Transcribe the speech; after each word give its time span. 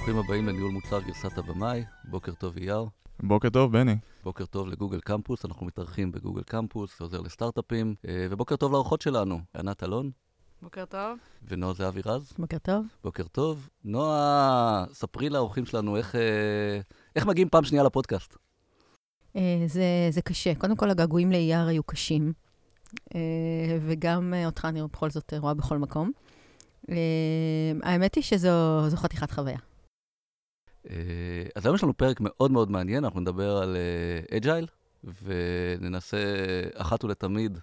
ברוכים 0.00 0.18
הבאים 0.18 0.48
לניהול 0.48 0.72
מוצר 0.72 1.00
גרסת 1.00 1.38
הבמאי, 1.38 1.84
בוקר 2.04 2.32
טוב 2.34 2.56
אייר. 2.56 2.84
בוקר 3.22 3.50
טוב, 3.50 3.72
בני. 3.72 3.96
בוקר 4.24 4.46
טוב 4.46 4.68
לגוגל 4.68 5.00
קמפוס, 5.00 5.44
אנחנו 5.44 5.66
מתארחים 5.66 6.12
בגוגל 6.12 6.42
קמפוס, 6.42 7.00
עוזר 7.00 7.20
לסטארט-אפים, 7.20 7.94
אה, 8.08 8.26
ובוקר 8.30 8.56
טוב 8.56 8.72
לאורחות 8.72 9.00
שלנו, 9.00 9.40
ענת 9.56 9.82
אלון. 9.82 10.10
בוקר 10.62 10.84
טוב. 10.84 11.18
ונועה 11.48 11.74
זהבי 11.74 12.00
רז. 12.04 12.32
בוקר 12.38 12.58
טוב. 12.58 12.86
בוקר 13.04 13.22
טוב. 13.32 13.68
נועה, 13.84 14.84
ספרי 14.92 15.28
לאורחים 15.28 15.66
שלנו 15.66 15.96
איך, 15.96 16.14
אה, 16.14 16.80
איך 17.16 17.26
מגיעים 17.26 17.48
פעם 17.48 17.64
שנייה 17.64 17.84
לפודקאסט. 17.84 18.36
אה, 19.36 19.62
זה, 19.66 19.84
זה 20.10 20.22
קשה. 20.22 20.54
קודם 20.54 20.76
כל, 20.76 20.90
הגעגועים 20.90 21.32
לאייר 21.32 21.66
היו 21.66 21.82
קשים, 21.82 22.32
וגם 23.80 24.34
אותך 24.46 24.64
אני 24.64 24.82
בכל 24.82 25.10
זאת 25.10 25.34
רואה 25.38 25.54
בכל 25.54 25.78
מקום. 25.78 26.10
האמת 27.82 28.14
היא 28.14 28.24
שזו 28.24 28.96
חתיכת 28.96 29.30
חוויה. 29.30 29.69
אז 31.54 31.66
היום 31.66 31.74
יש 31.74 31.82
לנו 31.82 31.96
פרק 31.96 32.16
מאוד 32.20 32.50
מאוד 32.50 32.70
מעניין, 32.70 33.04
אנחנו 33.04 33.20
נדבר 33.20 33.56
על 33.56 33.76
Agile, 34.36 34.66
וננסה 35.22 36.18
אחת 36.74 37.04
ולתמיד 37.04 37.58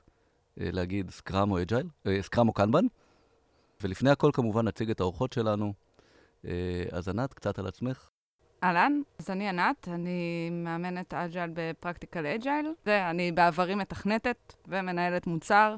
להגיד 0.57 1.09
Scrum 1.11 1.51
או 1.51 1.61
Agile, 1.61 1.87
Scrum 2.21 2.47
או 2.47 2.53
Kanban. 2.53 2.85
ולפני 3.81 4.09
הכל, 4.09 4.31
כמובן, 4.33 4.67
נציג 4.67 4.89
את 4.89 4.99
האורחות 4.99 5.33
שלנו. 5.33 5.73
אז 6.91 7.09
ענת, 7.09 7.33
קצת 7.33 7.59
על 7.59 7.67
עצמך. 7.67 8.09
אהלן, 8.63 9.01
אז 9.19 9.29
אני 9.29 9.49
ענת, 9.49 9.87
אני 9.87 10.49
מאמנת 10.51 11.13
Agile 11.13 11.49
ב 11.53 11.61
Practical 11.61 12.25
Agile. 12.25 12.73
ואני 12.85 13.31
בעברי 13.31 13.75
מתכנתת 13.75 14.53
ומנהלת 14.67 15.27
מוצר. 15.27 15.75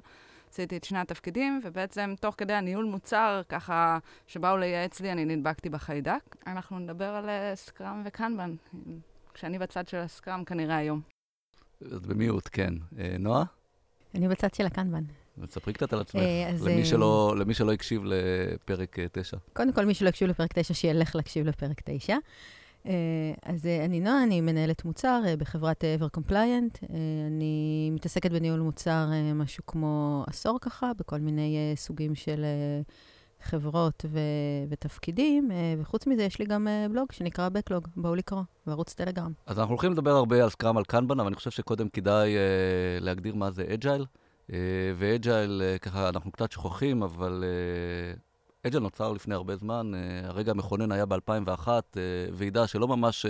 עשיתי 0.51 0.77
את 0.77 0.83
שני 0.83 0.99
התפקידים, 0.99 1.61
ובעצם 1.63 2.13
תוך 2.19 2.35
כדי 2.37 2.53
הניהול 2.53 2.85
מוצר, 2.85 3.41
ככה, 3.49 3.97
שבאו 4.27 4.57
לייעץ 4.57 4.99
לי, 4.99 5.11
אני 5.11 5.25
נדבקתי 5.25 5.69
בחיידק. 5.69 6.35
אנחנו 6.47 6.79
נדבר 6.79 7.05
על 7.05 7.29
סקראם 7.55 8.03
וקנבן, 8.05 8.55
כשאני 9.33 9.59
בצד 9.59 9.87
של 9.87 9.97
הסקראם 9.97 10.43
כנראה 10.43 10.77
היום. 10.77 11.01
אז 11.81 11.99
במיעוט, 11.99 12.49
כן. 12.51 12.73
נועה? 13.19 13.43
אני 14.15 14.27
בצד 14.27 14.53
של 14.53 14.65
הקנבן. 14.65 15.03
וספרי 15.37 15.73
קצת 15.73 15.93
על 15.93 15.99
עצמך, 15.99 16.21
למי, 16.65 16.85
שלא, 16.85 17.35
למי 17.37 17.53
שלא 17.53 17.73
הקשיב 17.73 18.01
לפרק 18.05 18.97
9. 19.11 19.37
קודם 19.53 19.73
כל, 19.73 19.85
מי 19.85 19.93
שלא 19.93 20.09
הקשיב 20.09 20.27
לפרק 20.27 20.53
9, 20.53 20.73
שילך 20.73 21.15
להקשיב 21.15 21.47
לפרק 21.47 21.81
9. 21.85 22.15
אז 23.43 23.65
אני 23.85 23.99
נועה, 23.99 24.23
אני 24.23 24.41
מנהלת 24.41 24.85
מוצר 24.85 25.21
בחברת 25.37 25.83
Ever 25.83 26.19
Compliant. 26.19 26.85
אני 27.27 27.89
מתעסקת 27.93 28.31
בניהול 28.31 28.59
מוצר 28.59 29.05
משהו 29.35 29.63
כמו 29.67 30.23
עשור 30.27 30.57
ככה, 30.61 30.91
בכל 30.97 31.19
מיני 31.19 31.73
סוגים 31.75 32.15
של 32.15 32.45
חברות 33.41 34.05
ו- 34.09 34.19
ותפקידים, 34.69 35.51
וחוץ 35.81 36.07
מזה 36.07 36.23
יש 36.23 36.39
לי 36.39 36.45
גם 36.45 36.67
בלוג 36.91 37.11
שנקרא 37.11 37.49
Backlog, 37.49 37.87
בואו 37.95 38.15
לקרוא, 38.15 38.41
בערוץ 38.67 38.93
טלגרם. 38.93 39.31
אז 39.45 39.59
אנחנו 39.59 39.71
הולכים 39.73 39.91
לדבר 39.91 40.11
הרבה 40.11 40.43
על 40.43 40.49
Scrum, 40.49 40.77
על 40.77 40.83
Kanban, 40.83 41.19
אבל 41.19 41.27
אני 41.27 41.35
חושב 41.35 41.51
שקודם 41.51 41.89
כדאי 41.89 42.35
להגדיר 42.99 43.35
מה 43.35 43.51
זה 43.51 43.65
Agile. 43.73 44.05
ו 44.97 45.06
Agile, 45.06 45.61
ככה 45.81 46.09
אנחנו 46.09 46.31
קצת 46.31 46.51
שוכחים, 46.51 47.03
אבל 47.03 47.43
uh, 48.67 48.79
נוצר 48.79 49.11
לפני 49.13 49.35
הרבה 49.35 49.55
זמן. 49.55 49.91
Uh, 49.93 50.27
הרגע 50.27 50.51
המכונן 50.51 50.91
היה 50.91 51.05
ב-2001, 51.05 51.67
uh, 51.67 51.97
ועידה 52.33 52.67
שלא 52.67 52.87
ממש 52.87 53.25
uh, 53.25 53.29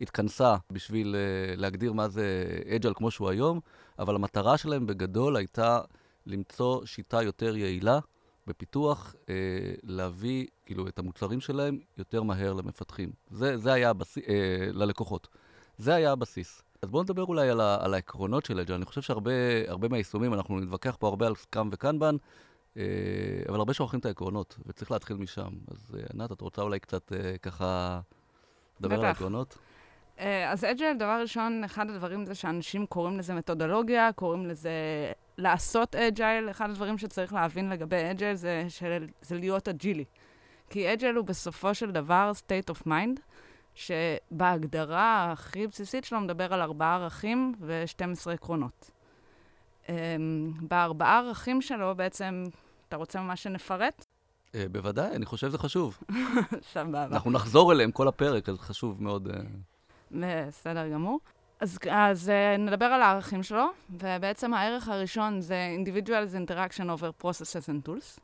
התכנסה 0.00 0.56
בשביל 0.70 1.16
להגדיר 1.56 1.92
מה 1.92 2.08
זה 2.08 2.46
אג'ייל 2.76 2.94
כמו 2.94 3.10
שהוא 3.10 3.30
היום, 3.30 3.60
אבל 3.98 4.14
המטרה 4.14 4.58
שלהם 4.58 4.86
בגדול 4.86 5.36
הייתה 5.36 5.80
למצוא 6.26 6.86
שיטה 6.86 7.22
יותר 7.22 7.56
יעילה. 7.56 7.98
בפיתוח, 8.46 9.14
אה, 9.28 9.34
להביא 9.82 10.46
כאילו 10.66 10.88
את 10.88 10.98
המוצרים 10.98 11.40
שלהם 11.40 11.78
יותר 11.98 12.22
מהר 12.22 12.52
למפתחים. 12.52 13.12
זה, 13.30 13.56
זה 13.56 13.72
היה 13.72 13.90
הבסיס, 13.90 14.24
אה, 14.28 14.68
ללקוחות. 14.72 15.28
זה 15.78 15.94
היה 15.94 16.12
הבסיס. 16.12 16.62
אז 16.82 16.90
בואו 16.90 17.02
נדבר 17.02 17.24
אולי 17.24 17.48
על, 17.48 17.60
ה, 17.60 17.84
על 17.84 17.94
העקרונות 17.94 18.44
של 18.44 18.60
אג'ל. 18.60 18.74
אני 18.74 18.84
חושב 18.84 19.02
שהרבה 19.02 19.88
מהיישומים, 19.90 20.34
אנחנו 20.34 20.60
נתווכח 20.60 20.96
פה 20.98 21.08
הרבה 21.08 21.26
על 21.26 21.34
סקאם 21.34 21.68
וקנבן, 21.72 22.14
אה, 22.14 22.18
אבל 23.48 23.58
הרבה 23.58 23.74
שוכחים 23.74 24.00
את 24.00 24.06
העקרונות, 24.06 24.58
וצריך 24.66 24.90
להתחיל 24.90 25.16
משם. 25.16 25.50
אז 25.70 25.96
אה, 25.98 26.04
ענת, 26.14 26.32
את 26.32 26.40
רוצה 26.40 26.62
אולי 26.62 26.80
קצת 26.80 27.12
אה, 27.12 27.38
ככה 27.38 28.00
לדבר 28.80 28.98
על 28.98 29.04
העקרונות? 29.04 29.58
אז 30.48 30.64
Agile, 30.64 30.92
דבר 30.96 31.18
ראשון, 31.20 31.64
אחד 31.64 31.90
הדברים 31.90 32.26
זה 32.26 32.34
שאנשים 32.34 32.86
קוראים 32.86 33.18
לזה 33.18 33.34
מתודולוגיה, 33.34 34.12
קוראים 34.12 34.46
לזה 34.46 34.70
לעשות 35.38 35.96
Agile. 35.96 36.50
אחד 36.50 36.70
הדברים 36.70 36.98
שצריך 36.98 37.32
להבין 37.32 37.68
לגבי 37.68 38.10
Agile 38.10 38.34
זה, 38.34 38.64
של, 38.68 39.06
זה 39.22 39.38
להיות 39.38 39.68
Agileי. 39.68 40.04
כי 40.70 40.92
Agile 40.92 41.16
הוא 41.16 41.24
בסופו 41.24 41.74
של 41.74 41.90
דבר 41.90 42.32
state 42.36 42.74
of 42.74 42.86
mind, 42.86 43.20
שבהגדרה 43.74 45.32
הכי 45.32 45.66
בסיסית 45.66 46.04
שלו 46.04 46.20
מדבר 46.20 46.54
על 46.54 46.60
ארבעה 46.60 46.94
ערכים 46.94 47.54
ו-12 47.60 48.30
עקרונות. 48.30 48.90
Um, 49.86 49.90
בארבעה 50.60 51.18
ערכים 51.18 51.62
שלו 51.62 51.94
בעצם, 51.96 52.44
אתה 52.88 52.96
רוצה 52.96 53.20
ממש 53.20 53.42
שנפרט? 53.42 54.06
Uh, 54.48 54.54
בוודאי, 54.72 55.16
אני 55.16 55.26
חושב 55.26 55.48
שזה 55.48 55.58
חשוב. 55.58 55.98
סבבה. 56.72 57.04
אנחנו 57.04 57.30
נחזור 57.30 57.72
אליהם 57.72 57.90
כל 57.90 58.08
הפרק, 58.08 58.48
אז 58.48 58.58
חשוב 58.58 59.02
מאוד. 59.02 59.28
Uh... 59.28 59.32
בסדר 60.10 60.88
גמור. 60.88 61.20
אז, 61.60 61.78
אז 61.90 62.28
uh, 62.28 62.60
נדבר 62.60 62.84
על 62.84 63.02
הערכים 63.02 63.42
שלו, 63.42 63.66
ובעצם 63.90 64.54
הערך 64.54 64.88
הראשון 64.88 65.40
זה 65.40 65.76
Individuals 65.84 66.50
Interaction 66.50 66.84
over 66.84 67.24
Processes 67.24 67.68
and 67.68 67.88
Tools, 67.88 68.20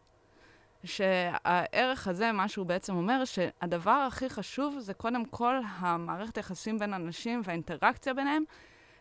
שהערך 0.85 2.09
הזה, 2.09 2.33
מה 2.33 2.49
שהוא 2.49 2.67
בעצם 2.67 2.97
אומר, 2.97 3.25
שהדבר 3.25 3.91
הכי 3.91 4.31
חשוב 4.31 4.79
זה 4.79 4.95
קודם 4.95 5.25
כל 5.25 5.55
המערכת 5.79 6.37
היחסים 6.37 6.79
בין 6.79 6.95
אנשים 6.95 7.41
והאינטראקציה 7.45 8.15
ביניהם, 8.15 8.45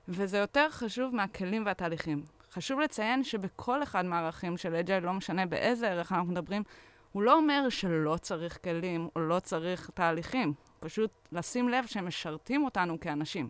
וזה 0.08 0.38
יותר 0.38 0.70
חשוב 0.70 1.16
מהכלים 1.16 1.66
והתהליכים. 1.66 2.37
חשוב 2.52 2.80
לציין 2.80 3.24
שבכל 3.24 3.84
אחד 3.84 4.06
מהערכים 4.06 4.58
של 4.58 4.76
אג'ייל, 4.76 5.04
לא 5.04 5.14
משנה 5.14 5.46
באיזה 5.46 5.90
ערך 5.90 6.12
אנחנו 6.12 6.32
מדברים, 6.32 6.64
הוא 7.12 7.24
לא 7.24 7.34
אומר 7.34 7.70
שלא 7.70 8.18
צריך 8.22 8.58
כלים 8.64 9.10
או 9.16 9.22
לא 9.22 9.40
צריך 9.40 9.90
תהליכים. 9.94 10.54
פשוט 10.80 11.12
לשים 11.32 11.70
לב 11.70 11.86
שהם 11.86 12.08
משרתים 12.08 12.66
אותנו 12.66 13.00
כאנשים, 13.00 13.50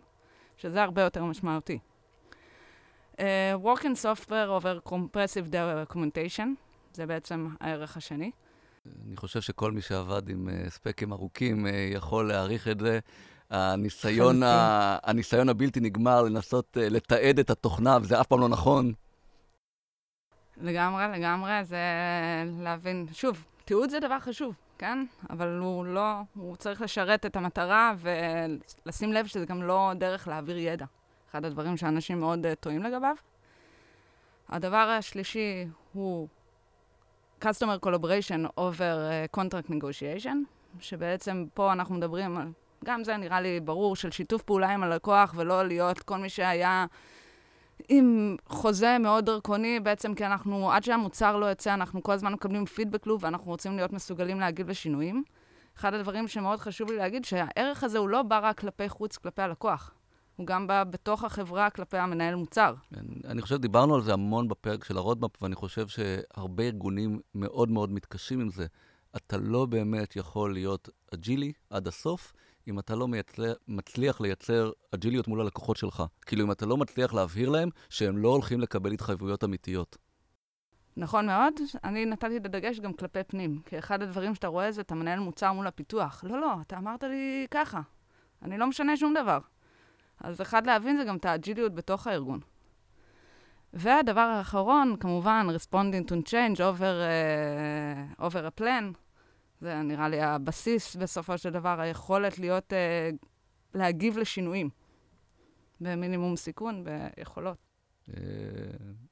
שזה 0.56 0.82
הרבה 0.82 1.02
יותר 1.02 1.24
משמעותי. 1.24 1.78
Uh, 3.16 3.20
work 3.64 3.80
in 3.80 4.04
software 4.04 4.48
over 4.58 4.88
compressive 4.88 5.52
documentation, 5.52 6.46
זה 6.92 7.06
בעצם 7.06 7.48
הערך 7.60 7.96
השני. 7.96 8.30
אני 9.06 9.16
חושב 9.16 9.40
שכל 9.40 9.72
מי 9.72 9.80
שעבד 9.80 10.28
עם 10.28 10.48
uh, 10.48 10.70
ספקים 10.70 11.12
ארוכים 11.12 11.66
uh, 11.66 11.70
יכול 11.94 12.28
להעריך 12.28 12.68
את 12.68 12.80
זה. 12.80 12.98
הניסיון, 13.50 14.42
ה... 14.42 14.98
הניסיון 15.02 15.48
הבלתי 15.48 15.80
נגמר 15.80 16.22
לנסות 16.22 16.76
uh, 16.76 16.80
לתעד 16.80 17.38
את 17.38 17.50
התוכנה, 17.50 17.98
וזה 18.02 18.20
אף 18.20 18.26
פעם 18.26 18.40
לא 18.40 18.48
נכון. 18.48 18.92
לגמרי, 20.56 21.04
לגמרי, 21.18 21.64
זה 21.64 21.78
להבין. 22.62 23.06
שוב, 23.12 23.44
תיעוד 23.64 23.90
זה 23.90 24.00
דבר 24.00 24.18
חשוב. 24.20 24.54
כן? 24.78 25.04
אבל 25.30 25.58
הוא 25.58 25.86
לא, 25.86 26.12
הוא 26.34 26.56
צריך 26.56 26.80
לשרת 26.82 27.26
את 27.26 27.36
המטרה 27.36 27.94
ולשים 27.98 29.12
לב 29.12 29.26
שזה 29.26 29.46
גם 29.46 29.62
לא 29.62 29.92
דרך 29.96 30.28
להעביר 30.28 30.58
ידע. 30.58 30.86
אחד 31.30 31.44
הדברים 31.44 31.76
שאנשים 31.76 32.20
מאוד 32.20 32.46
uh, 32.46 32.54
טועים 32.60 32.82
לגביו. 32.82 33.14
הדבר 34.48 34.76
השלישי 34.98 35.66
הוא 35.92 36.28
Customer 37.44 37.86
Collaboration 37.86 38.60
over 38.60 38.98
uh, 39.34 39.36
Contract 39.36 39.70
Negotiation, 39.70 40.36
שבעצם 40.80 41.44
פה 41.54 41.72
אנחנו 41.72 41.94
מדברים 41.94 42.36
על, 42.36 42.48
גם 42.84 43.04
זה 43.04 43.16
נראה 43.16 43.40
לי 43.40 43.60
ברור, 43.60 43.96
של 43.96 44.10
שיתוף 44.10 44.42
פעולה 44.42 44.70
עם 44.70 44.82
הלקוח 44.82 45.34
ולא 45.36 45.62
להיות 45.66 45.98
כל 45.98 46.18
מי 46.18 46.28
שהיה 46.28 46.86
עם 47.88 48.36
חוזה 48.46 48.98
מאוד 48.98 49.24
דרקוני, 49.26 49.80
בעצם 49.80 50.14
כי 50.14 50.26
אנחנו, 50.26 50.72
עד 50.72 50.84
שהמוצר 50.84 51.36
לא 51.36 51.46
יוצא, 51.46 51.74
אנחנו 51.74 52.02
כל 52.02 52.12
הזמן 52.12 52.32
מקבלים 52.32 52.66
פידבק 52.66 53.06
לוב, 53.06 53.24
ואנחנו 53.24 53.50
רוצים 53.50 53.76
להיות 53.76 53.92
מסוגלים 53.92 54.40
להגיב 54.40 54.70
לשינויים. 54.70 55.22
אחד 55.76 55.94
הדברים 55.94 56.28
שמאוד 56.28 56.58
חשוב 56.58 56.90
לי 56.90 56.96
להגיד, 56.96 57.24
שהערך 57.24 57.84
הזה 57.84 57.98
הוא 57.98 58.08
לא 58.08 58.22
בא 58.22 58.40
רק 58.42 58.60
כלפי 58.60 58.88
חוץ, 58.88 59.16
כלפי 59.16 59.42
הלקוח. 59.42 59.94
הוא 60.36 60.46
גם 60.46 60.66
בא 60.66 60.84
בתוך 60.84 61.24
החברה 61.24 61.70
כלפי 61.70 61.96
המנהל 61.96 62.34
מוצר. 62.34 62.74
אני 63.24 63.42
חושב, 63.42 63.56
דיברנו 63.56 63.94
על 63.94 64.02
זה 64.02 64.12
המון 64.12 64.48
בפרק 64.48 64.84
של 64.84 64.96
הרודמפ, 64.96 65.42
ואני 65.42 65.54
חושב 65.54 65.88
שהרבה 65.88 66.64
ארגונים 66.64 67.20
מאוד 67.34 67.70
מאוד 67.70 67.92
מתקשים 67.92 68.40
עם 68.40 68.50
זה. 68.50 68.66
אתה 69.16 69.36
לא 69.36 69.66
באמת 69.66 70.16
יכול 70.16 70.52
להיות 70.52 70.88
אג'ילי 71.14 71.52
עד 71.70 71.88
הסוף, 71.88 72.32
אם 72.68 72.78
אתה 72.78 72.94
לא 72.94 73.08
מייצר, 73.08 73.52
מצליח 73.68 74.20
לייצר 74.20 74.70
אג'יליות 74.94 75.28
מול 75.28 75.40
הלקוחות 75.40 75.76
שלך. 75.76 76.02
כאילו, 76.26 76.44
אם 76.44 76.52
אתה 76.52 76.66
לא 76.66 76.76
מצליח 76.76 77.14
להבהיר 77.14 77.48
להם 77.48 77.68
שהם 77.90 78.18
לא 78.18 78.28
הולכים 78.28 78.60
לקבל 78.60 78.92
התחייבויות 78.92 79.44
אמיתיות. 79.44 79.96
נכון 80.96 81.26
מאוד. 81.26 81.54
אני 81.84 82.04
נתתי 82.04 82.36
את 82.36 82.44
הדגש 82.44 82.80
גם 82.80 82.92
כלפי 82.92 83.24
פנים, 83.26 83.60
כי 83.66 83.78
אחד 83.78 84.02
הדברים 84.02 84.34
שאתה 84.34 84.46
רואה 84.46 84.72
זה, 84.72 84.80
אתה 84.80 84.94
מנהל 84.94 85.18
מוצר 85.18 85.52
מול 85.52 85.66
הפיתוח. 85.66 86.24
לא, 86.26 86.40
לא, 86.40 86.52
אתה 86.66 86.78
אמרת 86.78 87.02
לי 87.02 87.46
ככה. 87.50 87.80
אני 88.42 88.58
לא 88.58 88.66
משנה 88.66 88.96
שום 88.96 89.14
דבר. 89.14 89.38
אז 90.20 90.40
אחד 90.40 90.66
להבין 90.66 90.96
זה 90.96 91.04
גם 91.04 91.16
את 91.16 91.24
האג'יליות 91.24 91.74
בתוך 91.74 92.06
הארגון. 92.06 92.40
והדבר 93.72 94.20
האחרון, 94.20 94.96
כמובן, 95.00 95.46
responding 95.56 96.10
to 96.10 96.14
change 96.30 96.58
over, 96.58 96.94
uh, 98.20 98.22
over 98.22 98.46
a 98.46 98.60
plan. 98.60 99.07
זה 99.60 99.82
נראה 99.82 100.08
לי 100.08 100.20
הבסיס 100.20 100.96
בסופו 100.96 101.38
של 101.38 101.50
דבר, 101.50 101.80
היכולת 101.80 102.38
להיות, 102.38 102.72
אה, 102.72 103.10
להגיב 103.74 104.18
לשינויים 104.18 104.70
במינימום 105.80 106.36
סיכון, 106.36 106.84
ביכולות. 106.84 107.56
אה, 108.08 108.22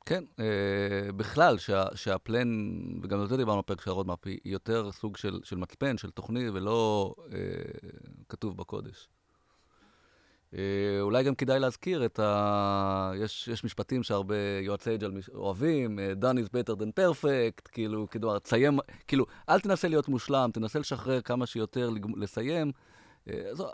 כן, 0.06 0.24
אה, 0.40 1.12
בכלל, 1.12 1.58
שה, 1.58 1.84
שהפלן, 1.94 2.48
וגם 3.02 3.20
על 3.20 3.26
זה 3.28 3.36
דיברנו 3.36 3.62
בפרק 3.62 3.80
של 3.80 3.90
הרודמאפ, 3.90 4.26
היא 4.26 4.38
יותר 4.44 4.92
סוג 4.92 5.16
של, 5.16 5.56
מצפן, 5.56 5.98
של 5.98 6.10
תוכנית, 6.10 6.50
ולא 6.54 7.14
כתוב 8.28 8.56
בקודש. 8.56 9.08
אה, 10.54 10.60
אולי 11.00 11.24
גם 11.24 11.34
כדאי 11.34 11.58
להזכיר 11.58 12.04
את 12.04 12.18
ה... 12.18 13.12
יש, 13.16 13.48
יש 13.48 13.64
משפטים 13.64 14.02
שהרבה 14.02 14.34
יועצי 14.62 14.94
Agile 14.94 15.12
אוהבים, 15.34 15.98
אה, 15.98 16.12
done 16.20 16.36
is 16.36 16.48
better 16.48 16.80
than 16.80 17.00
perfect, 17.00 17.68
כאילו, 17.72 18.06
כאילו, 18.10 18.38
תסיים, 18.38 18.78
כאילו, 19.08 19.26
אל 19.48 19.60
תנסה 19.60 19.88
להיות 19.88 20.08
מושלם, 20.08 20.50
תנסה 20.52 20.78
לשחרר 20.78 21.20
כמה 21.20 21.46
שיותר, 21.46 21.90
לסיים. 22.16 22.72
אה, 23.30 23.48
זו, 23.52 23.68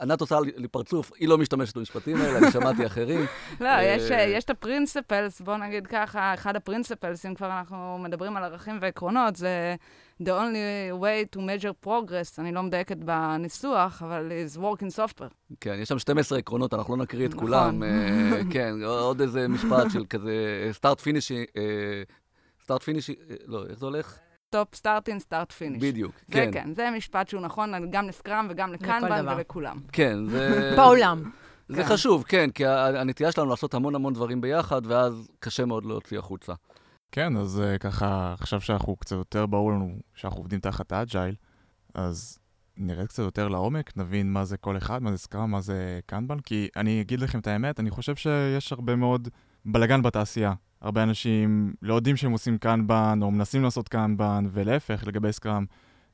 ענת 0.00 0.20
עושה 0.20 0.38
לי 0.56 0.68
פרצוף, 0.68 1.12
היא 1.18 1.28
לא 1.28 1.38
משתמשת 1.38 1.76
במשפטים 1.76 2.16
האלה, 2.16 2.38
אני 2.38 2.50
שמעתי 2.50 2.86
אחרים. 2.86 3.20
לא, 3.60 3.68
יש, 3.82 4.10
יש 4.10 4.44
את 4.44 4.50
ה 4.50 4.57
principles, 4.57 5.40
בוא 5.40 5.56
נגיד 5.56 5.86
ככה, 5.86 6.34
אחד 6.34 6.56
ה 6.56 6.62
principles, 6.62 7.26
אם 7.26 7.34
כבר 7.34 7.58
אנחנו 7.58 7.98
מדברים 7.98 8.36
על 8.36 8.44
ערכים 8.44 8.78
ועקרונות, 8.80 9.36
זה 9.36 9.74
the 10.22 10.30
only 10.30 10.92
way 10.92 11.36
to 11.36 11.40
measure 11.40 11.86
progress, 11.86 12.38
אני 12.38 12.52
לא 12.52 12.62
מדייקת 12.62 12.96
בניסוח, 12.96 14.02
אבל 14.02 14.32
is 14.46 14.58
working 14.58 14.98
software. 14.98 15.54
כן, 15.60 15.76
יש 15.82 15.88
שם 15.88 15.98
12 15.98 16.38
עקרונות, 16.38 16.74
אנחנו 16.74 16.96
לא 16.96 17.02
נקריא 17.02 17.26
את 17.26 17.34
נכון. 17.34 17.46
כולם. 17.46 17.82
כן, 18.52 18.74
עוד 18.84 19.20
איזה 19.20 19.48
משפט 19.48 19.90
של 19.92 20.04
כזה 20.10 20.70
start 20.80 21.00
finish, 21.00 21.56
start 22.66 22.80
finish, 22.80 23.12
לא, 23.46 23.64
איך 23.70 23.78
זה 23.78 23.86
הולך? 23.86 24.18
stop 24.48 24.74
starting, 24.74 25.20
start 25.20 25.52
finish. 25.52 25.82
בדיוק, 25.82 26.12
זה 26.28 26.32
כן. 26.32 26.50
כן, 26.52 26.74
זה 26.74 26.90
משפט 26.96 27.28
שהוא 27.28 27.40
נכון 27.40 27.90
גם 27.90 28.08
ל 28.08 28.14
Scrum 28.14 28.46
וגם 28.50 28.72
ל 28.72 28.80
Kanban 28.80 29.28
ולכולם. 29.28 29.76
כן, 29.92 30.26
זה... 30.26 30.72
בעולם. 30.76 31.30
זה 31.68 31.82
כן. 31.82 31.88
חשוב, 31.88 32.24
כן, 32.28 32.50
כי 32.50 32.66
הנטייה 32.66 33.32
שלנו 33.32 33.50
לעשות 33.50 33.74
המון 33.74 33.94
המון 33.94 34.12
דברים 34.14 34.40
ביחד, 34.40 34.82
ואז 34.86 35.28
קשה 35.40 35.64
מאוד 35.64 35.84
להוציא 35.84 36.18
החוצה. 36.18 36.52
כן, 37.16 37.36
אז 37.36 37.62
uh, 37.64 37.78
ככה, 37.78 38.34
עכשיו 38.40 38.60
שאנחנו 38.60 38.96
קצת 38.96 39.16
יותר 39.16 39.46
ברור 39.46 39.72
לנו 39.72 39.98
שאנחנו 40.14 40.40
עובדים 40.40 40.60
תחת 40.60 40.92
Agile, 40.92 41.34
אז 41.94 42.38
נרד 42.76 43.06
קצת 43.06 43.22
יותר 43.22 43.48
לעומק, 43.48 43.96
נבין 43.96 44.32
מה 44.32 44.44
זה 44.44 44.56
כל 44.56 44.76
אחד, 44.76 45.02
מה 45.02 45.10
זה 45.10 45.18
סקראם, 45.18 45.50
מה 45.50 45.60
זה 45.60 46.00
קנבן, 46.06 46.40
כי 46.40 46.68
אני 46.76 47.00
אגיד 47.00 47.20
לכם 47.20 47.38
את 47.38 47.46
האמת, 47.46 47.80
אני 47.80 47.90
חושב 47.90 48.16
שיש 48.16 48.72
הרבה 48.72 48.96
מאוד 48.96 49.28
בלאגן 49.64 50.02
בתעשייה. 50.02 50.52
הרבה 50.80 51.02
אנשים 51.02 51.74
לא 51.82 51.94
יודעים 51.94 52.16
שהם 52.16 52.32
עושים 52.32 52.58
קנבן, 52.58 53.18
או 53.22 53.30
מנסים 53.30 53.62
לעשות 53.62 53.88
קנבן, 53.88 54.46
ולהפך, 54.50 55.04
לגבי 55.06 55.32
סקראם. 55.32 55.64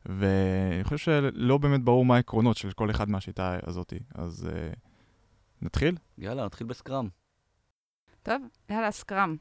ואני 0.07 0.85
חושב 0.85 0.97
שלא 0.99 1.59
באמת 1.59 1.85
ברור 1.85 2.05
מה 2.05 2.17
העקרונות 2.17 2.57
של 2.57 2.73
כל 2.73 2.91
אחד 2.91 3.11
מהשיטה 3.11 3.59
הזאת. 3.67 3.93
אז 4.15 4.49
uh, 4.51 4.77
נתחיל? 5.63 5.97
יאללה, 6.19 6.45
נתחיל 6.45 6.67
בסקראם. 6.67 7.09
טוב, 8.23 8.43
יאללה, 8.71 8.91
סקראם. 8.91 9.37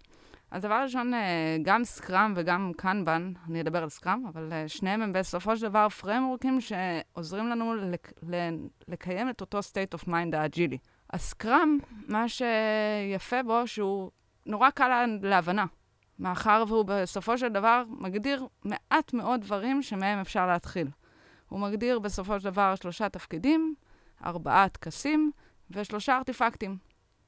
אז 0.52 0.62
דבר 0.64 0.82
ראשון, 0.84 1.14
אה, 1.14 1.58
גם 1.64 1.84
סקראם 1.84 2.34
וגם 2.36 2.72
קנבן, 2.78 3.34
אני 3.50 3.62
אדבר 3.62 3.84
על 3.84 3.90
סקראם, 3.90 4.26
אבל 4.26 4.50
אה, 4.54 4.68
שניהם 4.68 5.02
הם 5.02 5.14
בסופו 5.14 5.58
של 5.58 5.68
דבר 5.68 5.90
פרמורקים 5.90 6.60
שעוזרים 6.62 7.48
לנו 7.50 7.76
לק- 7.76 8.14
לקיים 8.88 9.30
את 9.30 9.42
אותו 9.42 9.60
state 9.60 9.98
of 10.00 10.08
mind 10.08 10.36
האג'ילי. 10.36 10.78
ה 11.14 11.23
Scrum, 11.23 11.78
מה 12.08 12.26
שיפה 12.30 13.44
בו, 13.44 13.68
שהוא 13.68 14.12
נורא 14.46 14.70
קל 14.70 15.06
להבנה, 15.22 15.66
מאחר 16.20 16.64
והוא 16.68 16.86
בסופו 16.86 17.38
של 17.38 17.48
דבר 17.48 17.84
מגדיר 17.90 18.48
מעט 18.66 19.14
מאוד 19.14 19.42
דברים 19.42 19.82
שמהם 19.82 20.20
אפשר 20.20 20.48
להתחיל. 20.48 20.88
הוא 21.50 21.60
מגדיר 21.60 22.00
בסופו 22.00 22.40
של 22.40 22.46
דבר 22.46 22.76
שלושה 22.76 23.10
תפקידים, 23.10 23.76
ארבעה 24.26 24.70
טקסים 24.70 25.32
ושלושה 25.72 26.18
ארטיפקטים. 26.18 26.78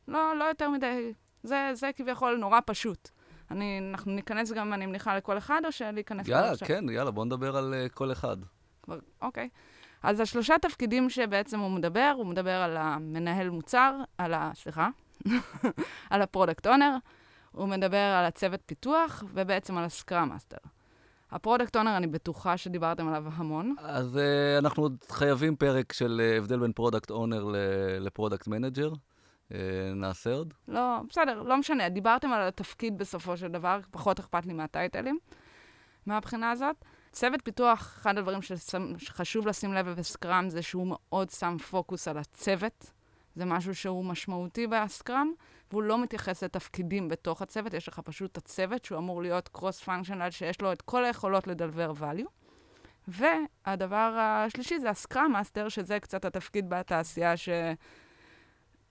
לא, 0.07 0.35
לא 0.39 0.43
יותר 0.43 0.69
מדי. 0.69 1.13
זה, 1.43 1.71
זה 1.73 1.89
כביכול 1.95 2.35
נורא 2.35 2.59
פשוט. 2.65 3.09
אני, 3.51 3.79
אנחנו 3.91 4.11
ניכנס 4.11 4.51
גם, 4.51 4.73
אני 4.73 4.85
מניחה, 4.85 5.17
לכל 5.17 5.37
אחד, 5.37 5.61
או 5.65 5.71
שלהיכנס 5.71 6.27
יאללה, 6.27 6.51
עכשיו? 6.51 6.67
כן, 6.67 6.89
יאללה, 6.89 7.11
בוא 7.11 7.25
נדבר 7.25 7.57
על 7.57 7.73
uh, 7.73 7.89
כל 7.93 8.11
אחד. 8.11 8.37
כבר, 8.83 8.99
אוקיי. 9.21 9.49
אז 10.03 10.19
השלושה 10.19 10.55
תפקידים 10.61 11.09
שבעצם 11.09 11.59
הוא 11.59 11.71
מדבר, 11.71 12.13
הוא 12.17 12.25
מדבר 12.25 12.51
על 12.51 12.77
המנהל 12.77 13.49
מוצר, 13.49 13.95
על 14.17 14.33
ה... 14.33 14.51
סליחה, 14.55 14.89
על 16.09 16.21
ה 16.21 16.27
product 16.27 16.67
owner, 16.67 16.97
הוא 17.51 17.67
מדבר 17.67 17.97
על 17.97 18.25
הצוות 18.25 18.59
פיתוח 18.65 19.23
ובעצם 19.33 19.77
על 19.77 19.83
ה 19.83 19.91
Scrum 19.91 20.29
master. 20.29 20.57
ה 21.31 21.37
product 21.37 21.75
owner, 21.75 21.97
אני 21.97 22.07
בטוחה 22.07 22.57
שדיברתם 22.57 23.07
עליו 23.07 23.23
המון. 23.33 23.75
אז 23.79 24.15
uh, 24.15 24.19
אנחנו 24.59 24.89
חייבים 25.09 25.55
פרק 25.55 25.93
של 25.93 26.21
uh, 26.21 26.37
הבדל 26.37 26.59
בין 26.59 26.71
product 26.71 27.11
owner 27.11 27.45
ל 27.99 28.05
product 28.05 28.47
manager. 28.47 28.91
Uh, 29.51 29.55
נעשה 29.95 30.33
עוד? 30.33 30.53
לא, 30.67 30.99
בסדר, 31.09 31.41
לא 31.41 31.57
משנה. 31.57 31.89
דיברתם 31.89 32.31
על 32.31 32.47
התפקיד 32.47 32.97
בסופו 32.97 33.37
של 33.37 33.47
דבר, 33.47 33.79
פחות 33.91 34.19
אכפת 34.19 34.45
לי 34.45 34.53
מהטייטלים, 34.53 35.19
מהבחינה 36.05 36.51
הזאת. 36.51 36.75
צוות 37.11 37.41
פיתוח, 37.43 37.95
אחד 38.01 38.17
הדברים 38.17 38.39
שחשוב 38.97 39.47
לשים 39.47 39.73
לב 39.73 39.87
ב 39.87 39.98
Scrum 39.98 40.49
זה 40.49 40.61
שהוא 40.61 40.87
מאוד 40.89 41.29
שם 41.29 41.57
פוקוס 41.69 42.07
על 42.07 42.17
הצוות. 42.17 42.91
זה 43.35 43.45
משהו 43.45 43.75
שהוא 43.75 44.05
משמעותי 44.05 44.67
ב 44.67 44.77
Scrum, 44.77 45.31
והוא 45.71 45.83
לא 45.83 46.03
מתייחס 46.03 46.43
לתפקידים 46.43 47.09
בתוך 47.09 47.41
הצוות, 47.41 47.73
יש 47.73 47.87
לך 47.87 47.99
פשוט 47.99 48.31
את 48.31 48.37
הצוות 48.37 48.85
שהוא 48.85 48.97
אמור 48.97 49.21
להיות 49.21 49.47
cross-functional, 49.47 50.29
שיש 50.29 50.61
לו 50.61 50.71
את 50.71 50.81
כל 50.81 51.05
היכולות 51.05 51.47
לדלבר 51.47 51.93
value. 51.99 52.29
והדבר 53.07 54.15
השלישי 54.19 54.79
זה 54.79 54.89
ה 54.89 54.96
Scrum 54.96 55.31
master, 55.31 55.69
שזה 55.69 55.99
קצת 55.99 56.25
התפקיד 56.25 56.69
בתעשייה 56.69 57.33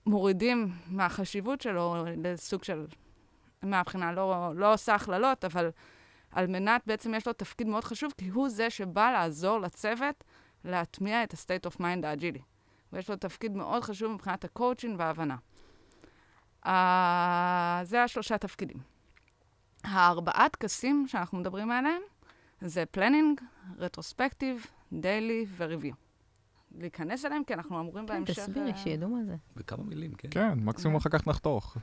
שמורידים 0.05 0.71
מהחשיבות 0.87 1.61
שלו 1.61 2.05
לסוג 2.17 2.63
של, 2.63 2.85
מהבחינה, 3.61 4.11
לא, 4.11 4.51
לא 4.55 4.73
עושה 4.73 4.95
הכללות, 4.95 5.45
אבל 5.45 5.69
על 6.31 6.47
מנת, 6.47 6.81
בעצם 6.87 7.13
יש 7.13 7.27
לו 7.27 7.33
תפקיד 7.33 7.67
מאוד 7.67 7.83
חשוב, 7.83 8.13
כי 8.17 8.27
הוא 8.27 8.49
זה 8.49 8.69
שבא 8.69 9.11
לעזור 9.11 9.59
לצוות 9.59 10.23
להטמיע 10.65 11.23
את 11.23 11.33
ה-state 11.33 11.71
of 11.71 11.79
mind 11.79 12.05
האג'ילי. 12.05 12.41
ויש 12.93 13.09
לו 13.09 13.15
תפקיד 13.15 13.55
מאוד 13.55 13.83
חשוב 13.83 14.11
מבחינת 14.11 14.43
הקואוצ'ין 14.43 14.95
וההבנה. 14.97 15.35
Uh, 16.65 16.69
זה 17.83 18.03
השלושה 18.03 18.37
תפקידים. 18.37 18.77
הארבעה 19.83 20.49
טקסים 20.49 21.05
שאנחנו 21.07 21.37
מדברים 21.37 21.71
עליהם 21.71 22.01
זה 22.61 22.85
planning, 22.85 23.41
retrospective, 23.77 24.65
daily 24.93 25.45
ו 25.57 25.62
review. 25.62 25.93
להיכנס 26.73 27.25
אליהם, 27.25 27.43
כי 27.43 27.53
אנחנו 27.53 27.79
אמורים 27.79 28.07
כן, 28.07 28.13
בהמשך... 28.13 28.35
כן, 28.35 28.41
תסבירי, 28.41 28.71
uh... 28.71 28.77
שידעו 28.77 29.09
מה 29.09 29.23
זה. 29.23 29.35
בכמה 29.55 29.83
מילים, 29.83 30.13
כן. 30.13 30.27
כן, 30.31 30.59
מקסימום 30.59 30.95
אחר 30.95 31.09
כך 31.09 31.27
נחתוך. 31.27 31.77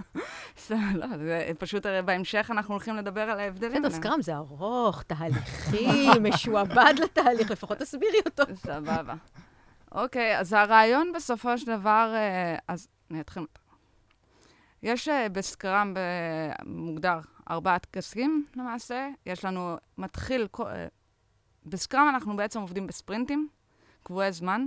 לא, 0.70 1.06
זה 1.18 1.50
פשוט 1.58 1.86
בהמשך 2.04 2.50
אנחנו 2.50 2.74
הולכים 2.74 2.96
לדבר 2.96 3.20
על 3.20 3.40
ההבדלים. 3.40 3.82
בסדר, 3.82 3.90
סקראם 3.90 4.22
זה 4.22 4.36
ארוך, 4.36 5.02
תהליכי, 5.02 6.08
משועבד 6.28 6.94
לתהליך, 7.02 7.50
לפחות 7.50 7.78
תסבירי 7.78 8.18
אותו. 8.26 8.42
סבבה. 8.54 9.14
אוקיי, 9.92 10.38
אז 10.38 10.52
הרעיון 10.52 11.12
בסופו 11.14 11.58
של 11.58 11.66
דבר, 11.66 12.12
אה, 12.14 12.56
אז 12.68 12.88
אני 13.10 13.20
אתחיל. 13.20 13.46
יש 14.82 15.08
אה, 15.08 15.28
בסקראם 15.28 15.94
מוגדר 16.66 17.18
ארבעה 17.50 17.78
טקסים 17.78 18.46
למעשה. 18.56 19.08
יש 19.26 19.44
לנו, 19.44 19.76
מתחיל, 19.98 20.48
ב 21.66 21.73
Scrum 21.73 22.08
אנחנו 22.08 22.36
בעצם 22.36 22.60
עובדים 22.60 22.86
בספרינטים, 22.86 23.48
קבועי 24.10 24.32
זמן, 24.32 24.66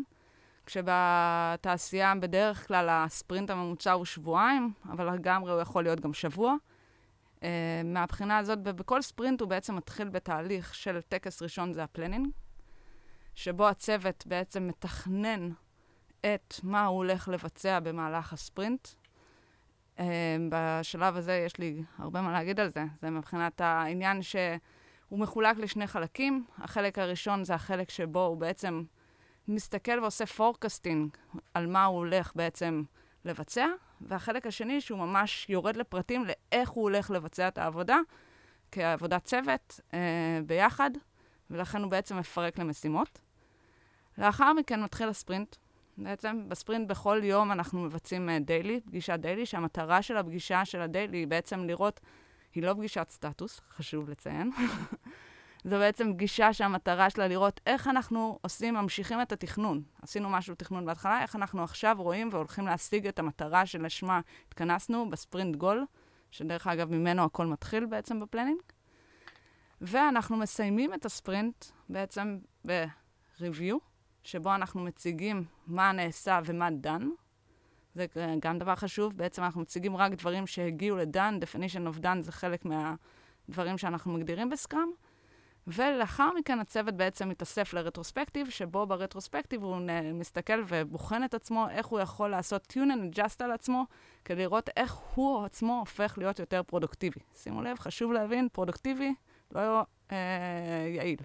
כשבתעשייה 0.65 2.13
בדרך 2.19 2.67
כלל 2.67 2.89
הספרינט 2.91 3.49
הממוצע 3.49 3.91
הוא 3.91 4.05
שבועיים, 4.05 4.73
אבל 4.85 5.13
לגמרי 5.13 5.51
הוא 5.51 5.61
יכול 5.61 5.83
להיות 5.83 5.99
גם 5.99 6.13
שבוע. 6.13 6.55
Uh, 7.39 7.43
מהבחינה 7.83 8.37
הזאת, 8.37 8.59
בכל 8.63 9.01
ספרינט 9.01 9.41
הוא 9.41 9.49
בעצם 9.49 9.75
מתחיל 9.75 10.09
בתהליך 10.09 10.75
של 10.75 11.01
טקס 11.01 11.41
ראשון, 11.41 11.73
זה 11.73 11.83
ה 11.83 11.88
planning, 11.88 12.27
שבו 13.35 13.67
הצוות 13.67 14.23
בעצם 14.27 14.67
מתכנן 14.67 15.49
את 16.19 16.55
מה 16.63 16.85
הוא 16.85 16.97
הולך 16.97 17.27
לבצע 17.27 17.79
במהלך 17.79 18.33
ה 18.33 18.40
sprint. 18.40 18.87
Uh, 19.97 20.01
בשלב 20.49 21.17
הזה 21.17 21.43
יש 21.45 21.57
לי 21.57 21.83
הרבה 21.97 22.21
מה 22.21 22.31
להגיד 22.31 22.59
על 22.59 22.69
זה. 22.69 22.83
זה 23.01 23.09
מבחינת 23.09 23.61
העניין 23.61 24.21
שהוא 24.21 25.19
מחולק 25.19 25.57
לשני 25.57 25.87
חלקים. 25.87 26.45
החלק 26.57 26.99
הראשון 26.99 27.43
זה 27.43 27.53
החלק 27.55 27.89
שבו 27.89 28.25
הוא 28.25 28.37
בעצם 28.37 28.83
מסתכל 29.47 29.99
ועושה 29.99 30.25
forecasting 30.25 31.17
על 31.53 31.67
מה 31.67 31.85
הוא 31.85 31.97
הולך 31.97 32.31
בעצם 32.35 32.83
לבצע, 33.25 33.67
והחלק 34.01 34.47
השני 34.47 34.81
שהוא 34.81 34.99
ממש 34.99 35.45
יורד 35.49 35.75
לפרטים 35.75 36.25
לאיך 36.25 36.69
הוא 36.69 36.83
הולך 36.83 37.11
לבצע 37.11 37.47
את 37.47 37.57
העבודה 37.57 37.99
כעבודת 38.71 39.23
צוות 39.23 39.79
uh, 39.91 39.93
ביחד, 40.45 40.91
ולכן 41.49 41.81
הוא 41.81 41.91
בעצם 41.91 42.17
מפרק 42.17 42.59
למשימות. 42.59 43.19
לאחר 44.17 44.53
מכן 44.53 44.83
מתחיל 44.83 45.09
הספרינט. 45.09 45.55
בעצם 45.97 46.49
בספרינט 46.49 46.87
בכל 46.87 47.21
יום 47.23 47.51
אנחנו 47.51 47.81
מבצעים 47.81 48.29
daily, 48.41 48.79
uh, 48.83 48.87
פגישת 48.89 49.19
daily, 49.19 49.45
שהמטרה 49.45 50.01
של 50.01 50.17
הפגישה 50.17 50.65
של 50.65 50.81
ה 50.81 50.87
daily 50.87 51.17
היא 51.17 51.27
בעצם 51.27 51.63
לראות, 51.63 51.99
היא 52.55 52.63
לא 52.63 52.73
פגישת 52.73 53.07
סטטוס, 53.09 53.61
חשוב 53.69 54.09
לציין. 54.09 54.51
זו 55.63 55.77
בעצם 55.77 56.13
פגישה 56.13 56.53
שהמטרה 56.53 57.09
שלה 57.09 57.27
לראות 57.27 57.61
איך 57.65 57.87
אנחנו 57.87 58.39
עושים, 58.41 58.73
ממשיכים 58.73 59.21
את 59.21 59.31
התכנון. 59.31 59.83
עשינו 60.01 60.29
משהו 60.29 60.55
תכנון 60.55 60.85
בהתחלה, 60.85 61.21
איך 61.21 61.35
אנחנו 61.35 61.63
עכשיו 61.63 61.95
רואים 61.99 62.29
והולכים 62.31 62.65
להשיג 62.65 63.07
את 63.07 63.19
המטרה 63.19 63.65
שלשמה 63.65 64.21
התכנסנו 64.47 65.09
בספרינט 65.09 65.55
גול, 65.55 65.85
שדרך 66.31 66.67
אגב, 66.67 66.91
ממנו 66.91 67.23
הכל 67.23 67.45
מתחיל 67.45 67.85
בעצם 67.85 68.19
בפלנינג. 68.19 68.61
ואנחנו 69.81 70.37
מסיימים 70.37 70.93
את 70.93 71.05
הספרינט 71.05 71.65
בעצם 71.89 72.37
ב-review, 72.67 73.75
שבו 74.23 74.55
אנחנו 74.55 74.81
מציגים 74.81 75.45
מה 75.67 75.91
נעשה 75.91 76.39
ומה 76.45 76.71
דן. 76.71 77.09
זה 77.95 78.05
גם 78.39 78.59
דבר 78.59 78.75
חשוב, 78.75 79.17
בעצם 79.17 79.43
אנחנו 79.43 79.61
מציגים 79.61 79.97
רק 79.97 80.11
דברים 80.11 80.47
שהגיעו 80.47 80.97
לדן, 80.97 81.39
definition 81.41 81.95
of 81.95 82.03
done 82.03 82.21
זה 82.21 82.31
חלק 82.31 82.65
מהדברים 82.65 83.77
שאנחנו 83.77 84.13
מגדירים 84.13 84.49
בסקראם. 84.49 84.89
ולאחר 85.67 86.29
מכן 86.39 86.59
הצוות 86.59 86.93
בעצם 86.93 87.29
מתאסף 87.29 87.73
לרטרוספקטיב, 87.73 88.49
שבו 88.49 88.85
ברטרוספקטיב 88.85 89.63
הוא 89.63 89.77
מסתכל 90.13 90.63
ובוחן 90.67 91.23
את 91.23 91.33
עצמו, 91.33 91.69
איך 91.69 91.87
הוא 91.87 91.99
יכול 91.99 92.29
לעשות 92.29 92.67
tune 92.73 92.75
and 92.75 93.15
adjust 93.17 93.43
על 93.43 93.51
עצמו, 93.51 93.85
כדי 94.25 94.41
לראות 94.41 94.69
איך 94.77 94.93
הוא 94.93 95.45
עצמו 95.45 95.79
הופך 95.79 96.17
להיות 96.17 96.39
יותר 96.39 96.63
פרודוקטיבי. 96.63 97.19
שימו 97.35 97.61
לב, 97.61 97.79
חשוב 97.79 98.11
להבין, 98.11 98.47
פרודוקטיבי 98.51 99.13
לא 99.51 99.81
אה, 100.11 100.17
יעיל. 100.95 101.19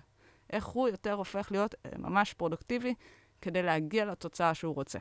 איך 0.53 0.67
הוא 0.67 0.89
יותר 0.89 1.13
הופך 1.13 1.49
להיות 1.51 1.75
אה, 1.87 1.91
ממש 1.99 2.35
פרודוקטיבי 2.35 2.95
כדי 3.41 3.63
להגיע 3.63 4.05
לתוצאה 4.05 4.55
שהוא 4.55 4.75
רוצה. 4.75 4.99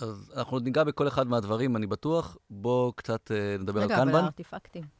אז 0.00 0.32
אנחנו 0.36 0.58
ניגע 0.58 0.84
בכל 0.84 1.08
אחד 1.08 1.26
מהדברים, 1.26 1.76
אני 1.76 1.86
בטוח. 1.86 2.36
בואו 2.50 2.92
קצת 2.92 3.30
אה, 3.30 3.56
נדבר 3.58 3.80
רגע, 3.80 3.94
על 3.94 4.00
אבל 4.00 4.10
קנבן. 4.10 4.22
הארטיפקטים. 4.22 4.99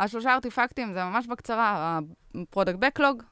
השלושה 0.00 0.34
ארטיפקטים 0.34 0.92
זה 0.92 1.04
ממש 1.04 1.26
בקצרה, 1.26 1.98
ה 2.34 2.39
product 2.39 2.78
backlog, 2.78 3.22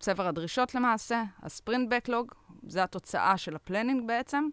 צבר 0.00 0.26
הדרישות 0.26 0.74
למעשה, 0.74 1.22
ה 1.42 1.49
sprint 1.49 1.90
backlog, 1.90 2.32
זה 2.62 2.82
התוצאה 2.82 3.36
של 3.36 3.56
ה 3.56 3.62
planning 3.62 4.06
בעצם, 4.06 4.48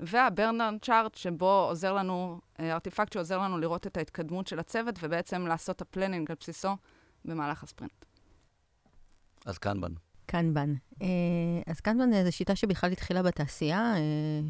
וה 0.00 0.14
burndown 0.14 0.70
chart, 0.82 1.14
שבו 1.14 1.66
עוזר 1.68 1.92
לנו, 1.92 2.40
אה, 2.60 2.72
ארטיפקט 2.72 3.12
שעוזר 3.12 3.38
לנו 3.38 3.58
לראות 3.58 3.86
את 3.86 3.96
ההתקדמות 3.96 4.46
של 4.46 4.58
הצוות, 4.58 4.94
ובעצם 5.00 5.46
לעשות 5.46 5.80
ה 5.80 5.86
planning 5.86 6.30
על 6.30 6.36
בסיסו 6.40 6.76
במהלך 7.24 7.62
הספרינט. 7.62 8.04
אז 9.46 9.58
Kanban. 9.58 9.92
Kanban. 10.30 10.74
אה, 11.02 11.08
אז 11.66 11.80
Kanban 11.80 12.24
זו 12.24 12.32
שיטה 12.32 12.56
שבכלל 12.56 12.92
התחילה 12.92 13.22
בתעשייה, 13.22 13.94
אה, 13.96 14.00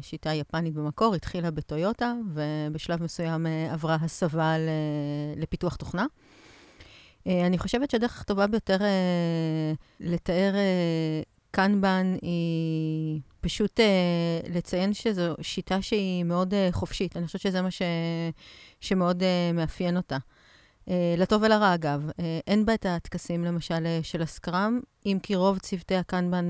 שיטה 0.01 0.33
יפנית 0.33 0.73
במקור, 0.73 1.15
התחילה 1.15 1.51
בטויוטה, 1.51 2.13
ובשלב 2.33 3.03
מסוים 3.03 3.47
אה, 3.47 3.73
עברה 3.73 3.97
הסבה 4.01 4.55
לפיתוח 5.35 5.75
תוכנה. 5.75 6.05
אני 7.25 7.57
חושבת 7.57 7.89
שהדרך 7.89 8.21
הטובה 8.21 8.47
ביותר 8.47 8.77
לתאר 9.99 10.53
קנבן 11.51 12.15
היא 12.21 13.21
פשוט 13.41 13.79
לציין 14.49 14.93
שזו 14.93 15.35
שיטה 15.41 15.81
שהיא 15.81 16.23
מאוד 16.23 16.53
חופשית. 16.71 17.17
אני 17.17 17.25
חושבת 17.25 17.41
שזה 17.41 17.61
מה 17.61 17.71
ש... 17.71 17.81
שמאוד 18.79 19.23
מאפיין 19.53 19.97
אותה. 19.97 20.17
אה, 20.91 21.15
לטוב 21.17 21.43
ולרע, 21.43 21.73
אגב. 21.73 22.09
אה, 22.19 22.39
אין 22.47 22.65
בה 22.65 22.73
את 22.73 22.85
הטקסים, 22.89 23.45
למשל, 23.45 23.85
אה, 23.85 23.99
של 24.03 24.21
הסקראם, 24.21 24.79
אם 25.05 25.17
כי 25.23 25.35
רוב 25.35 25.59
צוותי 25.59 25.95
הקנבן. 25.95 26.49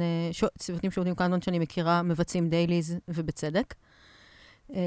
צוותים 0.57 0.91
שעובדים 0.91 1.15
קנבן 1.15 1.41
שאני 1.41 1.59
מכירה, 1.59 2.01
מבצעים 2.01 2.49
דייליז, 2.49 2.97
ובצדק. 3.07 3.73
אה, 4.75 4.79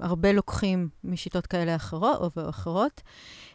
הרבה 0.00 0.32
לוקחים 0.32 0.88
משיטות 1.04 1.46
כאלה 1.46 1.76
אחרות. 1.76 2.36
או 2.36 2.48
אחרות. 2.48 3.00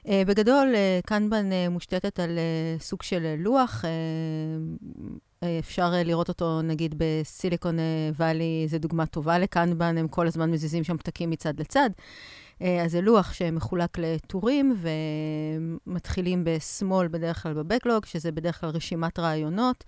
אה, 0.08 0.24
בגדול, 0.28 0.76
אה, 0.76 1.00
קנבן 1.06 1.52
אה, 1.52 1.70
מושתתת 1.70 2.20
על 2.20 2.38
אה, 2.38 2.80
סוג 2.80 3.04
של 3.04 3.26
אה, 3.26 3.36
לוח. 3.38 3.86
אה, 3.86 3.90
אה, 5.44 5.60
אפשר 5.60 5.92
אה, 5.94 6.04
לראות 6.04 6.30
אותו, 6.30 6.62
נגיד, 6.62 6.96
בסיליקון 6.98 7.80
אה, 7.80 8.10
וואלי, 8.18 8.66
זו 8.70 8.78
דוגמה 8.78 9.06
טובה 9.06 9.40
לקנבן, 9.40 9.98
הם 9.98 10.08
כל 10.08 10.28
הזמן 10.28 10.52
מזיזים 10.52 10.84
שם 10.84 10.98
פתקים 10.98 11.30
מצד 11.30 11.60
לצד. 11.60 11.90
אה, 12.62 12.84
אז 12.84 12.92
זה 12.92 13.02
לוח 13.02 13.34
שמחולק 13.34 13.98
לטורים, 13.98 14.76
ומתחילים 15.86 16.44
בשמאל 16.44 17.08
בדרך 17.08 17.44
כלל 17.44 17.54
ב 17.54 17.60
backlog, 17.60 18.06
שזה 18.06 18.32
בדרך 18.32 18.62
כלל 18.62 18.70
רשימת 18.70 19.20
רעיונות. 19.20 19.84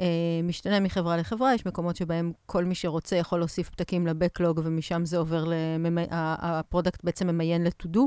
אה, 0.00 0.06
משתנה 0.44 0.80
מחברה 0.80 1.16
לחברה, 1.16 1.54
יש 1.54 1.66
מקומות 1.66 1.96
שבהם 1.96 2.32
כל 2.46 2.64
מי 2.64 2.74
שרוצה 2.74 3.16
יכול 3.16 3.38
להוסיף 3.38 3.70
פתקים 3.70 4.06
ל 4.06 4.12
backlog, 4.12 4.60
ומשם 4.64 5.04
זה 5.04 5.18
עובר, 5.18 5.44
לממי... 5.46 6.06
ה 6.10 6.22
product 6.22 7.04
בעצם 7.04 7.26
ממיין 7.26 7.64
ל-to-do. 7.64 8.00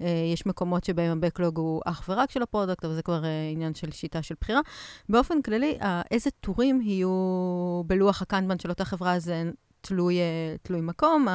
אה, 0.00 0.30
יש 0.32 0.46
מקומות 0.46 0.84
שבהם 0.84 1.12
ה 1.12 1.18
backlog 1.18 1.58
הוא 1.58 1.82
אך 1.84 2.04
ורק 2.08 2.30
של 2.30 2.42
ה 2.42 2.47
product, 2.47 2.84
אבל 2.84 2.94
זה 2.94 3.02
כבר 3.02 3.22
עניין 3.52 3.74
של 3.74 3.90
שיטה 3.90 4.22
של 4.22 4.34
בחירה. 4.40 4.60
באופן 5.08 5.42
כללי, 5.42 5.78
איזה 6.10 6.30
טורים 6.40 6.80
יהיו 6.80 7.82
בלוח 7.86 8.22
ה 8.22 8.27
Kanban 8.27 8.58
של 8.58 8.70
אותה 8.70 8.84
חברה, 8.84 9.18
זה 9.18 9.50
תלוי, 9.84 10.18
אה, 10.18 10.56
תלוי 10.62 10.80
מקום. 10.80 11.26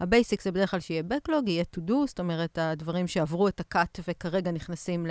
ה 0.00 0.07
basic 0.07 0.42
זה 0.42 0.52
בדרך 0.52 0.70
כלל 0.70 0.80
שיהיה 0.80 1.02
backlog, 1.02 1.42
יהיה 1.46 1.64
to 1.76 1.90
do, 1.90 1.92
זאת 2.06 2.20
אומרת, 2.20 2.58
הדברים 2.58 3.06
שעברו 3.06 3.48
את 3.48 3.60
ה-cut 3.60 4.00
וכרגע 4.08 4.50
נכנסים 4.50 5.06
ל, 5.06 5.10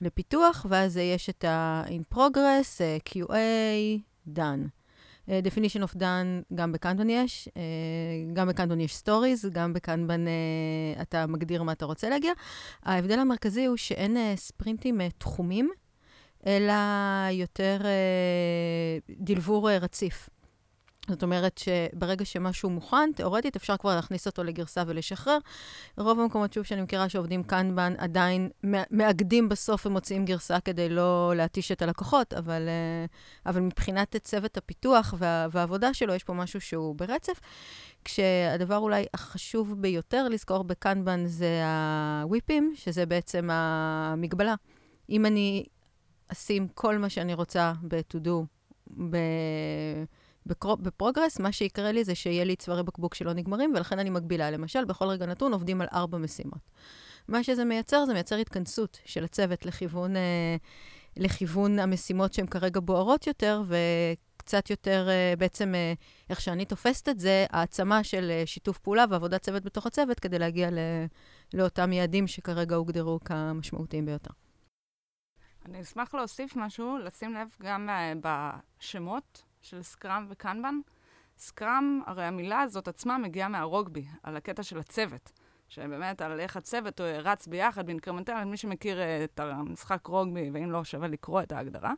לפיתוח, 0.00 0.66
ואז 0.68 0.96
יש 0.96 1.30
את 1.30 1.44
ה-in 1.44 2.14
progress, 2.14 2.80
אה, 2.80 2.96
QA, 3.08 4.00
done. 4.36 4.68
אה, 5.28 5.40
definition 5.44 5.82
of 5.88 5.96
done, 5.96 6.54
גם 6.54 6.72
ב 6.72 6.77
Kanban 6.77 7.10
יש, 7.10 7.48
גם 8.32 8.48
ב 8.48 8.53
Kanban 8.53 8.80
יש 8.80 9.02
stories, 9.04 9.48
גם 9.52 9.72
ב 9.72 9.79
Kanban 9.79 10.24
אתה 11.02 11.26
מגדיר 11.26 11.62
מה 11.62 11.72
אתה 11.72 11.84
רוצה 11.84 12.08
להגיע. 12.10 12.32
ההבדל 12.82 13.18
המרכזי 13.18 13.64
הוא 13.64 13.76
שאין 13.76 14.16
ספרינטים 14.36 15.00
תחומים, 15.18 15.70
אלא 16.46 16.74
יותר 17.32 17.78
דלבור 19.10 19.70
רציף. 19.70 20.28
זאת 21.08 21.22
אומרת 21.22 21.58
שברגע 21.58 22.24
שמשהו 22.24 22.70
מוכן, 22.70 23.10
תאורטית 23.16 23.56
אפשר 23.56 23.76
כבר 23.76 23.94
להכניס 23.96 24.26
אותו 24.26 24.44
לגרסה 24.44 24.82
ולשחרר. 24.86 25.38
רוב 25.98 26.20
המקומות, 26.20 26.52
שוב, 26.52 26.64
שאני 26.64 26.82
מכירה 26.82 27.08
שעובדים 27.08 27.42
קנבן, 27.42 27.94
עדיין 27.98 28.50
מאגדים 28.90 29.48
בסוף 29.48 29.86
ומוציאים 29.86 30.24
גרסה 30.24 30.60
כדי 30.60 30.88
לא 30.88 31.32
להתיש 31.36 31.72
את 31.72 31.82
הלקוחות, 31.82 32.32
אבל, 32.34 32.68
אבל 33.46 33.60
מבחינת 33.60 34.16
צוות 34.16 34.56
הפיתוח 34.56 35.14
וה, 35.18 35.46
והעבודה 35.50 35.94
שלו, 35.94 36.14
יש 36.14 36.24
פה 36.24 36.32
משהו 36.32 36.60
שהוא 36.60 36.94
ברצף. 36.94 37.40
כשהדבר 38.04 38.76
אולי 38.76 39.06
החשוב 39.14 39.74
ביותר 39.82 40.28
לזכור 40.28 40.64
בקנבן 40.64 41.26
זה 41.26 41.62
הוויפים, 42.22 42.72
שזה 42.76 43.06
בעצם 43.06 43.48
המגבלה. 43.52 44.54
אם 45.10 45.26
אני 45.26 45.64
אשים 46.32 46.68
כל 46.68 46.98
מה 46.98 47.08
שאני 47.08 47.34
רוצה 47.34 47.72
ב-to-do, 47.82 48.44
ב... 49.10 49.16
בפרוגרס, 50.46 51.40
מה 51.40 51.52
שיקרה 51.52 51.92
לי 51.92 52.04
זה 52.04 52.14
שיהיה 52.14 52.44
לי 52.44 52.56
צווארי 52.56 52.82
בקבוק 52.82 53.14
שלא 53.14 53.32
נגמרים, 53.32 53.72
ולכן 53.74 53.98
אני 53.98 54.10
מגבילה. 54.10 54.50
למשל, 54.50 54.84
בכל 54.84 55.04
רגע 55.04 55.26
נתון 55.26 55.52
עובדים 55.52 55.80
על 55.80 55.86
ארבע 55.92 56.18
משימות. 56.18 56.70
מה 57.28 57.42
שזה 57.44 57.64
מייצר, 57.64 58.04
זה 58.04 58.12
מייצר 58.12 58.36
התכנסות 58.36 58.98
של 59.04 59.24
הצוות 59.24 59.66
לכיוון, 59.66 60.16
אה, 60.16 60.56
לכיוון 61.16 61.78
המשימות 61.78 62.32
שהן 62.32 62.46
כרגע 62.46 62.80
בוערות 62.80 63.26
יותר, 63.26 63.62
וקצת 63.66 64.70
יותר, 64.70 65.08
אה, 65.08 65.34
בעצם, 65.38 65.74
אה, 65.74 65.92
איך 66.30 66.40
שאני 66.40 66.64
תופסת 66.64 67.08
את 67.08 67.20
זה, 67.20 67.46
העצמה 67.50 68.04
של 68.04 68.42
שיתוף 68.46 68.78
פעולה 68.78 69.04
ועבודת 69.10 69.42
צוות 69.42 69.64
בתוך 69.64 69.86
הצוות, 69.86 70.20
כדי 70.20 70.38
להגיע 70.38 70.68
לאותם 71.54 71.92
יעדים 71.92 72.26
שכרגע 72.26 72.76
הוגדרו 72.76 73.20
כמשמעותיים 73.24 74.06
ביותר. 74.06 74.30
אני 75.66 75.80
אשמח 75.80 76.14
להוסיף 76.14 76.56
משהו, 76.56 76.98
לשים 76.98 77.34
לב 77.34 77.48
גם 77.62 77.88
בשמות 78.22 79.42
של 79.64 79.82
סקראם 79.82 80.26
וקנבן. 80.28 80.80
סקראם, 81.38 82.00
הרי 82.06 82.24
המילה 82.24 82.60
הזאת 82.60 82.88
עצמה 82.88 83.18
מגיעה 83.18 83.48
מהרוגבי, 83.48 84.04
על 84.22 84.36
הקטע 84.36 84.62
של 84.62 84.78
הצוות. 84.78 85.32
שבאמת, 85.68 86.22
על 86.22 86.40
איך 86.40 86.56
הצוות 86.56 87.00
הוא 87.00 87.08
רץ 87.08 87.46
ביחד 87.46 87.86
באינקרמנטל, 87.86 88.44
מי 88.44 88.56
שמכיר 88.56 88.98
uh, 88.98 89.24
את 89.24 89.40
המשחק 89.40 90.06
רוגבי, 90.06 90.50
ואם 90.52 90.70
לא, 90.70 90.84
שווה 90.84 91.08
לקרוא 91.08 91.42
את 91.42 91.52
ההגדרה. 91.52 91.92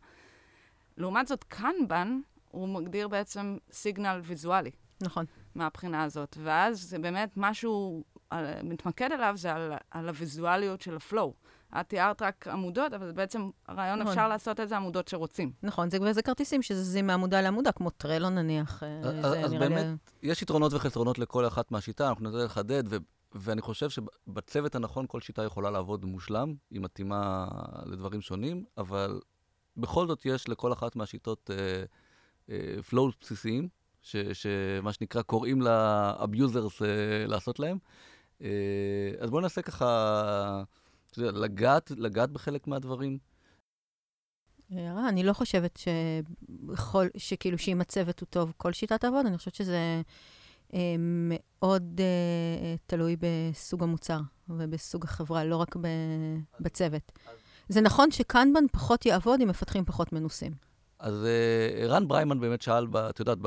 לעומת 0.97 1.27
זאת, 1.27 1.45
קנבן, 1.45 2.21
הוא 2.51 2.69
מגדיר 2.69 3.09
בעצם 3.09 3.57
סיגנל 3.73 4.21
ויזואלי. 4.25 4.71
נכון. 5.03 5.25
מהבחינה 5.55 6.03
הזאת. 6.03 6.37
ואז 6.43 6.81
זה 6.81 6.99
באמת 6.99 7.31
משהו, 7.37 8.05
על, 8.31 8.63
מתמקד 8.63 9.13
עליו, 9.13 9.35
זה 9.37 9.55
על, 9.55 9.73
על 9.91 10.09
הוויזואליות 10.09 10.81
של 10.81 10.97
הפלואו. 10.97 11.35
את 11.81 11.89
תיארת 11.89 12.23
רק 12.23 12.49
עמודות, 12.49 12.93
אבל 12.93 13.13
בעצם 13.13 13.47
הרעיון 13.69 13.99
נכון. 13.99 14.13
אפשר 14.13 14.29
לעשות 14.29 14.61
איזה 14.61 14.77
עמודות 14.77 15.09
שרוצים. 15.09 15.53
נכון, 15.63 15.91
זה, 15.91 15.99
וזה 16.03 16.23
כרטיסים 16.23 16.63
שזזים 16.63 17.07
מעמודה 17.07 17.41
לעמודה, 17.41 17.73
כמו 17.73 17.91
טרלו 17.91 18.31
נניח. 18.31 18.83
אז, 19.03 19.45
אז 19.45 19.53
באמת, 19.53 19.87
לי... 20.23 20.31
יש 20.31 20.43
יתרונות 20.43 20.73
וחסרונות 20.73 21.19
לכל 21.19 21.47
אחת 21.47 21.71
מהשיטה, 21.71 22.09
אנחנו 22.09 22.25
ננסה 22.25 22.45
לחדד, 22.45 22.83
ו, 22.87 22.97
ואני 23.35 23.61
חושב 23.61 23.91
שבצוות 23.91 24.75
הנכון 24.75 25.05
כל 25.09 25.21
שיטה 25.21 25.43
יכולה 25.45 25.71
לעבוד 25.71 26.05
מושלם, 26.05 26.55
היא 26.71 26.81
מתאימה 26.81 27.49
לדברים 27.87 28.21
שונים, 28.21 28.65
אבל 28.79 29.21
בכל 29.77 30.07
זאת 30.07 30.27
יש 30.27 30.49
לכל 30.49 30.73
אחת 30.73 30.97
מהשיטות 30.97 31.51
flow 32.89 33.09
uh, 33.09 33.13
uh, 33.13 33.17
בסיסיים, 33.21 33.69
שמה 34.03 34.93
שנקרא 34.93 35.23
קוראים 35.23 35.63
ל 35.63 35.78
abusers 35.78 36.83
uh, 36.83 36.85
לעשות 37.27 37.59
להם. 37.59 37.79
Uh, 38.39 38.43
אז 39.21 39.31
בואו 39.31 39.41
נעשה 39.41 39.63
ככה... 39.63 40.63
לגעת, 41.17 41.91
לגעת 41.91 42.31
בחלק 42.31 42.67
מהדברים. 42.67 43.19
הערה, 44.71 45.09
אני 45.09 45.23
לא 45.23 45.33
חושבת 45.33 45.77
שבכל, 45.77 47.07
שכאילו 47.17 47.59
שאם 47.59 47.81
הצוות 47.81 48.21
הוא 48.21 48.27
טוב, 48.31 48.53
כל 48.57 48.73
שיטה 48.73 48.99
תעבוד, 48.99 49.27
אני 49.27 49.39
חושבת 49.39 49.55
שזה 49.55 50.03
אה, 50.75 50.95
מאוד 50.99 52.01
אה, 52.01 52.75
תלוי 52.87 53.17
בסוג 53.21 53.83
המוצר 53.83 54.21
ובסוג 54.49 55.05
החברה, 55.05 55.45
לא 55.45 55.57
רק 55.57 55.77
ב, 55.77 55.87
בצוות. 56.61 57.13
זה 57.69 57.81
נכון 57.81 58.11
ש 58.11 58.25
Kanban 58.25 58.69
פחות 58.73 59.07
יעבוד 59.07 59.41
אם 59.41 59.49
מפתחים 59.49 59.85
פחות 59.85 60.13
מנוסים. 60.13 60.53
אז 60.99 61.25
אה, 61.25 61.87
רן 61.87 62.09
בריימן 62.09 62.41
באמת 62.41 62.63
שאל, 62.63 62.87
את 62.95 63.21
יודעת, 63.21 63.39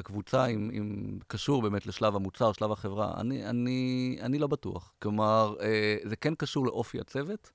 בקבוצה, 0.00 0.46
אם, 0.46 0.70
אם 0.72 1.18
קשור 1.28 1.62
באמת 1.62 1.86
לשלב 1.86 2.16
המוצר, 2.16 2.52
שלב 2.52 2.72
החברה. 2.72 3.20
אני, 3.20 3.46
אני, 3.46 4.18
אני 4.20 4.38
לא 4.38 4.46
בטוח. 4.46 4.92
כלומר, 5.02 5.54
אה, 5.60 5.96
זה 6.04 6.16
כן 6.16 6.34
קשור 6.34 6.66
לאופי 6.66 7.00
הצוות. 7.00 7.50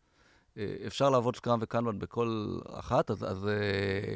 אה, 0.57 0.75
אפשר 0.87 1.09
לעבוד 1.09 1.35
סקראם 1.35 1.59
וקנבן 1.61 1.99
בכל 1.99 2.59
אחת, 2.69 3.11
אז, 3.11 3.23
אז 3.23 3.49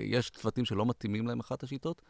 יש 0.01 0.29
צוותים 0.29 0.65
שלא 0.65 0.85
מתאימים 0.85 1.27
להם 1.27 1.39
אחת 1.39 1.63
השיטות, 1.63 2.01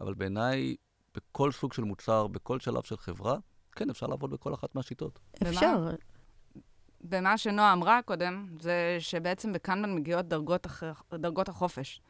אבל 0.00 0.14
בעיניי, 0.14 0.76
בכל 1.14 1.52
סוג 1.52 1.72
של 1.72 1.82
מוצר, 1.82 2.26
בכל 2.26 2.60
שלב 2.60 2.82
של 2.82 2.96
חברה, 2.96 3.36
כן, 3.72 3.90
אפשר 3.90 4.06
לעבוד 4.06 4.30
בכל 4.30 4.54
אחת 4.54 4.74
מהשיטות. 4.74 5.18
אפשר. 5.42 5.90
במה 7.00 7.38
שנועה 7.38 7.72
אמרה 7.72 8.00
קודם, 8.02 8.46
זה 8.60 8.96
שבעצם 8.98 9.52
בקנבן 9.52 9.94
מגיעות 9.94 10.28
דרגות, 10.28 10.66
אח... 10.66 10.82
דרגות 11.14 11.48
החופש. 11.48 12.00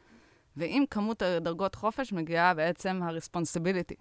ועם 0.57 0.83
כמות 0.89 1.21
הדרגות 1.21 1.75
חופש 1.75 2.13
מגיעה 2.13 2.53
בעצם 2.53 2.99
ה-responsibility. 3.03 3.95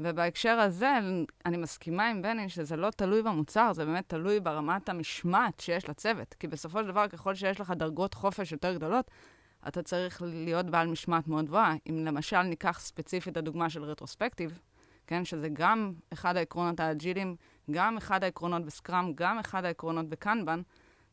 ובהקשר 0.00 0.50
הזה, 0.50 0.98
אני 1.46 1.56
מסכימה 1.56 2.08
עם 2.08 2.22
בני 2.22 2.48
שזה 2.48 2.76
לא 2.76 2.90
תלוי 2.90 3.22
במוצר, 3.22 3.72
זה 3.72 3.84
באמת 3.84 4.08
תלוי 4.08 4.40
ברמת 4.40 4.88
המשמעת 4.88 5.60
שיש 5.60 5.88
לצוות. 5.88 6.34
כי 6.34 6.46
בסופו 6.46 6.80
של 6.80 6.86
דבר, 6.86 7.08
ככל 7.08 7.34
שיש 7.34 7.60
לך 7.60 7.70
דרגות 7.70 8.14
חופש 8.14 8.52
יותר 8.52 8.74
גדולות, 8.74 9.10
אתה 9.68 9.82
צריך 9.82 10.22
להיות 10.26 10.66
בעל 10.66 10.86
משמעת 10.86 11.28
מאוד 11.28 11.46
גבוהה. 11.46 11.74
אם 11.90 12.04
למשל 12.04 12.42
ניקח 12.42 12.80
ספציפית 12.80 13.36
הדוגמה 13.36 13.70
של 13.70 13.84
רטרוספקטיב, 13.84 14.58
כן, 15.06 15.24
שזה 15.24 15.48
גם 15.52 15.92
אחד 16.12 16.36
העקרונות 16.36 16.80
האג'ילים, 16.80 17.36
גם 17.70 17.96
אחד 17.96 18.24
העקרונות 18.24 18.64
בסקראם, 18.64 19.12
גם 19.14 19.38
אחד 19.38 19.64
העקרונות 19.64 20.08
בקנבן, 20.08 20.62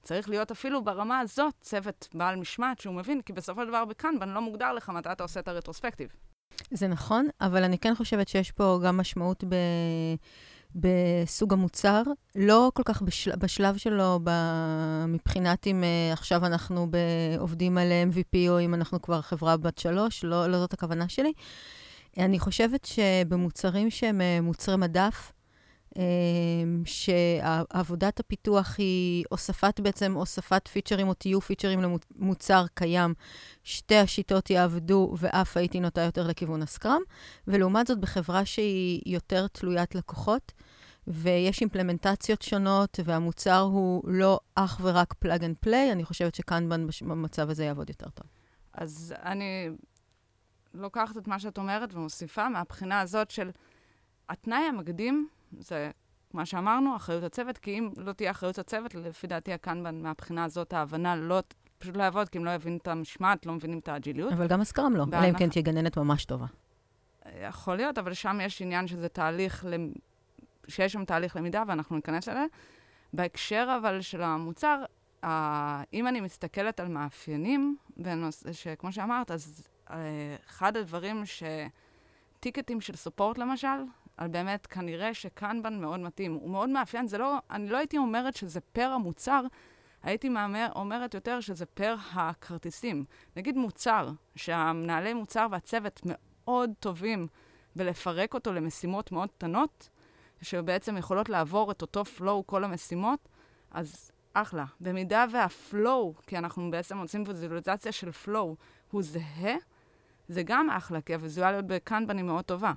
צריך 0.02 0.30
להיות 0.30 0.52
אפילו 0.52 0.84
ברמה 0.84 1.20
הזאת 1.20 1.54
צוות 1.62 2.08
בעל 2.14 2.36
משמעת 2.36 2.80
שהוא 2.80 2.96
מבין, 2.96 3.22
כי 3.22 3.34
בסופו 3.34 3.62
של 3.62 3.68
דבר 3.68 3.86
בקנבן 3.86 4.30
לא 4.30 4.42
מוגדר 4.42 4.74
לך 4.74 4.90
מתי 4.90 5.12
אתה 5.12 5.24
עושה 5.24 5.40
את 5.40 5.48
הרטרוספקטיב. 5.48 6.10
זה 6.72 6.88
נכון, 6.88 7.28
אבל 7.42 7.64
אני 7.64 7.78
כן 7.78 7.96
חושבת 7.96 8.28
שיש 8.28 8.52
פה 8.52 8.80
גם 8.84 8.98
משמעות 8.98 9.44
ב... 9.44 9.56
בסוג 10.76 11.54
המוצר, 11.54 12.04
לא 12.36 12.72
כל 12.74 12.84
כך 12.86 13.02
בשל... 13.02 13.36
בשלב 13.36 13.78
שלו, 13.78 14.20
ב... 14.24 14.32
מבחינת 15.08 15.68
אם 15.68 15.84
uh, 15.84 16.14
עכשיו 16.14 16.46
אנחנו 16.46 16.88
ב... 16.92 16.98
עובדים 17.40 17.78
על 17.78 17.88
MVP 18.12 18.38
או 18.50 18.60
אם 18.60 18.74
אנחנו 18.74 19.02
כבר 19.02 19.22
חברה 19.22 19.58
בת 19.58 19.78
שלוש, 19.78 20.24
לא, 20.24 20.48
לא 20.48 20.58
זאת 20.58 20.74
הכוונה 20.74 21.10
שלי. 21.10 21.34
אני 22.18 22.40
חושבת 22.40 22.86
שבמוצרים 22.86 23.90
שהם 23.90 24.22
uh, 24.22 24.42
מוצרי 24.44 24.78
מדף, 24.78 25.32
שעבודת 26.86 28.20
הפיתוח 28.20 28.76
היא 28.78 29.26
הוספת 29.30 29.80
בעצם, 29.80 30.14
הוספת 30.14 30.68
פיצ'רים 30.68 31.08
או 31.08 31.14
טיוב 31.14 31.44
פיצ'רים 31.44 31.82
למוצר 32.20 32.66
קיים. 32.74 33.14
שתי 33.64 33.96
השיטות 33.96 34.50
יעבדו, 34.50 35.16
ואף 35.18 35.58
הייתי 35.58 35.80
נוטה 35.80 36.02
יותר 36.02 36.28
לכיוון 36.28 36.62
ה 36.62 36.67
Scrum. 36.67 37.02
ולעומת 37.48 37.88
זאת, 37.88 38.00
בחברה 38.00 38.46
שהיא 38.46 39.02
יותר 39.06 39.48
תלוית 39.48 39.96
לקוחות, 39.96 40.52
ויש 41.08 41.62
אימפלמנטציות 41.62 42.42
שונות, 42.42 43.00
והמוצר 43.06 43.60
הוא 43.60 44.04
לא 44.08 44.40
אך 44.56 44.80
ורק 44.84 45.14
plug 45.14 45.44
and 45.44 45.56
play, 45.60 45.92
אני 45.92 46.04
חושבת 46.04 46.36
שכאן 46.36 46.70
במצב 47.02 47.50
הזה 47.50 47.66
יעבוד 47.66 47.90
יותר 47.90 48.10
טוב. 48.10 48.28
אז 48.74 49.14
אני 49.24 49.70
לוקחת 50.74 51.18
את 51.18 51.28
מה 51.28 51.40
שאת 51.40 51.58
אומרת 51.58 51.94
ומוסיפה 51.94 52.50
מהבחינה 52.50 53.02
הזאת 53.02 53.32
של 53.32 53.50
התנאי 54.30 54.64
המקדים 54.64 55.28
זה 55.60 55.92
מה 56.34 56.46
שאמרנו, 56.46 56.96
אחריות 56.96 57.24
הצוות, 57.24 57.58
כי 57.58 57.80
אם 57.80 57.90
לא 57.98 58.14
תהיה 58.14 58.32
אחריות 58.32 58.60
הצוות, 58.60 58.96
לפי 58.96 59.28
דעתי 59.28 59.54
הקנבן, 59.54 60.02
מהבחינה 60.02 60.44
הזאת, 60.44 60.74
ההבנה 60.74 61.16
לא, 61.16 61.40
פשוט 61.78 61.98
לא 61.98 62.04
יעבוד, 62.04 62.30
כי 62.30 62.38
אם 62.38 62.46
לא 62.46 62.52
יבין 62.52 62.78
את 62.78 62.88
המשמעת, 62.88 63.46
לא 63.46 63.54
מבינים 63.54 63.80
את 63.80 63.88
האג'יליות. 63.88 64.34
אבל 64.34 64.48
גם 64.48 64.62
הסקרם 64.62 64.96
לא, 64.96 65.06
אלא 65.14 65.30
אם 65.30 65.38
כן 65.38 65.50
תהיה 65.50 65.64
גננת 65.64 65.98
ממש 65.98 66.26
טובה. 66.26 66.46
יכול 67.50 67.76
להיות, 67.76 67.98
אבל 67.98 68.14
שם 68.14 68.40
יש 68.42 68.62
עניין 68.62 68.88
שזה 68.88 69.10
תהליך, 69.10 69.66
שיש 70.68 70.94
שם 70.94 71.06
תהליך 71.06 71.36
למידה, 71.36 71.64
ואנחנו 71.68 71.96
ניכנס 71.96 72.28
לזה. 72.28 72.46
בהקשר 73.14 73.78
אבל 73.82 74.02
של 74.02 74.22
המוצר, 74.22 74.84
אם 75.94 76.08
אני 76.08 76.22
מסתכלת 76.22 76.80
על 76.80 76.88
מאפיינים, 76.88 77.78
שכמו 78.52 78.92
שאמרת, 78.92 79.32
אז 79.32 79.68
אה, 79.92 80.36
אחד 80.46 80.78
הדברים 80.78 81.26
ש... 81.26 81.44
טיקטים 82.42 82.82
של 82.82 82.96
סופורט 82.96 83.38
למשל, 83.38 83.68
על 84.22 84.28
באמת, 84.28 84.68
כנראה 84.68 85.14
שקנבן 85.14 85.82
מאוד 85.82 86.00
מתאים. 86.00 86.34
הוא 86.34 86.50
מאוד 86.50 86.70
מאפיין, 86.70 87.08
זה 87.08 87.18
לא, 87.18 87.38
אני 87.52 87.70
לא 87.70 87.78
הייתי 87.78 87.98
אומרת 87.98 88.36
שזה 88.36 88.62
פר 88.62 88.90
המוצר, 88.90 89.42
הייתי 90.04 90.30
מאמר, 90.30 90.68
אומרת 90.76 91.14
יותר 91.14 91.40
שזה 91.40 91.66
פר 91.66 91.96
הכרטיסים. 92.14 93.06
נגיד 93.36 93.58
מוצר, 93.58 94.10
שהמנהלי 94.36 95.14
מוצר 95.14 95.48
והצוות 95.52 96.02
מאוד 96.06 96.70
טובים 96.80 97.28
בלפרק 97.76 98.34
אותו 98.34 98.54
למשימות 98.54 99.12
מאוד 99.12 99.32
קטנות, 99.32 99.90
שבעצם 100.42 100.98
יכולות 100.98 101.30
לעבור 101.30 101.72
את 101.72 101.82
אותו 101.82 102.04
flow 102.18 102.44
כל 102.46 102.64
המשימות, 102.64 103.30
אז 103.72 104.12
אחלה. 104.34 104.66
במידה 104.82 105.26
והפלואו, 105.32 106.14
כי 106.28 106.38
אנחנו 106.38 106.72
בעצם 106.72 106.98
עושים 106.98 107.24
ויזואליזציה 107.28 107.92
של 107.92 108.10
flow, 108.26 108.56
הוא 108.92 109.04
זהה, 109.04 109.56
זה 110.28 110.44
גם 110.44 110.70
אחלה, 110.70 111.02
כי 111.02 111.14
הוויזואליות 111.14 111.68
בקנבן 111.68 112.18
היא 112.18 112.26
מאוד 112.26 112.46
טובה. 112.46 112.74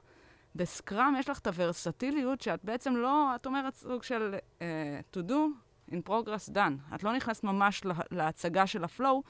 בסקראם 0.55 1.15
יש 1.19 1.29
לך 1.29 1.39
את 1.39 1.47
הוורסטיליות 1.47 2.41
שאת 2.41 2.65
בעצם 2.65 2.97
לא, 2.97 3.35
את 3.35 3.47
אומרת 3.47 3.75
סוג 3.75 4.03
של 4.03 4.35
uh, 4.59 4.63
to 5.17 5.21
do 5.29 5.33
in 5.91 6.09
progress 6.09 6.55
done. 6.55 6.95
את 6.95 7.03
לא 7.03 7.17
נכנסת 7.17 7.45
ממש 7.45 7.83
להצגה 8.11 8.67
של 8.67 8.85
הפלואו, 8.85 9.23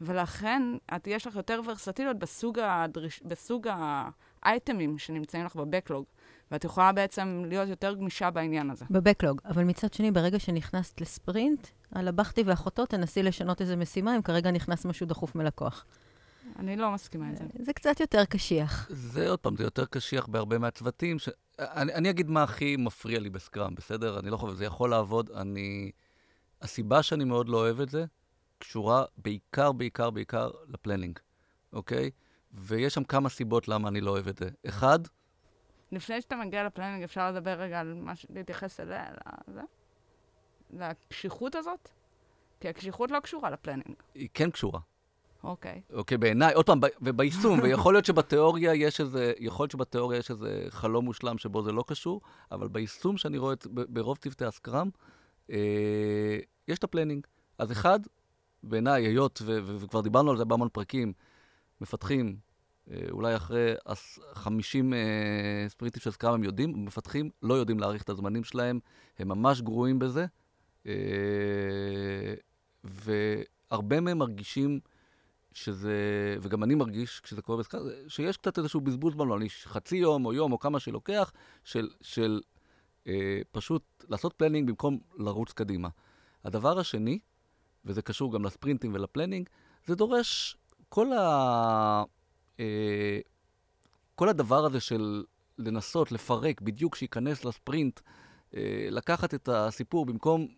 ולכן 0.00 0.62
את, 0.96 1.06
יש 1.06 1.26
לך 1.26 1.36
יותר 1.36 1.60
ורסטיליות 1.66 2.18
בסוג, 2.18 2.58
הדריש, 2.58 3.22
בסוג 3.22 3.68
האייטמים 4.42 4.98
שנמצאים 4.98 5.44
לך 5.44 5.56
בבקלוג. 5.56 6.04
ואת 6.50 6.64
יכולה 6.64 6.92
בעצם 6.92 7.42
להיות 7.46 7.68
יותר 7.68 7.94
גמישה 7.94 8.30
בעניין 8.30 8.70
הזה. 8.70 8.84
בבקלוג, 8.90 9.40
אבל 9.44 9.64
מצד 9.64 9.92
שני, 9.92 10.10
ברגע 10.10 10.38
שנכנסת 10.38 11.00
לספרינט, 11.00 11.66
על 11.92 12.08
הבכתי 12.08 12.42
ואחותו, 12.46 12.86
תנסי 12.86 13.22
לשנות 13.22 13.60
איזה 13.60 13.76
משימה, 13.76 14.16
אם 14.16 14.22
כרגע 14.22 14.50
נכנס 14.50 14.84
משהו 14.84 15.06
דחוף 15.06 15.34
מלקוח. 15.34 15.84
אני 16.58 16.76
לא 16.76 16.90
מסכימה 16.90 17.28
עם 17.28 17.36
זה. 17.36 17.44
זה 17.58 17.72
קצת 17.72 18.00
יותר 18.00 18.24
קשיח. 18.24 18.88
זה 18.90 19.30
עוד 19.30 19.38
פעם, 19.38 19.56
זה 19.56 19.64
יותר 19.64 19.86
קשיח 19.86 20.26
בהרבה 20.26 20.58
מהצוותים. 20.58 21.18
ש... 21.18 21.28
אני, 21.58 21.94
אני 21.94 22.10
אגיד 22.10 22.28
מה 22.28 22.42
הכי 22.42 22.76
מפריע 22.76 23.20
לי 23.20 23.30
בסקראם, 23.30 23.74
בסדר? 23.74 24.18
אני 24.18 24.30
לא 24.30 24.36
חושב, 24.36 24.54
זה 24.54 24.64
יכול 24.64 24.90
לעבוד. 24.90 25.30
אני... 25.30 25.90
הסיבה 26.62 27.02
שאני 27.02 27.24
מאוד 27.24 27.48
לא 27.48 27.56
אוהב 27.56 27.80
את 27.80 27.88
זה, 27.88 28.04
קשורה 28.58 29.04
בעיקר, 29.16 29.72
בעיקר, 29.72 30.10
בעיקר 30.10 30.50
לפלנינג, 30.68 31.18
אוקיי? 31.72 32.10
ויש 32.52 32.94
שם 32.94 33.04
כמה 33.04 33.28
סיבות 33.28 33.68
למה 33.68 33.88
אני 33.88 34.00
לא 34.00 34.10
אוהב 34.10 34.28
את 34.28 34.38
זה. 34.38 34.48
אחד, 34.66 34.98
לפני 35.92 36.20
שאתה 36.20 36.36
מגיע 36.36 36.64
ל 36.64 36.68
planning, 36.68 37.02
אפשר 37.02 37.30
לדבר 37.30 37.50
רגע 37.50 37.80
על 37.80 37.94
מה 37.94 38.16
ש... 38.16 38.26
להתייחס 38.30 38.80
אליה, 38.80 39.04
לזה? 39.48 39.60
לקשיחות 40.70 41.54
הזאת? 41.54 41.88
כי 42.60 42.68
הקשיחות 42.68 43.10
לא 43.10 43.20
קשורה 43.20 43.50
ל 43.50 43.54
planning. 43.54 43.94
היא 44.14 44.28
כן 44.34 44.50
קשורה. 44.50 44.80
אוקיי. 45.46 45.80
אוקיי, 45.92 46.18
בעיניי, 46.18 46.54
עוד 46.54 46.66
פעם, 46.66 46.80
וביישום, 47.02 47.60
ויכול 47.62 47.94
להיות 47.94 48.04
שבתיאוריה 48.04 48.74
יש 48.74 49.00
איזה, 49.00 49.32
יכול 49.38 49.64
להיות 49.64 49.70
שבתיאוריה 49.70 50.18
יש 50.18 50.30
איזה 50.30 50.66
חלום 50.68 51.04
מושלם 51.04 51.38
שבו 51.38 51.62
זה 51.62 51.72
לא 51.72 51.84
קשור, 51.86 52.20
אבל 52.52 52.68
ביישום 52.68 53.16
שאני 53.16 53.38
רואה 53.38 53.52
את, 53.52 53.66
ברוב 53.70 54.16
צוותי 54.16 54.44
ה 54.44 54.50
Scrum, 54.50 54.88
אה, 55.50 56.38
יש 56.68 56.78
את 56.78 56.84
ה 56.84 56.88
planning. 56.88 57.26
אז 57.58 57.72
אחד, 57.72 58.00
בעיניי, 58.62 59.06
היות, 59.06 59.42
וכבר 59.44 60.00
דיברנו 60.00 60.30
על 60.30 60.36
זה 60.36 60.44
בהמון 60.44 60.68
פרקים, 60.72 61.12
מפתחים, 61.80 62.36
אה, 62.90 63.00
אולי 63.10 63.36
אחרי 63.36 63.74
50 64.32 64.94
אה, 64.94 64.98
ספריטים 65.68 66.02
של 66.02 66.10
סקראם 66.10 66.34
הם 66.34 66.44
יודעים, 66.44 66.84
מפתחים 66.84 67.30
לא 67.42 67.54
יודעים 67.54 67.78
להעריך 67.78 68.02
את 68.02 68.08
הזמנים 68.08 68.44
שלהם, 68.44 68.80
הם 69.18 69.28
ממש 69.28 69.60
גרועים 69.60 69.98
בזה, 69.98 70.26
אה, 70.86 70.92
והרבה 72.84 74.00
מהם 74.00 74.18
מרגישים 74.18 74.80
שזה, 75.56 75.96
וגם 76.40 76.64
אני 76.64 76.74
מרגיש 76.74 77.20
כשזה 77.20 77.42
קורה 77.42 77.58
בסקאלה, 77.58 77.82
שיש 78.08 78.36
קצת 78.36 78.58
איזשהו 78.58 78.80
בזבוז 78.80 79.14
בנו, 79.14 79.36
אני 79.36 79.48
חצי 79.50 79.96
יום 79.96 80.26
או 80.26 80.32
יום 80.32 80.52
או 80.52 80.58
כמה 80.58 80.80
שלוקח, 80.80 81.32
של, 81.64 81.88
של 82.02 82.40
אה, 83.06 83.40
פשוט 83.50 84.04
לעשות 84.08 84.32
planning 84.32 84.68
במקום 84.68 84.98
לרוץ 85.18 85.52
קדימה. 85.52 85.88
הדבר 86.44 86.78
השני, 86.78 87.18
וזה 87.84 88.02
קשור 88.02 88.32
גם 88.32 88.44
לספרינטים 88.44 88.94
ול 88.94 89.04
planning, 89.04 89.48
זה 89.86 89.94
דורש 89.94 90.56
כל, 90.88 91.12
ה, 91.12 92.02
אה, 92.60 93.18
כל 94.14 94.28
הדבר 94.28 94.64
הזה 94.64 94.80
של 94.80 95.24
לנסות 95.58 96.12
לפרק 96.12 96.60
בדיוק 96.60 96.94
שייכנס 96.94 97.44
לספרינט, 97.44 98.00
אה, 98.56 98.88
לקחת 98.90 99.34
את 99.34 99.48
הסיפור 99.48 100.06
במקום, 100.06 100.48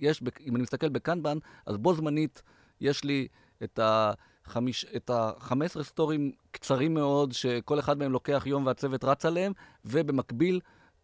יש, 0.00 0.22
אם 0.40 0.56
אני 0.56 0.62
מסתכל 0.62 0.88
בקנבן, 0.88 1.38
אז 1.66 1.76
בו 1.76 1.94
זמנית 1.94 2.42
יש 2.80 3.04
לי 3.04 3.28
את 3.62 3.78
ה... 3.78 4.12
חמש, 4.46 4.86
את 4.96 5.10
ה-15 5.10 5.82
stories 5.82 6.32
קצרים 6.50 6.94
מאוד, 6.94 7.32
שכל 7.32 7.78
אחד 7.78 7.98
מהם 7.98 8.12
לוקח 8.12 8.42
יום 8.46 8.66
והצוות 8.66 9.04
רץ 9.04 9.24
עליהם, 9.24 9.52
ובמקביל 9.84 10.60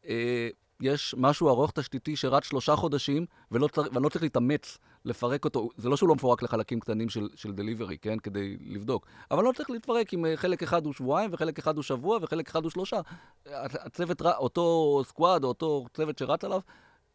אה, 0.09 0.49
יש 0.81 1.15
משהו 1.19 1.49
ארוך 1.49 1.71
תשתיתי 1.71 2.17
שרץ 2.17 2.45
שלושה 2.45 2.77
חודשים, 2.77 3.27
ולא 3.51 3.69
צר, 3.69 3.83
ואני 3.93 4.05
לא 4.05 4.09
צריך 4.09 4.23
להתאמץ 4.23 4.79
לפרק 5.05 5.45
אותו. 5.45 5.69
זה 5.77 5.89
לא 5.89 5.97
שהוא 5.97 6.09
לא 6.09 6.15
מפורק 6.15 6.43
לחלקים 6.43 6.81
קטנים 6.81 7.09
של, 7.09 7.29
של 7.35 7.53
delivery, 7.53 7.99
כן? 7.99 8.19
כדי 8.19 8.57
לבדוק. 8.61 9.07
אבל 9.31 9.45
לא 9.45 9.53
צריך 9.57 9.71
להתפרק 9.71 10.15
אם 10.15 10.27
אה, 10.27 10.37
חלק 10.37 10.63
אחד 10.63 10.85
הוא 10.85 10.93
שבועיים, 10.93 11.31
וחלק 11.33 11.59
אחד 11.59 11.77
הוא 11.77 11.83
שבוע, 11.83 12.19
וחלק 12.23 12.49
אחד 12.49 12.63
הוא 12.63 12.71
שלושה. 12.71 13.01
הצוות, 13.47 14.23
אותו 14.23 15.01
squad, 15.05 15.45
או 15.45 15.49
אותו 15.49 15.87
צוות 15.95 16.19
שרץ 16.19 16.45
עליו, 16.45 16.61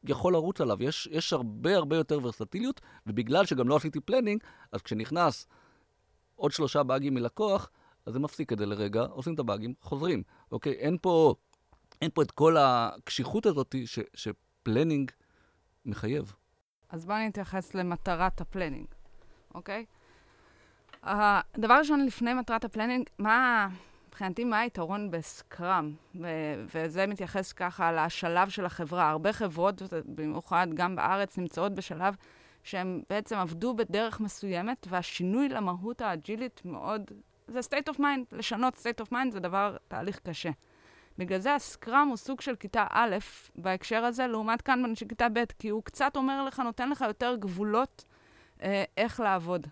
יכול 0.03 0.33
לרוץ 0.33 0.61
עליו. 0.61 0.83
יש, 0.83 1.07
יש 1.11 1.33
הרבה 1.33 1.75
הרבה 1.75 1.95
יותר 1.95 2.19
ורסטיליות, 2.23 2.81
ובגלל 3.07 3.45
שגם 3.45 3.67
לא 3.67 3.75
עשיתי 3.75 3.99
planning, 3.99 4.41
אז 4.71 4.81
כשנכנס 4.81 5.47
עוד 6.35 6.51
שלושה 6.51 6.83
באגים 6.83 7.13
מלקוח, 7.13 7.69
אז 8.05 8.13
זה 8.13 8.19
מפסיק 8.19 8.53
את 8.53 8.57
זה 8.57 8.65
לרגע, 8.65 9.01
עושים 9.01 9.33
את 9.33 9.39
הבאגים, 9.39 9.73
חוזרים. 9.81 10.23
אוקיי? 10.51 10.73
אין 10.73 10.97
פה, 11.01 11.35
אין 12.01 12.09
פה 12.13 12.21
את 12.21 12.31
כל 12.31 12.57
הקשיחות 12.59 13.45
הזאת 13.45 13.75
ש, 13.85 13.99
ש 14.13 14.33
planning 14.33 15.11
מחייב. 15.85 16.33
אז 16.89 17.05
בואו 17.05 17.17
נתייחס 17.17 17.75
למטרת 17.75 18.41
ה 18.41 18.45
planning, 18.45 18.85
אוקיי? 19.55 19.85
הדבר 21.03 21.73
ראשון, 21.73 22.05
לפני 22.05 22.33
מטרת 22.33 22.65
ה 22.65 22.69
planning, 22.69 23.09
מה, 23.19 23.67
מבחינתי, 24.07 24.43
מה 24.43 24.59
היתרון 24.59 25.11
ב 25.11 25.23
Scrum? 25.23 25.93
ו- 26.21 26.65
וזה 26.73 27.07
מתייחס 27.07 27.53
ככה 27.53 27.91
לשלב 27.91 28.49
של 28.49 28.65
החברה. 28.65 29.09
הרבה 29.09 29.33
חברות, 29.33 29.81
במיוחד 30.05 30.67
גם 30.73 30.95
בארץ, 30.95 31.37
נמצאות 31.37 31.75
בשלב 31.75 32.15
שהם 32.63 33.01
בעצם 33.09 33.35
עבדו 33.35 33.73
בדרך 33.73 34.19
מסוימת, 34.19 34.87
והשינוי 34.89 35.49
למהות 35.49 36.01
האג'ילית 36.01 36.61
מאוד... 36.65 37.11
זה 37.47 37.59
state 37.59 37.93
of 37.93 37.99
mind, 37.99 38.25
לשנות 38.31 38.73
state 38.73 39.05
of 39.05 39.11
mind 39.11 39.31
זה 39.31 39.39
דבר, 39.39 39.77
תהליך 39.87 40.19
קשה. 40.19 40.49
בגלל 41.17 41.39
זה 41.39 41.55
ה 41.55 41.64
Scrum 41.64 42.07
הוא 42.07 42.17
סוג 42.17 42.41
של 42.41 42.55
כיתה 42.55 42.85
א' 42.89 43.17
בהקשר 43.55 44.05
הזה, 44.05 44.27
לעומת 44.27 44.61
קנבן 44.61 44.95
של 44.95 45.07
כיתה 45.07 45.29
ב', 45.33 45.43
כי 45.59 45.69
הוא 45.69 45.83
קצת 45.83 46.15
אומר 46.15 46.43
לך, 46.43 46.59
נותן 46.59 46.89
לך 46.89 47.01
יותר 47.07 47.35
גבולות 47.35 48.05
אה, 48.61 48.83
איך 48.97 49.19
לעבוד. 49.19 49.67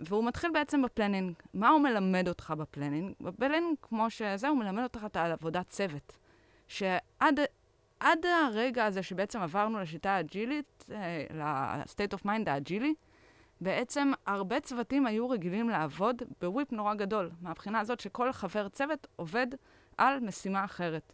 והוא 0.00 0.24
מתחיל 0.24 0.50
בעצם 0.50 0.82
ב 0.82 0.87
planning. 0.87 1.34
מה 1.54 1.68
הוא 1.68 1.80
מלמד 1.80 2.28
אותך 2.28 2.54
ב 2.58 2.64
planning? 2.64 3.14
ב 3.20 3.26
planning, 3.26 3.76
כמו 3.82 4.10
שזה, 4.10 4.48
הוא 4.48 4.58
מלמד 4.58 4.82
אותך 4.82 5.00
את 5.06 5.16
העבודת 5.16 5.68
צוות. 5.68 6.16
שעד 6.68 7.40
עד 8.00 8.26
הרגע 8.26 8.84
הזה 8.84 9.02
שבעצם 9.02 9.40
עברנו 9.40 9.80
לשיטה 9.80 10.10
האג'ילית, 10.10 10.84
אה, 10.90 11.24
ל-state 11.34 12.18
of 12.18 12.26
mind 12.26 12.50
האג'ילי, 12.50 12.94
בעצם 13.60 14.12
הרבה 14.26 14.60
צוותים 14.60 15.06
היו 15.06 15.28
רגילים 15.28 15.68
לעבוד 15.68 16.22
ב 16.40 16.48
WIP 16.48 16.72
נורא 16.72 16.94
גדול, 16.94 17.30
מהבחינה 17.40 17.80
הזאת 17.80 18.00
שכל 18.00 18.32
חבר 18.32 18.68
צוות 18.68 19.06
עובד 19.16 19.46
על 19.98 20.20
משימה 20.20 20.64
אחרת. 20.64 21.12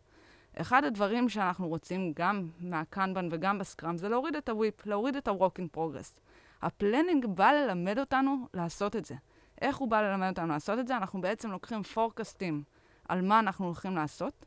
אחד 0.57 0.85
הדברים 0.85 1.29
שאנחנו 1.29 1.68
רוצים 1.68 2.12
גם 2.16 2.49
מהקנבן 2.61 3.29
וגם 3.31 3.59
ב 3.59 3.65
Scrum 3.65 3.97
זה 3.97 4.09
להוריד 4.09 4.37
את 4.37 4.49
ה 4.49 4.56
WIP, 4.56 4.87
להוריד 4.87 5.16
את 5.16 5.29
ה-work 5.29 5.59
in 5.59 5.77
progress. 5.77 6.20
ה 6.62 6.70
planning 6.70 7.27
בא 7.27 7.53
ללמד 7.53 7.99
אותנו 7.99 8.49
לעשות 8.55 8.97
את 8.97 9.05
זה. 9.05 9.14
איך 9.61 9.77
הוא 9.77 9.88
בא 9.88 10.03
ללמד 10.03 10.29
אותנו 10.29 10.49
לעשות 10.49 10.79
את 10.79 10.87
זה? 10.87 10.97
אנחנו 10.97 11.20
בעצם 11.20 11.51
לוקחים 11.51 11.83
forecast 11.83 12.62
על 13.09 13.23
מה 13.23 13.38
אנחנו 13.38 13.64
הולכים 13.64 13.97
לעשות, 13.97 14.47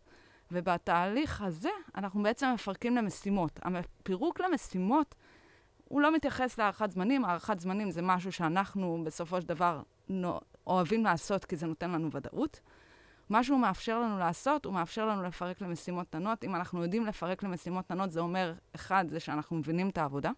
ובתהליך 0.52 1.42
הזה 1.42 1.70
אנחנו 1.96 2.24
בעצם 2.24 2.52
מפרקים 2.54 2.96
למשימות. 2.96 3.60
הפירוק 3.64 4.40
למשימות, 4.40 5.16
הוא 5.88 6.02
לא 6.02 6.16
מתייחס 6.16 6.58
להערכת 6.58 6.92
זמנים, 6.92 7.26
הערכת 7.26 7.60
זמנים 7.60 7.92
זה 7.92 8.02
משהו 8.02 8.32
שאנחנו 8.32 9.04
בסופו 9.06 9.42
של 9.42 9.48
דבר 9.48 9.82
אוהבים 10.68 11.04
לעשות 11.04 11.46
כי 11.46 11.56
זה 11.56 11.68
נותן 11.68 11.92
לנו 11.92 12.12
ודאות. 12.12 12.60
מה 13.30 13.44
שהוא 13.44 13.60
מאפשר 13.60 14.00
לנו 14.00 14.20
לעשות, 14.20 14.66
הוא 14.66 14.74
מאפשר 14.74 15.06
לנו 15.06 15.24
לפרק 15.24 15.62
למשימות 15.62 16.08
קטנות. 16.08 16.44
אם 16.44 16.56
אנחנו 16.56 16.84
יודעים 16.84 17.06
לפרק 17.06 17.44
למשימות 17.44 17.86
קטנות, 17.86 18.12
זה 18.12 18.20
אומר, 18.20 18.54
אחד, 18.76 19.06
זה 19.08 19.20
שאנחנו 19.20 19.56
מבינים 19.56 19.90
את 19.90 19.98
העבודה. 19.98 20.32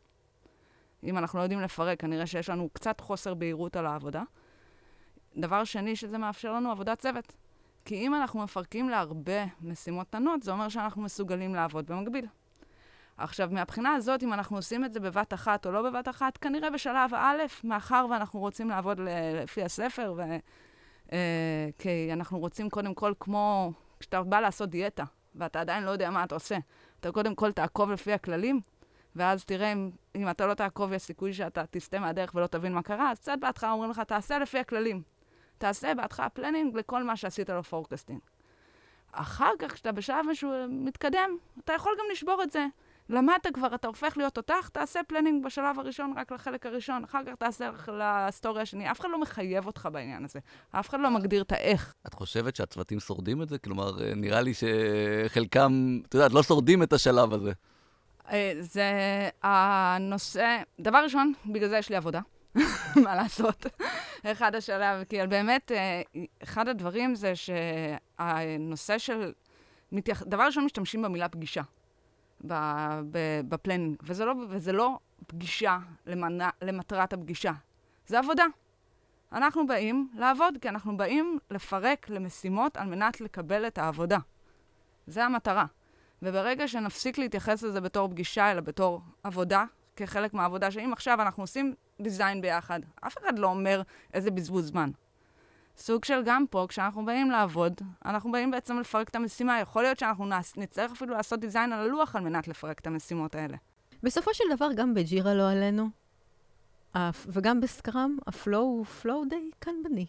אם 1.04 1.18
אנחנו 1.18 1.40
לא 1.40 1.44
יודעים 1.44 1.62
לפרק, 1.62 2.02
כנראה 2.02 2.26
שיש 2.26 2.50
לנו 2.50 2.70
קצת 2.74 3.02
חוסר 3.02 3.34
בהירות 3.34 3.76
על 3.76 3.86
העבודה. 3.86 4.24
דבר 5.38 5.64
שני 5.64 5.96
שזה 5.96 6.18
מאפשר 6.18 6.54
לנו 6.54 6.72
עבודת 6.72 7.00
צוות. 7.00 7.34
כי 7.90 7.96
אם 7.96 8.16
אנחנו 8.16 8.44
מפרקים 8.44 8.90
להרבה 8.90 9.46
משימות 9.62 10.08
קטנות, 10.08 10.44
זה 10.44 10.52
אומר 10.52 10.70
שאנחנו 10.70 11.02
מסוגלים 11.02 11.56
לעבוד 11.56 11.86
במקביל. 11.92 12.26
עכשיו, 13.18 13.50
מהבחינה 13.52 13.94
הזאת, 13.94 14.24
אם 14.24 14.34
אנחנו 14.34 14.58
עושים 14.58 14.86
את 14.86 14.94
זה 14.94 15.00
בבת 15.00 15.34
אחת 15.34 15.66
או 15.66 15.72
לא 15.72 15.82
בבת 15.82 16.08
אחת, 16.08 16.38
כנראה 16.38 16.70
בשלב 16.70 17.14
א', 17.14 17.38
מאחר 17.64 18.06
ואנחנו 18.12 18.40
רוצים 18.40 18.70
לעבוד 18.70 19.00
לפי 19.44 19.64
הספר, 19.64 20.14
ו... 20.18 20.22
אה, 21.12 21.70
כי 21.78 22.10
אנחנו 22.14 22.40
רוצים 22.40 22.70
קודם 22.70 22.94
כל, 22.94 23.14
כמו 23.20 23.72
כשאתה 24.00 24.24
בא 24.24 24.40
לעשות 24.40 24.70
דיאטה, 24.70 25.04
ואתה 25.36 25.62
עדיין 25.62 25.84
לא 25.84 25.92
יודע 25.92 26.10
מה 26.10 26.24
אתה 26.24 26.36
עושה, 26.36 26.58
אתה 27.00 27.12
קודם 27.12 27.36
כל 27.36 27.52
תעקוב 27.52 27.92
לפי 27.92 28.14
הכללים, 28.14 28.60
ואז 29.16 29.46
תראה 29.46 29.74
אם, 29.74 29.92
אם 30.16 30.30
אתה 30.30 30.48
לא 30.48 30.54
תעקוב, 30.54 30.94
יש 30.94 31.02
סיכוי 31.02 31.34
שאתה 31.34 31.64
תסטה 31.72 32.00
מהדרך 32.00 32.36
ולא 32.36 32.48
תבין 32.48 32.74
מה 32.74 32.82
קרה, 32.82 33.12
אז 33.12 33.20
קצת 33.20 33.38
בהתחלה 33.40 33.72
אומרים 33.72 33.92
לך, 33.92 34.00
תעשה 34.00 34.40
לפי 34.40 34.60
הכללים. 34.60 35.19
תעשה 35.60 35.96
בהתחלה 35.96 36.30
planning 36.30 36.78
לכל 36.78 37.04
מה 37.04 37.16
שעשית 37.16 37.50
לו 37.50 37.64
forecasting. 37.64 38.20
אחר 39.12 39.52
כך, 39.60 39.74
כשאתה 39.74 39.92
בשלב 39.92 40.26
משהו 40.30 40.52
מתקדם, 40.70 41.30
אתה 41.64 41.74
יכול 41.74 41.92
גם 42.00 42.06
לשבור 42.12 42.44
את 42.44 42.52
זה. 42.52 42.66
למדת 43.10 43.48
כבר, 43.54 43.76
אתה 43.76 43.88
הופך 43.88 44.18
להיות 44.18 44.34
תותח, 44.34 44.70
תעשה 44.74 45.00
planning 45.08 45.46
בשלב 45.46 45.80
הראשון, 45.80 46.14
רק 46.18 46.32
לחלק 46.32 46.66
הראשון, 46.66 47.04
אחר 47.04 47.20
כך 47.26 47.36
תעשה 47.36 47.70
ל 47.88 48.00
story 48.00 48.62
השני. 48.62 48.92
אף 48.92 49.00
אחד 49.00 49.10
לא 49.12 49.22
מחייב 49.22 49.68
אותך 49.68 49.90
בעניין 49.92 50.26
הזה. 50.26 50.40
אף 50.72 50.90
אחד 50.90 51.00
לא 51.00 51.12
מגדיר 51.12 51.42
את 51.42 51.52
האיך. 51.52 51.94
את 52.08 52.14
חושבת 52.14 52.56
שהצוותים 52.56 53.00
שורדים 53.00 53.42
את 53.42 53.50
זה? 53.50 53.58
כלומר, 53.58 53.92
נראה 54.16 54.42
לי 54.42 54.54
שחלקם, 54.54 56.00
את 56.08 56.14
יודעת, 56.14 56.34
לא 56.34 56.44
שורדים 56.44 56.84
את 56.84 56.94
השלב 56.94 57.34
הזה. 57.34 57.52
אה, 58.32 58.54
זה 58.60 58.90
הנושא, 59.44 60.62
דבר 60.80 60.98
ראשון, 61.04 61.34
בגלל 61.46 61.70
זה 61.70 61.78
יש 61.78 61.90
לי 61.90 61.96
עבודה. 61.96 62.20
מה 63.06 63.16
לעשות? 63.16 63.66
אחד 64.26 64.56
השלב, 64.56 65.04
כי 65.04 65.28
באמת, 65.28 65.72
אה, 65.72 66.02
אחד 66.44 66.68
הדברים 66.68 67.16
זה 67.16 67.34
שהנושא 67.36 68.98
של... 68.98 69.32
דבר 70.26 70.44
ראשון, 70.44 70.66
משתמשים 70.66 71.02
במילה 71.02 71.30
פגישה 71.30 71.62
בפלנינג, 73.50 73.98
וזה 74.04 74.26
לא, 74.26 74.34
וזה 74.50 74.72
לא 74.72 75.00
פגישה 75.28 75.78
למנ... 76.06 76.50
למטרת 76.62 77.14
הפגישה, 77.14 77.52
זה 78.08 78.20
עבודה. 78.20 78.46
אנחנו 79.32 79.68
באים 79.68 80.10
לעבוד, 80.16 80.58
כי 80.62 80.70
אנחנו 80.70 80.98
באים 80.98 81.40
לפרק 81.52 82.10
למשימות 82.10 82.78
על 82.78 82.88
מנת 82.88 83.22
לקבל 83.22 83.68
את 83.68 83.78
העבודה. 83.78 84.18
זה 85.08 85.26
המטרה. 85.26 85.66
וברגע 86.22 86.68
שנפסיק 86.68 87.18
להתייחס 87.18 87.64
לזה 87.64 87.82
בתור 87.82 88.10
פגישה, 88.10 88.52
אלא 88.52 88.62
בתור 88.62 89.02
עבודה, 89.24 89.66
כחלק 89.96 90.34
מהעבודה, 90.34 90.72
שאם 90.72 90.94
עכשיו 90.94 91.22
אנחנו 91.22 91.44
עושים 91.44 91.74
design 92.02 92.42
ביחד, 92.42 92.80
אף 93.02 93.18
אחד 93.18 93.40
לא 93.40 93.48
אומר 93.48 93.82
איזה 94.14 94.32
בזבוז 94.32 94.68
זמן. 94.68 94.90
סוג 95.78 96.06
של 96.06 96.22
גם 96.26 96.46
פה, 96.50 96.66
כשאנחנו 96.70 97.06
באים 97.06 97.32
לעבוד, 97.32 97.82
אנחנו 98.06 98.32
באים 98.32 98.52
בעצם 98.52 98.80
לפרק 98.80 99.10
את 99.10 99.16
המשימה. 99.16 99.60
יכול 99.60 99.84
להיות 99.84 100.00
שאנחנו 100.00 100.26
נעש, 100.26 100.58
נצטרך 100.58 100.92
אפילו 100.92 101.14
לעשות 101.14 101.40
design 101.40 101.74
על 101.74 101.80
הלוח 101.80 102.16
על 102.16 102.24
מנת 102.24 102.48
לפרק 102.48 102.80
את 102.80 102.88
המשימות 102.88 103.36
האלה. 103.36 103.58
בסופו 104.04 104.34
של 104.34 104.44
דבר, 104.56 104.70
גם 104.76 104.94
בג'ירה 104.94 105.34
לא 105.34 105.52
עלינו, 105.52 105.90
וגם 107.28 107.62
ב 107.62 107.70
Scrum, 107.70 108.18
ה 108.28 108.35
flow 108.35 108.62
הוא 108.62 108.86
flow 108.86 109.26
די 109.26 109.50
קנבני. 109.60 110.06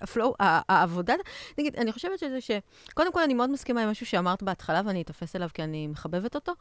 ה 0.00 0.06
flow, 0.06 0.34
העבודה, 0.38 1.14
נגיד, 1.58 1.76
אני 1.76 1.92
חושבת 1.92 2.18
שזה 2.18 2.40
ש... 2.40 2.50
קודם 2.94 3.12
כל, 3.12 3.22
אני 3.22 3.34
מאוד 3.34 3.50
מסכימה 3.50 3.82
עם 3.82 3.90
משהו 3.90 4.06
שאמרת 4.06 4.42
בהתחלה, 4.42 4.82
ואני 4.84 5.02
אתפס 5.02 5.36
אליו 5.36 5.48
כי 5.54 5.62
אני 5.62 5.86
מחבבת 5.86 6.34
אותו. 6.34 6.52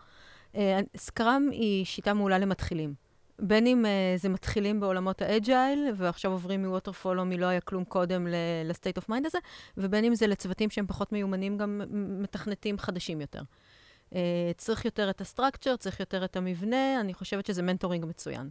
אה, 0.55 0.79
Scrum 0.97 1.49
היא 1.51 1.85
שיטה 1.85 2.13
מעולה 2.13 2.39
למתחילים. 2.39 3.06
בין 3.39 3.67
אם 3.67 3.85
uh, 3.85 4.21
זה 4.21 4.29
מתחילים 4.29 4.79
בעולמות 4.79 5.21
ה 5.21 5.31
Agile, 5.31 5.87
ועכשיו 5.95 6.31
עוברים 6.31 6.65
מ 6.65 6.70
waterfall 6.70 7.19
או 7.19 7.25
מלא 7.25 7.45
היה 7.45 7.61
כלום 7.61 7.83
קודם 7.83 8.27
ל 8.65 8.70
state 8.70 8.97
of 8.97 9.09
mind 9.09 9.25
הזה, 9.25 9.37
ובין 9.77 10.05
אם 10.05 10.15
זה 10.15 10.27
לצוותים 10.27 10.69
שהם 10.69 10.87
פחות 10.87 11.11
מיומנים, 11.11 11.57
גם 11.57 11.81
מתכנתים 12.21 12.77
חדשים 12.77 13.21
יותר. 13.21 13.41
Uh, 14.09 14.15
צריך 14.57 14.85
יותר 14.85 15.09
את 15.09 15.21
ה 15.21 15.26
structure, 15.26 15.75
צריך 15.75 15.99
יותר 15.99 16.25
את 16.25 16.35
המבנה, 16.35 17.01
אני 17.01 17.13
חושבת 17.13 17.45
שזה 17.45 17.61
mentoring 17.61 18.05
מצוין. 18.05 18.49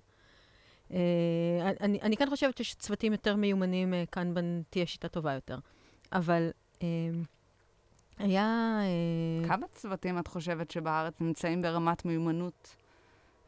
Uh, 0.90 0.92
אני, 1.80 2.00
אני 2.02 2.16
כן 2.16 2.30
חושבת 2.30 2.64
שצוותים 2.64 3.12
יותר 3.12 3.36
מיומנים, 3.36 3.92
uh, 3.92 4.10
קנבן 4.12 4.34
תהיה 4.70 4.86
שיטה 4.86 5.08
טובה 5.08 5.32
יותר. 5.32 5.58
אבל 6.12 6.50
uh, 6.78 6.82
היה... 8.18 8.78
Uh... 9.44 9.48
כמה 9.48 9.66
צוותים 9.68 10.18
את 10.18 10.28
חושבת 10.28 10.70
שבארץ 10.70 11.14
נמצאים 11.20 11.62
ברמת 11.62 12.04
מיומנות? 12.04 12.76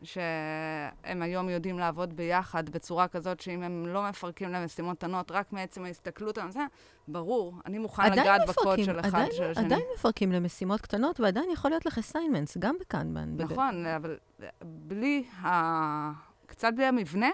שהם 0.02 1.22
היום 1.22 1.48
יודעים 1.48 1.78
לעבוד 1.78 2.16
ביחד 2.16 2.68
בצורה 2.68 3.08
כזאת 3.08 3.40
שאם 3.40 3.62
הם 3.62 3.86
לא 3.86 4.08
מפרקים 4.08 4.48
למשימות 4.48 4.98
קטנות, 4.98 5.30
רק 5.30 5.52
מעצם 5.52 5.84
ההסתכלות 5.84 6.38
על 6.38 6.50
זה, 6.50 6.60
ברור, 7.08 7.54
אני 7.66 7.78
מוכן 7.78 8.12
לגעת 8.12 8.48
בקוד 8.48 8.84
של 8.84 9.00
אחד 9.00 9.08
עדיין, 9.08 9.32
של 9.32 9.50
השני. 9.50 9.64
עדיין 9.64 9.82
מפרקים 9.94 10.32
למשימות 10.32 10.80
קטנות, 10.80 11.20
ועדיין 11.20 11.50
יכול 11.50 11.70
להיות 11.70 11.86
לך 11.86 11.98
אסיינמנטס, 11.98 12.56
גם 12.58 12.76
בקנבן. 12.80 13.36
נכון, 13.38 13.84
בד... 13.84 13.88
אבל 13.96 14.16
בלי 14.62 15.24
ה... 15.42 16.28
קצת 16.46 16.72
בלי 16.76 16.84
המבנה, 16.84 17.28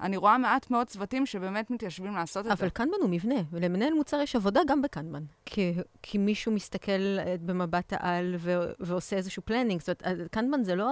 אני 0.00 0.16
רואה 0.16 0.38
מעט 0.38 0.70
מאוד 0.70 0.86
צוותים 0.86 1.26
שבאמת 1.26 1.70
מתיישבים 1.70 2.14
לעשות 2.14 2.40
את 2.40 2.46
זה. 2.46 2.52
אבל 2.52 2.68
קנבן 2.68 2.96
הוא 3.00 3.10
מבנה, 3.10 3.34
ולמנהל 3.50 3.94
מוצר 3.94 4.20
יש 4.20 4.36
עבודה 4.36 4.60
גם 4.66 4.82
בקנבן. 4.82 5.24
כי, 5.46 5.74
כי 6.02 6.18
מישהו 6.18 6.52
מסתכל 6.52 7.18
אה, 7.18 7.34
במבט 7.40 7.92
העל 7.92 8.34
ו, 8.38 8.72
ועושה 8.80 9.16
איזשהו 9.16 9.42
planning. 9.42 9.80
זאת 9.80 10.02
אומרת, 10.06 10.28
קנבן 10.30 10.64
זה 10.64 10.74
לא 10.74 10.90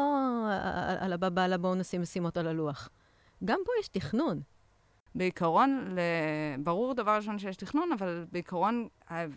על 1.01 1.13
הבאבאללה 1.13 1.59
בואו 1.59 1.75
נשים 1.75 2.03
משימות 2.03 2.37
על 2.37 2.47
הלוח. 2.47 2.89
גם 3.45 3.59
פה 3.67 3.73
יש 3.81 3.89
תכנון. 3.89 4.41
בעיקרון, 5.15 5.97
ברור 6.59 6.95
דבר 6.95 7.17
ראשון 7.17 7.39
שיש 7.39 7.57
תכנון, 7.57 7.93
אבל 7.93 8.25
בעיקרון, 8.33 8.89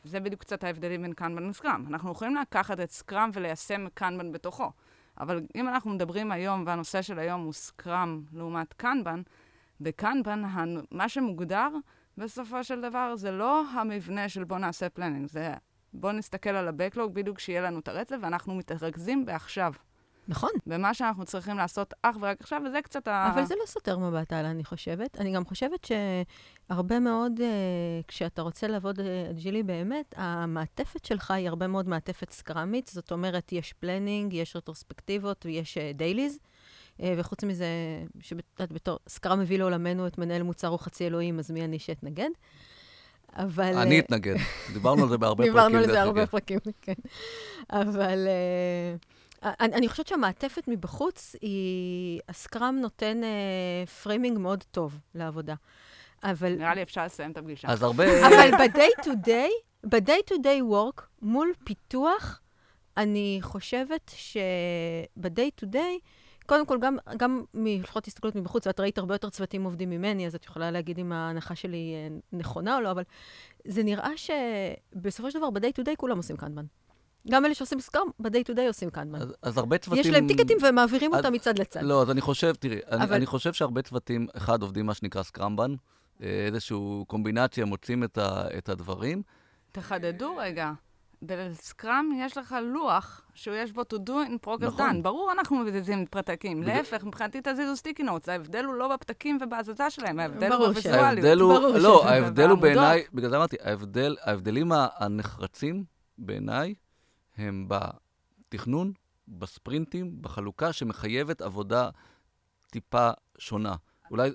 זה 0.04 0.20
בדיוק 0.20 0.42
קצת 0.42 0.64
ההבדלים 0.64 1.02
בין 1.02 1.14
קנבן 1.14 1.50
ל 1.50 1.55
Scrum. 1.55 1.86
אנחנו 1.88 2.12
יכולים 2.12 2.36
לקחת 2.36 2.80
את 2.80 2.92
Scrum 2.92 3.30
וליישם 3.34 3.86
קנבן 3.94 4.32
בתוכו. 4.32 4.72
אבל 5.20 5.42
אם 5.56 5.68
אנחנו 5.68 5.92
מדברים 5.92 6.32
היום, 6.32 6.64
והנושא 6.68 7.02
של 7.02 7.20
היום 7.20 7.42
הוא 7.42 7.54
Scrum 7.54 8.22
לעומת 8.34 8.74
קנבן, 8.74 9.22
בקנבן, 9.82 10.44
מה 10.92 11.10
שמוגדר 11.10 11.70
בסופו 12.18 12.64
של 12.64 12.82
דבר 12.82 13.16
זה 13.16 13.32
לא 13.32 13.64
המבנה 13.70 14.30
של 14.30 14.44
בוא 14.44 14.58
נעשה 14.58 14.90
planning, 14.90 15.28
זה 15.28 15.54
בוא 15.94 16.12
נסתכל 16.12 16.50
על 16.50 16.68
ה-Backlog 16.68 17.10
בדיוק 17.14 17.40
שיהיה 17.40 17.62
לנו 17.62 17.80
את 17.80 17.88
הרצף, 17.88 18.16
ואנחנו 18.22 18.56
מתרכזים 18.56 19.26
בעכשיו. 19.26 19.74
נכון. 20.28 20.50
במה 20.68 20.94
שאנחנו 20.94 21.26
צריכים 21.26 21.58
לעשות 21.58 21.94
אך 22.02 22.16
ורק 22.22 22.42
עכשיו, 22.42 22.62
וזה 22.66 22.82
קצת 22.82 23.08
ה... 23.08 23.30
אבל 23.34 23.46
זה 23.46 23.56
לא 23.62 23.66
סותר 23.66 23.98
מבט 23.98 24.34
הלאה, 24.34 24.52
אני 24.52 24.64
חושבת. 24.64 25.18
אני 25.20 25.32
גם 25.32 25.46
חושבת 25.46 25.88
שהרבה 25.88 27.00
מאוד, 27.00 27.40
uh, 27.40 27.44
כשאתה 28.08 28.42
רוצה 28.42 28.68
לעבוד 28.68 29.00
אג'ילי 29.30 29.58
אה, 29.58 29.64
באמת, 29.64 30.16
המעטפת 30.18 31.06
שלך 31.06 31.32
היא 31.32 31.48
הרבה 31.48 31.68
מאוד 31.68 31.88
מעטפת 31.88 32.32
סקרמית. 32.32 32.88
זאת 32.88 33.12
אומרת, 33.12 33.52
יש 33.52 33.74
planning, 33.74 34.34
יש 34.34 34.56
רטרוספקטיבות 34.56 35.46
ויש 35.46 35.78
dailies. 35.78 36.36
Uh, 36.36 36.38
uh, 36.38 36.51
וחוץ 37.18 37.44
מזה, 37.44 37.66
שאת 38.20 38.72
בתור 38.72 39.00
Scrum 39.08 39.40
מביא 39.40 39.58
לעולמנו 39.58 40.08
את 40.08 40.18
מנהל 40.18 40.44
מוצר 40.44 40.68
הוא 40.68 40.80
חצי 40.80 41.08
אלוהים, 41.08 41.40
אז 41.40 41.52
מי 41.52 41.64
אני 41.66 41.80
שאתנגד? 41.80 42.30
אבל... 43.36 43.78
אני 43.78 44.00
אתנגד. 44.00 44.36
דיברנו 44.74 45.04
על 45.04 45.10
זה 45.10 45.18
בהרבה 45.18 45.44
פרקים. 45.44 45.54
דיברנו 45.54 45.78
על 45.78 45.86
זה 45.92 46.02
הרבה 46.02 46.28
פרקים, 46.28 46.60
כן. 46.82 46.94
אבל... 47.70 48.28
Uh, 48.28 49.48
אני, 49.60 49.74
אני 49.74 49.90
חושבת 49.90 50.08
שהמעטפת 50.08 50.68
מבחוץ, 50.68 51.36
היא... 51.42 52.20
ה 52.30 52.38
Scrum 52.38 52.80
נותן 52.80 53.22
framing 54.04 54.38
מאוד 54.38 54.64
טוב 54.72 55.00
לעבודה. 55.16 55.56
אבל... 56.24 56.56
נראה 56.56 56.76
לי 56.76 56.84
אפשר 56.84 57.06
לסיים 57.06 57.32
את 57.32 57.38
הפגישה. 57.38 57.68
אז 57.68 57.84
הרבה... 57.84 58.04
אבל 58.28 58.52
ב-day 58.52 59.04
to 59.04 59.28
day, 59.28 59.52
ב-day 59.84 60.32
to 60.32 60.34
day 60.34 60.72
work, 60.72 61.02
מול 61.22 61.54
פיתוח, 61.64 62.42
אני 62.98 63.40
חושבת 63.42 64.12
שב-day 64.16 65.64
to 65.64 65.68
day, 65.74 66.00
קודם 66.46 66.66
כל, 66.66 66.78
גם, 66.82 66.98
גם 67.18 67.44
לפחות 67.54 68.08
הסתכלות 68.08 68.36
מבחוץ, 68.36 68.68
ואת 68.68 68.80
ראית 68.80 68.98
הרבה 68.98 69.16
יותר 69.16 69.30
צוותים 69.30 69.64
עובדים 69.64 69.90
ממני, 69.90 70.28
אז 70.28 70.36
את 70.36 70.46
יכולה 70.46 70.72
להגיד 70.72 71.00
אם 71.00 71.12
ההנחה 71.12 71.56
שלי 71.56 71.94
אה, 71.94 72.38
נכונה 72.40 72.76
או 72.76 72.82
לא, 72.82 72.92
אבל 72.92 73.04
זה 73.68 73.84
נראה 73.84 74.12
שבסופו 74.18 75.32
של 75.32 75.40
דבר, 75.40 75.50
ב-day 75.50 75.82
to 75.82 75.86
day 75.86 75.96
כולם 75.98 76.18
עושים 76.18 76.38
קנבן. 76.38 76.66
גם 77.30 77.46
אלה 77.46 77.54
שעושים 77.54 77.80
סקראם, 77.80 78.08
ב-day 78.20 78.52
to 78.52 78.56
day 78.56 78.68
עושים 78.68 78.90
קנבן. 78.90 79.22
אז, 79.22 79.34
אז 79.42 79.58
הרבה 79.58 79.78
צוותים... 79.78 80.02
יש 80.02 80.08
להם 80.08 80.28
טיקטים 80.28 80.58
ומעבירים 80.62 81.14
אותם 81.14 81.34
מצד 81.34 81.60
לצד. 81.60 81.82
לא, 81.82 82.02
אז 82.02 82.12
אני 82.12 82.22
חושב, 82.22 82.54
תראי, 82.60 82.80
אבל... 82.88 83.02
אני, 83.02 83.16
אני 83.16 83.26
חושב 83.26 83.54
שהרבה 83.54 83.82
צוותים, 83.82 84.28
אחד, 84.38 84.62
עובדים 84.62 84.86
מה 84.86 84.94
שנקרא 84.94 85.24
סקראמבן, 85.24 85.76
אה, 86.24 86.46
איזושהי 86.46 86.78
קומבינציה, 87.08 87.66
מוצאים 87.66 88.04
את, 88.04 88.18
ה, 88.18 88.58
את 88.58 88.70
הדברים. 88.70 89.24
תחדדו 89.72 90.36
רגע. 90.38 90.72
בסקראם 91.22 92.10
יש 92.18 92.38
לך 92.38 92.56
לוח 92.64 93.22
שיש 93.34 93.72
בו 93.72 93.82
to 93.82 93.96
do 93.96 94.10
in 94.10 94.48
progress 94.48 94.66
נכון. 94.66 94.90
done. 94.90 95.04
ברור 95.04 95.32
אנחנו 95.32 95.58
מזיזים. 95.58 96.06
בג... 96.16 96.46
להפך, 96.64 97.04
מבחינתי 97.04 97.40
תזיזו 97.44 97.76
סטיקי 97.76 98.04
נוטס. 98.04 98.30
ההבדל 98.30 98.66
הוא 98.66 98.74
לא 98.74 98.88
בפתקים 98.88 99.38
ובהזזה 99.42 99.90
שלהם, 99.90 100.20
ההבדל 100.20 100.52
הוא 100.52 100.68
בוויזואליות. 100.68 101.04
ההבדל 101.04 101.40
הוא, 101.40 101.78
לא, 101.78 102.08
ההבדל 102.08 102.50
הוא 102.50 102.58
בעיניי, 102.58 103.04
בגלל 103.14 103.30
זה 103.30 103.38
אמרתי, 103.38 103.56
ההבדל, 103.64 104.16
ההבדלים 104.22 104.72
הנחרצים 104.72 105.84
בעיניי, 106.18 106.74
הם 107.38 107.68
בתכנון, 107.68 108.94
בספרינטים, 109.28 110.22
בחלוקה, 110.22 110.74
שמחייבת 110.74 111.42
עבודה 111.42 111.90
טיפה 112.72 113.10
שונה. 113.38 113.76
אולי, 114.12 114.32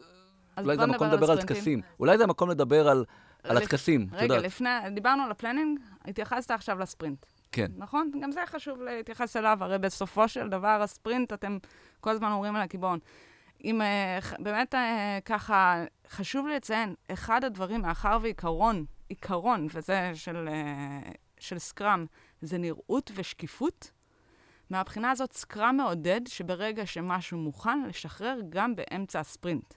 אולי 0.58 0.76
זה 0.76 0.82
המקום 0.82 1.06
לדבר 1.06 1.30
על 1.30 1.42
טקסים. 1.42 1.80
אולי 2.00 2.18
זה 2.18 2.24
המקום 2.24 2.50
לדבר 2.50 2.88
על, 2.88 3.04
על 3.48 3.56
הטקסים, 3.56 4.06
רגע, 4.12 4.22
יודעת. 4.22 4.42
לפני, 4.42 4.68
דיברנו 4.94 5.22
על 5.22 5.30
ה 5.30 5.35
planning, 5.35 5.80
התייחסת 6.04 6.50
עכשיו 6.50 6.78
לספרינט. 6.78 7.26
כן. 7.52 7.66
נכון? 7.76 8.10
גם 8.22 8.32
זה 8.32 8.40
חשוב 8.46 8.82
להתייחס 8.82 9.36
אליו, 9.36 9.58
הרי 9.60 9.78
בסופו 9.78 10.28
של 10.28 10.48
דבר 10.48 10.78
הספרינט, 10.82 11.32
אתם 11.32 11.58
כל 12.00 12.10
הזמן 12.10 12.32
אומרים 12.32 12.56
על 12.56 12.62
הקיבעון. 12.62 12.98
אם 13.64 13.80
uh, 13.80 14.42
באמת 14.42 14.74
uh, 14.74 14.78
ככה, 15.24 15.84
חשוב 16.08 16.46
לציין, 16.46 16.94
אחד 17.12 17.44
הדברים, 17.44 17.82
מאחר 17.82 18.18
ועיקרון, 18.22 18.84
עיקרון, 19.08 19.66
וזה 19.74 20.10
של, 20.14 20.48
uh, 20.48 21.08
של 21.38 21.58
סקראם, 21.58 22.06
זה 22.42 22.58
נראות 22.58 23.10
ושקיפות. 23.14 23.90
מהבחינה 24.70 25.10
הזאת, 25.10 25.32
סקראם 25.32 25.76
מעודד 25.76 26.20
שברגע 26.28 26.86
שמשהו 26.86 27.38
מוכן, 27.38 27.82
לשחרר 27.88 28.38
גם 28.48 28.76
באמצע 28.76 29.20
הספרינט. 29.20 29.74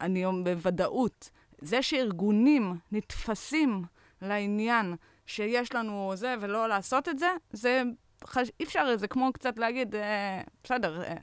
אני 0.00 0.24
בוודאות, 0.44 1.30
זה 1.64 1.82
שארגונים 1.82 2.74
נתפסים 2.92 3.84
לעניין 4.22 4.94
שיש 5.26 5.74
לנו 5.74 6.12
זה 6.14 6.34
ולא 6.40 6.68
לעשות 6.68 7.08
את 7.08 7.18
זה, 7.18 7.26
זה 7.52 7.82
חש... 8.26 8.50
אי 8.60 8.64
אפשר, 8.64 8.96
זה 8.96 9.08
כמו 9.08 9.32
קצת 9.32 9.58
להגיד, 9.58 9.94
אה, 9.94 10.42
בסדר. 10.64 11.02
אה. 11.02 11.14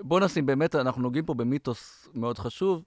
בוא 0.00 0.20
נשים, 0.20 0.46
באמת, 0.46 0.74
אנחנו 0.74 1.02
נוגעים 1.02 1.24
פה 1.24 1.34
במיתוס 1.34 2.08
מאוד 2.14 2.38
חשוב. 2.38 2.84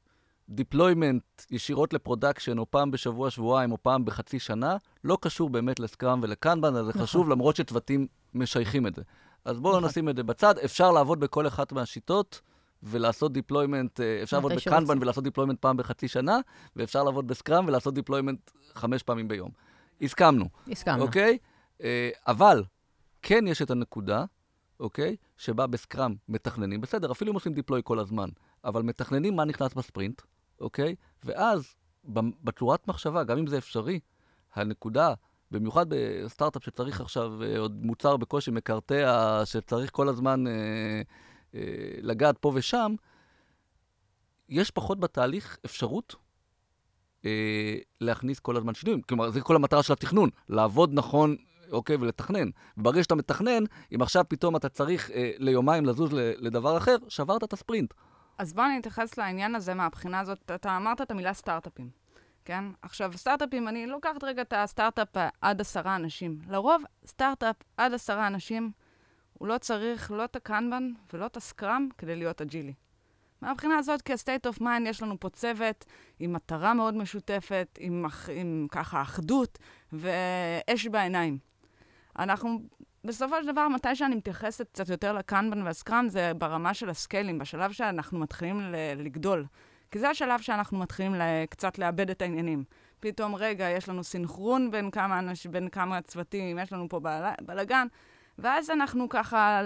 deployment 0.50 1.24
ישירות 1.52 1.94
ל 1.94 1.99
production, 1.99 2.58
או 2.58 2.72
פעם 2.72 2.92
בשבוע, 2.92 3.30
שבועיים, 3.30 3.72
או 3.72 3.78
פעם 3.84 4.06
בחצי 4.06 4.40
שנה, 4.40 4.78
לא 5.04 5.18
קשור 5.22 5.50
באמת 5.50 5.80
לסקראם 5.80 6.20
ולקנבן, 6.24 6.76
אז 6.76 6.86
זה 6.86 6.90
נכון. 6.90 7.02
חשוב, 7.02 7.30
למרות 7.30 7.56
שצוותים 7.56 8.08
משייכים 8.34 8.88
את 8.88 8.96
זה. 8.96 9.02
אז 9.46 9.60
בואו 9.60 9.78
נכון. 9.78 9.90
נשים 9.90 10.10
את 10.10 10.16
זה 10.16 10.24
בצד. 10.24 10.58
אפשר 10.58 10.92
לעבוד 10.92 11.20
בכל 11.20 11.48
אחת 11.48 11.72
מהשיטות 11.72 12.42
ולעשות 12.84 13.34
deployment, 13.34 14.00
אה, 14.00 14.24
אפשר 14.24 14.38
לעבוד 14.38 14.54
בקנבן 14.54 14.98
ולעשות 15.02 15.24
deployment 15.24 15.60
פעם 15.60 15.78
בחצי 15.78 16.08
שנה, 16.08 16.40
ואפשר 16.76 17.04
לעבוד 17.04 17.28
בסקראם 17.28 17.68
ולעשות 17.68 17.94
deployment 17.94 18.52
חמש 18.74 19.04
פעמים 19.04 19.28
ביום. 19.28 19.50
הסכמנו. 20.02 20.46
הסכמנו. 20.72 21.04
אוקיי? 21.04 21.38
אה, 21.84 22.10
אבל 22.28 22.64
כן 23.22 23.48
יש 23.48 23.62
את 23.62 23.72
הנקודה, 23.72 24.26
אוקיי? 24.80 25.16
שבה 25.38 25.68
בסקראם 25.68 26.16
מתכננים, 26.30 26.82
בסדר, 26.82 27.12
אפילו 27.12 27.32
אם 27.32 27.36
עושים 27.36 27.54
deploy 27.54 27.82
כל 27.84 28.00
הזמן, 28.00 28.30
אבל 28.66 28.82
מתכננים 28.82 29.36
מה 29.36 29.46
נכנס 29.46 29.74
בספרינט, 29.74 30.22
אוקיי? 30.62 30.96
ואז, 31.24 31.76
בצורת 32.44 32.88
מחשבה, 32.88 33.24
גם 33.24 33.38
אם 33.38 33.48
זה 33.48 33.58
אפשרי, 33.58 34.00
הנקודה, 34.56 35.14
במיוחד 35.52 35.86
בסטארט-אפ 35.90 36.64
שצריך 36.64 37.02
עכשיו 37.02 37.44
אה, 37.44 37.60
עוד 37.60 37.86
מוצר 37.86 38.18
בקושי 38.18 38.52
מקרטע, 38.52 39.42
שצריך 39.46 39.92
כל 39.92 40.10
הזמן 40.10 40.48
אה, 40.48 40.52
אה, 40.52 41.02
לגעת 42.02 42.38
פה 42.38 42.52
ושם, 42.56 42.96
יש 44.50 44.72
פחות 44.72 45.00
בתהליך 45.00 45.58
אפשרות 45.66 46.16
אה, 47.26 47.78
להכניס 48.02 48.40
כל 48.40 48.58
הזמן 48.58 48.74
שינויים. 48.74 49.02
כלומר, 49.02 49.30
זה 49.30 49.42
כל 49.42 49.56
המטרה 49.56 49.84
של 49.84 49.94
התכנון, 49.94 50.30
לעבוד 50.50 50.90
נכון, 50.94 51.36
אוקיי, 51.72 51.96
ולתכנן. 51.96 52.50
וברגע 52.78 53.04
שאתה 53.04 53.16
מתכנן, 53.16 53.64
אם 53.96 54.02
עכשיו 54.02 54.26
פתאום 54.28 54.56
אתה 54.56 54.70
צריך 54.70 55.12
אה, 55.12 55.32
ליומיים 55.38 55.86
לזוז 55.86 56.10
לדבר 56.14 56.78
אחר, 56.78 56.96
שברת 57.08 57.44
את 57.44 57.54
הספרינט. 57.54 57.94
אז 58.38 58.54
בוא 58.54 58.66
אני 58.66 58.80
אתייחס 58.80 59.18
לעניין 59.18 59.56
הזה 59.56 59.74
מהבחינה 59.74 60.20
הזאת. 60.20 60.52
אתה 60.56 60.78
אמרת 60.78 61.02
את 61.02 61.12
המילה 61.12 61.34
סטארט-אפים, 61.34 61.90
כן? 62.46 62.64
עכשיו, 62.82 63.12
סטארט-אפים, 63.16 63.68
אני 63.68 63.88
לוקחת 63.88 64.24
רגע 64.24 64.42
את 64.42 64.54
הסטארט-אפ 64.58 65.18
עד 65.42 65.62
עשרה 65.62 65.96
אנשים. 65.96 66.40
לרוב, 66.48 66.84
סטארט-אפ 67.06 67.56
עד 67.78 67.94
עשרה 67.94 68.28
אנשים, 68.28 68.72
הוא 69.34 69.48
לא 69.48 69.58
צריך 69.58 70.12
לא 70.12 70.26
את 70.26 70.36
הקנבן 70.36 70.90
ולא 71.14 71.26
את 71.26 71.38
הסקראם 71.38 71.88
כדי 71.98 72.16
להיות 72.16 72.42
agile 72.42 72.65
י. 72.65 72.74
מהבחינה 73.42 73.78
הזאת, 73.78 74.02
כ-state 74.02 74.50
of 74.54 74.62
mind, 74.62 74.88
יש 74.88 75.02
לנו 75.02 75.20
פה 75.20 75.30
צוות 75.30 75.86
עם 76.20 76.34
מטרה 76.34 76.74
מאוד 76.74 76.96
משותפת, 76.96 77.78
עם, 77.80 78.06
עם 78.36 78.68
ככה 78.72 79.02
אחדות 79.02 79.60
ואש 79.94 80.88
בעיניים. 80.88 81.38
אנחנו 82.20 82.60
בסופו 83.04 83.36
של 83.42 83.52
דבר, 83.52 83.68
מתי 83.68 83.96
שאני 83.96 84.16
מתייחסת 84.16 84.68
קצת 84.70 84.90
יותר 84.90 85.14
לקנבן 85.14 85.62
והסקראם, 85.62 86.10
זה 86.10 86.32
ברמה 86.38 86.74
של 86.74 86.90
ה 86.90 86.95
scale 86.95 87.23
ים, 87.23 87.40
בשלב 87.40 87.72
שאנחנו 87.72 88.20
מתחילים 88.20 88.62
לגדול. 88.98 89.46
כי 89.92 90.00
זה 90.00 90.10
השלב 90.10 90.42
שאנחנו 90.42 90.80
מתחילים 90.80 91.16
קצת 91.50 91.80
לאבד 91.80 92.10
את 92.10 92.22
העניינים. 92.22 92.64
פתאום, 93.00 93.36
רגע, 93.36 93.70
יש 93.70 93.90
לנו 93.90 94.04
סינכרון 94.04 94.72
בין 94.72 94.92
כמה, 94.92 95.20
אנש, 95.20 95.48
בין 95.48 95.70
כמה 95.70 96.02
צוותים, 96.02 96.60
יש 96.60 96.74
לנו 96.74 96.90
פה 96.90 97.00
בל, 97.00 97.24
בלאגן, 97.42 97.88
ואז 98.40 98.70
אנחנו 98.70 99.10
ככה 99.10 99.62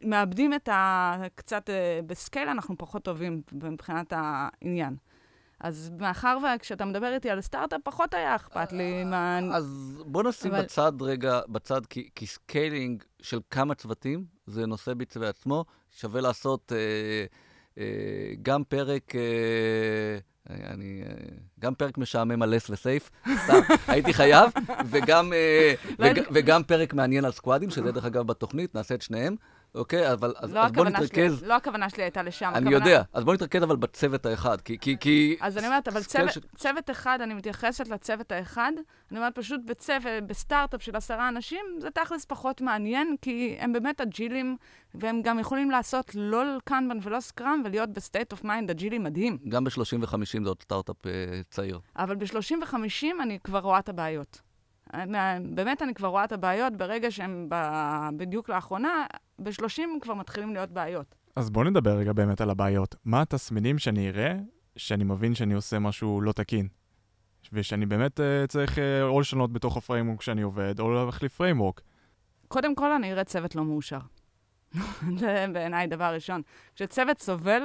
מאבדים 0.00 0.54
את 0.54 0.68
ה... 0.68 1.16
קצת 1.34 1.68
uh, 1.68 2.06
ב 2.06 2.12
scale, 2.12 2.48
אנחנו 2.48 2.78
פחות 2.78 3.02
טובים 3.02 3.42
מבחינת 3.52 4.12
העניין. 4.16 4.96
אז 5.60 5.90
מאחר 5.98 6.38
וכשאתה 6.56 6.84
מדבר 6.84 7.14
איתי 7.14 7.30
על 7.30 7.40
סטארט-אפ, 7.40 7.80
פחות 7.84 8.14
היה 8.14 8.36
אכפת 8.36 8.72
לי 8.72 9.04
מה... 9.04 9.38
אז 9.54 9.98
בוא 10.06 10.22
נשים 10.22 10.54
אבל... 10.54 10.62
בצד 10.62 10.92
רגע, 11.00 11.40
בצד, 11.48 11.86
כי, 11.86 12.08
כי 12.14 12.26
scaling 12.26 13.02
של 13.22 13.38
כמה 13.50 13.74
צוותים, 13.74 14.24
זה 14.46 14.66
נושא 14.66 14.94
בפני 14.94 15.26
עצמו, 15.26 15.64
שווה 15.90 16.20
לעשות 16.20 16.72
אה, 16.72 17.24
אה, 17.78 18.32
גם 18.42 18.64
פרק... 18.64 19.14
אה, 19.16 20.18
אני, 20.50 21.02
אה, 21.06 21.12
גם 21.60 21.74
פרק 21.74 21.98
משעמם 21.98 22.42
על 22.42 22.54
לס 22.54 22.70
וסייף, 22.70 23.10
סתם, 23.44 23.60
הייתי 23.88 24.14
חייב, 24.14 24.50
וגם, 24.90 25.32
אה, 25.32 25.74
לא 25.98 26.06
וג, 26.10 26.20
וגם 26.32 26.62
פרק 26.62 26.94
מעניין 26.94 27.24
על 27.24 27.32
squad 27.32 27.56
ים, 27.56 27.70
שזה 27.70 27.92
דרך 27.92 28.04
אגב 28.04 28.26
בתוכנית, 28.26 28.74
נעשה 28.74 28.94
את 28.94 29.02
שניהם, 29.02 29.36
אוקיי? 29.76 30.12
אבל 30.12 30.34
אז, 30.36 30.52
לא 30.54 30.60
אז 30.60 30.72
בוא 30.72 30.82
הכוונה 30.82 31.06
שלי- 31.06 31.06
נתרכז, 31.06 31.44
לא 31.44 31.54
הכוונה 31.54 31.90
שלי 31.90 32.02
הייתה 32.02 32.22
לשם. 32.22 32.46
אני 32.54 32.58
הכוונה- 32.58 32.76
יודע, 32.76 33.02
אז 33.12 33.24
בוא 33.24 33.34
נתרכז 33.34 33.62
אבל 33.62 33.76
בצוות 33.76 34.26
האחד, 34.26 34.60
כי... 34.60 34.78
כי, 34.78 34.96
כי 35.00 35.36
אז 35.40 35.58
אני 35.58 35.66
אומרת, 35.66 35.88
אבל 35.88 36.00
scale 36.02 36.28
צוות, 36.30 36.46
צוות 36.56 36.90
אחד, 36.90 37.18
אני 37.22 37.34
מתייחסת 37.34 37.88
לצוות 37.88 38.32
האחד. 38.32 38.72
אני 39.10 39.18
אומרת, 39.18 39.34
פשוט 39.34 39.60
בצוות, 39.64 40.24
בסטארט-אפ 40.26 40.82
של 40.82 40.96
עשרה 40.96 41.28
אנשים, 41.28 41.64
זה 41.78 41.90
תכלס 41.90 42.24
פחות 42.24 42.60
מעניין, 42.60 43.16
כי 43.22 43.56
הם 43.58 43.72
באמת 43.72 44.00
agile 44.00 44.35
ים, 44.35 44.56
והם 44.94 45.22
גם 45.22 45.38
יכולים 45.38 45.70
לעשות 45.70 46.10
לא 46.14 46.42
קנבן 46.64 46.98
ולא 47.02 47.20
סקראם, 47.20 47.62
ולהיות 47.64 47.90
ב 47.92 47.99
state 47.99 48.32
of 48.32 48.44
mind 48.44 48.70
agile 48.70 48.93
י 48.93 48.98
מדהים. 48.98 49.38
גם 49.48 49.64
ב-30 49.64 49.78
ו-50 50.00 50.42
זה 50.42 50.48
עוד 50.48 50.62
סטארט-אפ 50.62 51.06
אה, 51.06 51.10
צעיר. 51.50 51.80
אבל 51.96 52.16
ב-30 52.16 52.54
ו-50 52.62 53.22
אני 53.22 53.38
כבר 53.44 53.58
רואה 53.58 53.78
את 53.78 53.88
הבעיות. 53.88 54.40
באמת 55.54 55.82
אני 55.82 55.94
כבר 55.94 56.08
רואה 56.08 56.24
את 56.24 56.32
הבעיות 56.32 56.76
ברגע 56.76 57.10
שהם 57.10 57.46
ב- 57.48 58.08
בדיוק 58.16 58.48
לאחרונה, 58.48 59.06
ב-30 59.38 59.82
כבר 60.00 60.14
מתחילים 60.14 60.54
להיות 60.54 60.70
בעיות. 60.70 61.14
אז 61.36 61.50
בואו 61.50 61.64
נדבר 61.64 61.96
רגע 61.96 62.12
באמת 62.12 62.40
על 62.40 62.50
הבעיות. 62.50 62.94
מה 63.04 63.22
התסמינים 63.22 63.78
שאני 63.78 64.08
אראה, 64.08 64.34
שאני 64.76 65.04
מבין 65.04 65.34
שאני 65.34 65.54
עושה 65.54 65.78
משהו 65.78 66.20
לא 66.20 66.32
תקין? 66.32 66.68
ושאני 67.52 67.86
באמת 67.86 68.20
uh, 68.20 68.46
צריך 68.48 68.78
uh, 68.78 68.80
או 69.02 69.20
לשנות 69.20 69.52
בתוך 69.52 69.76
ה 69.76 69.81
framework 69.81 70.22
שאני 70.22 70.42
עובד, 70.42 70.80
או 70.80 71.04
להחליף 71.06 71.34
framework. 71.34 71.80
קודם 72.48 72.74
כל, 72.74 72.92
אני 72.92 73.12
אראה 73.12 73.24
צוות 73.24 73.54
לא 73.54 73.64
מאושר. 73.64 73.98
זה 75.20 75.46
בעיניי 75.52 75.86
דבר 75.86 76.14
ראשון. 76.14 76.42
כשצוות 76.74 77.18
סובל, 77.18 77.62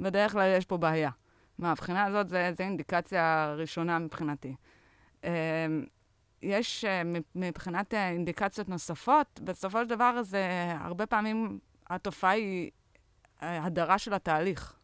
בדרך 0.00 0.32
כלל 0.32 0.54
יש 0.58 0.64
פה 0.64 0.76
בעיה. 0.76 1.10
מהבחינה 1.58 2.04
הזאת, 2.04 2.28
זו 2.28 2.36
אינדיקציה 2.58 3.54
ראשונה 3.56 3.98
מבחינתי. 3.98 4.54
אמ, 5.24 5.30
יש 6.44 6.84
אה, 6.84 7.02
מבחינת 7.34 7.94
אה, 7.94 8.08
אינדיקציות 8.08 8.68
נוספות, 8.68 9.40
בסופו 9.44 9.82
של 9.82 9.88
דבר 9.88 10.22
זה 10.22 10.46
הרבה 10.80 11.06
פעמים 11.06 11.58
התופעה 11.90 12.30
היא 12.30 12.70
אה, 13.42 13.64
הדרה 13.64 13.98
של 13.98 14.14
התהליך, 14.14 14.74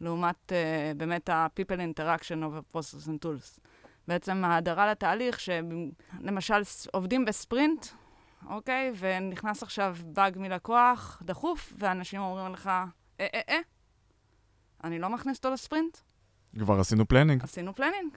לעומת 0.00 0.52
אה, 0.52 0.92
באמת 0.96 1.28
ה-people 1.28 1.78
interaction 1.78 2.42
of 2.42 2.76
process 2.76 3.08
and 3.08 3.24
tools. 3.24 3.60
בעצם 4.08 4.44
ההדרה 4.44 4.90
לתהליך, 4.90 5.40
שלמשל 5.40 6.62
עובדים 6.92 7.24
בספרינט, 7.24 7.86
אוקיי? 8.46 8.92
ונכנס 8.98 9.62
עכשיו 9.62 9.96
באג 10.04 10.38
מלקוח 10.38 11.22
דחוף, 11.24 11.72
ואנשים 11.78 12.20
אומרים 12.20 12.52
לך, 12.52 12.66
אה, 12.66 12.86
אה, 13.20 13.40
אה, 13.48 13.58
אני 14.84 14.98
לא 14.98 15.08
מכניס 15.08 15.36
אותו 15.36 15.50
לספרינט, 15.50 15.98
כבר 16.58 16.80
עשינו 16.80 17.08
planning. 17.08 17.42
עשינו 17.42 17.74
planning. 17.74 18.16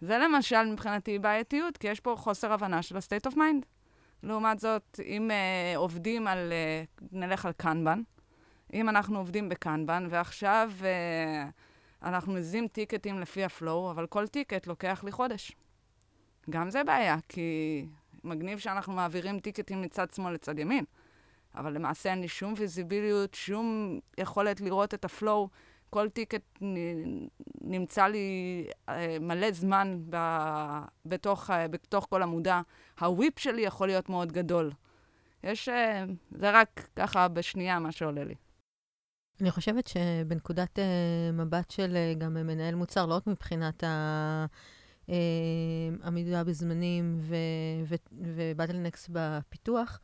זה 0.00 0.18
למשל 0.18 0.62
מבחינתי 0.72 1.18
בעייתיות, 1.18 1.76
כי 1.76 1.88
יש 1.88 2.00
פה 2.00 2.14
חוסר 2.18 2.52
הבנה 2.52 2.82
של 2.82 2.96
ה-state 2.96 3.32
of 3.32 3.34
mind. 3.34 3.66
לעומת 4.22 4.58
זאת, 4.58 5.00
אם 5.04 5.30
uh, 5.30 5.78
עובדים 5.78 6.26
על, 6.26 6.52
uh, 7.00 7.04
נלך 7.12 7.46
על 7.46 7.52
קנבן, 7.52 8.02
אם 8.72 8.88
אנחנו 8.88 9.18
עובדים 9.18 9.48
בקנבן, 9.48 10.06
ועכשיו 10.10 10.72
uh, 10.80 12.06
אנחנו 12.08 12.32
מזיזים 12.32 12.68
טיקטים 12.68 13.20
לפי 13.20 13.44
ה 13.44 13.52
flow, 13.52 13.90
אבל 13.90 14.06
כל 14.06 14.26
טיקט 14.26 14.66
לוקח 14.66 15.04
לי 15.04 15.12
חודש. 15.12 15.52
גם 16.50 16.70
זה 16.70 16.84
בעיה, 16.84 17.16
כי 17.28 17.86
מגניב 18.24 18.58
שאנחנו 18.58 18.92
מעבירים 18.92 19.40
טיקטים 19.40 19.82
מצד 19.82 20.10
שמאל 20.10 20.32
לצד 20.32 20.58
ימין, 20.58 20.84
אבל 21.54 21.72
למעשה 21.72 22.10
אין 22.10 22.20
לי 22.20 22.28
שום 22.28 22.54
visibility 22.56 23.16
ות, 23.16 23.34
שום 23.34 23.98
יכולת 24.18 24.60
לראות 24.60 24.94
את 24.94 25.04
ה 25.04 25.11
flow. 25.11 25.48
כל 25.90 26.08
טיקט 26.08 26.58
נמצא 27.60 28.06
לי 28.06 28.66
אה, 28.88 29.16
מלא 29.20 29.52
זמן 29.52 29.98
ב, 30.10 30.16
בתוך, 31.06 31.50
אה, 31.50 31.68
בתוך 31.68 32.06
כל 32.10 32.22
עמודה. 32.22 32.62
ה 33.00 33.10
WIP 33.10 33.38
שלי 33.38 33.62
יכול 33.62 33.88
להיות 33.88 34.08
מאוד 34.08 34.32
גדול. 34.32 34.72
יש, 35.44 35.68
אה, 35.68 36.04
זה 36.30 36.50
רק 36.50 36.88
ככה 36.96 37.28
בשנייה 37.28 37.78
מה 37.78 37.92
שעולה 37.92 38.24
לי. 38.24 38.34
אני 39.40 39.50
חושבת 39.50 39.86
שבנקודת 39.86 40.78
מבט 41.32 41.70
של 41.70 41.96
גם 42.18 42.34
מנהל 42.34 42.74
מוצר, 42.74 43.06
לא 43.06 43.14
רק 43.14 43.26
מבחינת 43.26 43.84
העמידה 45.08 46.44
בזמנים 46.44 47.20
ובטלנקס 48.10 49.08
בפיתוח, 49.12 50.00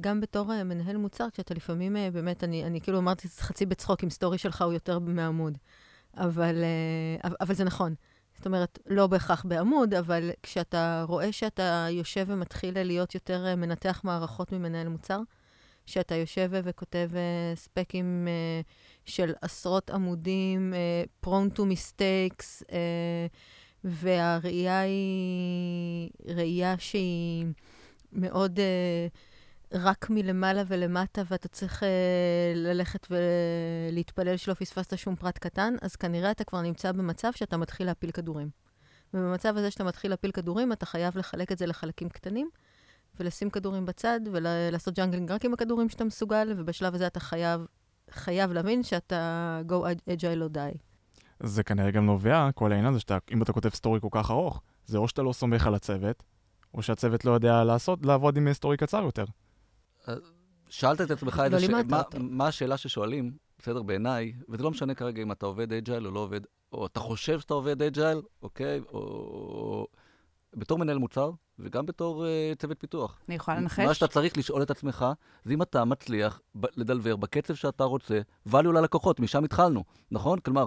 גם 0.00 0.20
בתור 0.20 0.52
uh, 0.52 0.64
מנהל 0.64 0.96
מוצר, 0.96 1.30
כשאתה 1.32 1.54
לפעמים 1.54 1.96
uh, 1.96 1.98
באמת, 2.12 2.44
אני, 2.44 2.64
אני 2.64 2.80
כאילו 2.80 2.98
אמרתי 2.98 3.28
חצי 3.28 3.66
בצחוק, 3.66 4.04
אם 4.04 4.10
סטורי 4.10 4.38
שלך 4.38 4.62
הוא 4.62 4.72
יותר 4.72 4.98
מעמוד. 4.98 5.58
אבל, 6.16 6.64
אבל, 7.40 7.54
זה 7.54 7.64
נכון. 7.64 7.94
זאת 8.36 8.46
אומרת, 8.46 8.78
לא 8.86 9.06
בהכרח 9.06 9.44
בעמוד, 9.48 9.94
אבל 9.94 10.30
כשאתה 10.42 11.04
רואה 11.08 11.32
שאתה 11.32 11.86
יושב 11.90 12.24
ומתחיל 12.28 12.82
להיות 12.82 13.14
יותר 13.14 13.56
מנתח 13.56 14.00
מערכות 14.04 14.52
ממנהל 14.52 14.88
מוצר, 14.88 15.20
שאתה 15.86 16.14
יושב 16.14 16.50
וכותב 16.52 17.10
ספקים 17.54 18.28
של 19.04 19.32
עשרות 19.42 19.90
עמודים, 19.90 20.74
prone 21.26 21.58
to 21.58 21.60
mistakes, 21.60 22.74
והראייה 23.84 24.80
היא 24.80 26.10
ראייה 26.26 26.74
שהיא 26.78 27.46
מאוד 28.12 28.58
uh, 28.58 29.16
רק 29.72 30.10
מלמעלה 30.10 30.62
ולמטה, 30.66 31.22
ואתה 31.30 31.48
צריך 31.48 31.82
uh, 31.82 31.86
ללכת 32.54 33.06
ולהתפלל 33.10 34.36
שלא 34.36 34.54
פספסת 34.54 34.98
שום 34.98 35.16
פרט 35.16 35.38
קטן, 35.38 35.74
אז 35.82 35.96
כנראה 35.96 36.30
אתה 36.30 36.44
כבר 36.44 36.62
נמצא 36.62 36.92
במצב 36.92 37.30
שאתה 37.34 37.56
מתחיל 37.56 37.86
להפיל 37.86 38.10
כדורים. 38.10 38.50
ובמצב 39.14 39.56
הזה 39.56 39.70
שאתה 39.70 39.84
מתחיל 39.84 40.10
להפיל 40.10 40.30
כדורים, 40.30 40.72
אתה 40.72 40.86
חייב 40.86 41.18
לחלק 41.18 41.52
את 41.52 41.58
זה 41.58 41.66
לחלקים 41.66 42.08
קטנים. 42.08 42.50
ולשים 43.20 43.50
כדורים 43.50 43.86
בצד, 43.86 44.20
ולעשות 44.32 44.94
juggling 44.94 45.32
רק 45.32 45.44
עם 45.44 45.54
הכדורים 45.54 45.88
שאתה 45.88 46.04
מסוגל, 46.04 46.52
ובשלב 46.56 46.94
הזה 46.94 47.06
אתה 47.06 47.20
חייב, 47.20 47.66
חייב 48.10 48.52
להבין 48.52 48.82
שאתה 48.82 49.60
go 49.68 49.72
agile 50.08 50.50
or 50.50 50.56
die. 50.56 50.78
זה 51.40 51.62
כנראה 51.62 51.90
גם 51.90 52.06
נובע, 52.06 52.48
כל 52.54 52.72
העניין 52.72 52.92
הזה 52.92 53.00
שאתה, 53.00 53.18
אם 53.30 53.42
אתה 53.42 53.52
כותב 53.52 53.68
story 53.68 54.00
כל 54.00 54.08
כך 54.10 54.30
ארוך, 54.30 54.62
זה 54.86 54.98
או 54.98 55.08
שאתה 55.08 55.22
לא 55.22 55.32
סומך 55.32 55.66
על 55.66 55.74
הצוות, 55.74 56.22
או 56.74 56.82
שהצוות 56.82 57.24
לא 57.24 57.30
יודע 57.30 57.64
לעשות, 57.64 58.06
לעבוד 58.06 58.36
עם 58.36 58.52
story 58.52 58.76
קצר 58.76 59.02
יותר. 59.02 59.24
שאלת 60.68 61.00
את 61.00 61.10
עצמך 61.10 61.38
לא 61.38 61.44
איזה 61.44 61.60
ש... 61.60 61.62
לימדת 61.62 61.90
מה. 61.90 62.02
מה 62.18 62.46
השאלה 62.46 62.76
ששואלים, 62.76 63.32
בסדר, 63.58 63.82
בעיניי, 63.82 64.32
וזה 64.48 64.62
לא 64.62 64.70
משנה 64.70 64.94
כרגע 64.94 65.22
אם 65.22 65.32
אתה 65.32 65.46
עובד 65.46 65.72
agile 65.72 66.06
או 66.06 66.10
לא 66.10 66.20
עובד, 66.20 66.40
או 66.72 66.86
אתה 66.86 67.00
חושב 67.00 67.40
שאתה 67.40 67.54
עובד 67.54 67.82
agile, 67.82 68.22
אוקיי, 68.42 68.80
או... 68.88 69.86
בתור 70.56 70.78
מנהל 70.78 70.98
מוצר, 70.98 71.30
וגם 71.58 71.86
בתור 71.86 72.24
uh, 72.24 72.58
צוות 72.58 72.80
פיתוח. 72.80 73.18
אני 73.28 73.34
יכולה 73.34 73.60
לנחש? 73.60 73.86
מה 73.86 73.94
שאתה 73.94 74.08
צריך 74.08 74.38
לשאול 74.38 74.62
את 74.62 74.70
עצמך, 74.70 75.06
זה 75.44 75.54
אם 75.54 75.62
אתה 75.62 75.84
מצליח 75.84 76.40
לדלבר 76.76 77.16
בקצב 77.16 77.54
שאתה 77.54 77.84
רוצה, 77.84 78.20
value 78.48 78.72
ללקוחות, 78.74 79.20
משם 79.20 79.44
התחלנו, 79.44 79.84
נכון? 80.10 80.38
כלומר, 80.38 80.66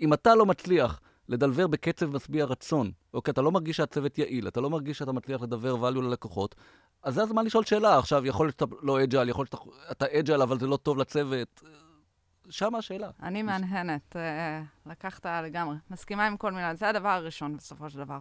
אם 0.00 0.12
אתה 0.12 0.34
לא 0.34 0.46
מצליח 0.46 1.00
לדלבר 1.28 1.66
בקצב 1.66 2.16
משביע 2.16 2.44
רצון, 2.44 2.90
אוקיי, 3.14 3.32
אתה 3.32 3.42
לא 3.42 3.52
מרגיש 3.52 3.76
שהצוות 3.76 4.18
יעיל, 4.18 4.48
אתה 4.48 4.60
לא 4.60 4.70
מרגיש 4.70 4.98
שאתה 4.98 5.12
מצליח 5.12 5.42
לדלבר 5.42 5.88
value 5.88 6.00
ללקוחות, 6.00 6.54
אז 7.02 7.14
זה 7.14 7.22
הזמן 7.22 7.44
לשאול 7.44 7.64
שאלה. 7.64 7.98
עכשיו, 7.98 8.26
יכול 8.26 8.46
להיות 8.46 8.58
שאתה 8.58 8.74
לא 8.82 9.04
agile, 9.04 9.28
יכול 9.28 9.46
להיות 9.50 9.64
שאתה 9.88 10.04
agile, 10.18 10.42
אבל 10.42 10.58
זה 10.58 10.66
לא 10.66 10.76
טוב 10.76 10.98
לצוות. 10.98 11.62
שם 12.50 12.74
השאלה. 12.74 13.10
אני 13.22 13.42
מהנהנת, 13.42 14.16
אה, 14.16 14.62
לקחת 14.86 15.26
לגמרי. 15.44 15.76
מסכימה 15.90 16.26
עם 16.26 16.36
כל 16.36 16.52
מילה, 16.52 16.74
זה 16.74 16.88
הדבר 16.88 17.08
הראשון 17.08 17.56
בסופו 17.56 17.90
של 17.90 17.98
דבר. 17.98 18.18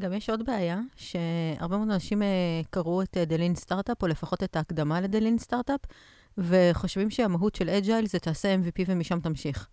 גם 0.00 0.12
יש 0.12 0.30
עוד 0.30 0.46
בעיה, 0.46 0.80
שהרבה 0.96 1.76
מאוד 1.76 1.90
אנשים 1.90 2.22
אה, 2.22 2.26
קראו 2.70 3.02
את 3.02 3.16
The 3.16 3.32
Lean 3.32 3.54
Startup, 3.54 4.02
או 4.02 4.06
לפחות 4.06 4.42
את 4.42 4.56
ההקדמה 4.56 5.00
ל 5.00 5.05
The 5.05 5.19
Lean 5.19 5.38
Startup, 5.38 5.80
וחושבים 6.38 7.10
שהמהות 7.10 7.54
של 7.54 7.70
agile 7.70 8.06
זה 8.06 8.18
תעשה 8.18 8.54
MVP 8.54 8.84
ומשם 8.86 9.20
תמשיך. 9.20 9.68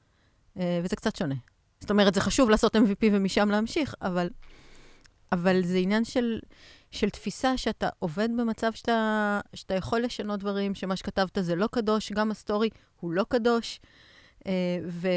אה, 0.60 0.80
וזה 0.84 0.96
קצת 0.96 1.16
שונה. 1.16 1.36
זאת 1.80 1.92
אומרת, 1.92 2.14
זה 2.14 2.22
חשוב 2.22 2.50
לעשות 2.50 2.76
MVP 2.76 3.10
ומשם 3.12 3.50
להמשיך, 3.50 3.96
אבל, 4.02 4.30
אבל 5.32 5.62
זה 5.64 5.78
עניין 5.78 6.06
של, 6.06 6.40
של 6.96 7.10
תפיסה 7.10 7.58
שאתה 7.58 7.90
עובד 8.00 8.30
במצב 8.38 8.72
שאתה, 8.74 9.40
שאתה 9.54 9.74
יכול 9.74 10.02
לשנות 10.02 10.40
דברים, 10.40 10.76
שמה 10.76 10.96
שכתבת 10.96 11.38
זה 11.42 11.56
לא 11.56 11.68
קדוש, 11.72 12.12
גם 12.12 12.32
ה 12.32 12.38
story 12.38 12.70
הוא 13.00 13.12
לא 13.12 13.26
קדוש, 13.30 13.80
אה, 14.48 14.52
ו... 14.88 15.08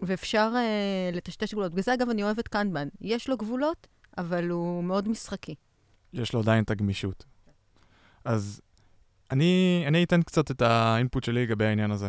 ואפשר 0.00 0.52
אה, 0.54 1.16
לטשטש 1.16 1.52
גבולות. 1.52 1.72
בגלל 1.72 1.82
זה, 1.82 1.94
אגב, 1.94 2.10
אני 2.10 2.22
אוהבת 2.22 2.48
Kanban. 2.48 2.88
יש 3.00 3.28
לו 3.28 3.36
גבולות, 3.36 3.86
אבל 4.18 4.48
הוא 4.50 4.84
מאוד 4.84 5.08
משחקי. 5.08 5.54
יש 6.12 6.32
לו 6.32 6.40
עדיין 6.40 6.64
את 6.64 6.70
הגמישות. 6.70 7.24
אז 8.24 8.60
אני, 9.30 9.84
אני 9.86 10.04
אתן 10.04 10.22
קצת 10.22 10.50
את 10.50 10.62
האינפוט 10.62 11.24
שלי 11.24 11.42
לגבי 11.42 11.64
העניין 11.64 11.90
הזה. 11.90 12.08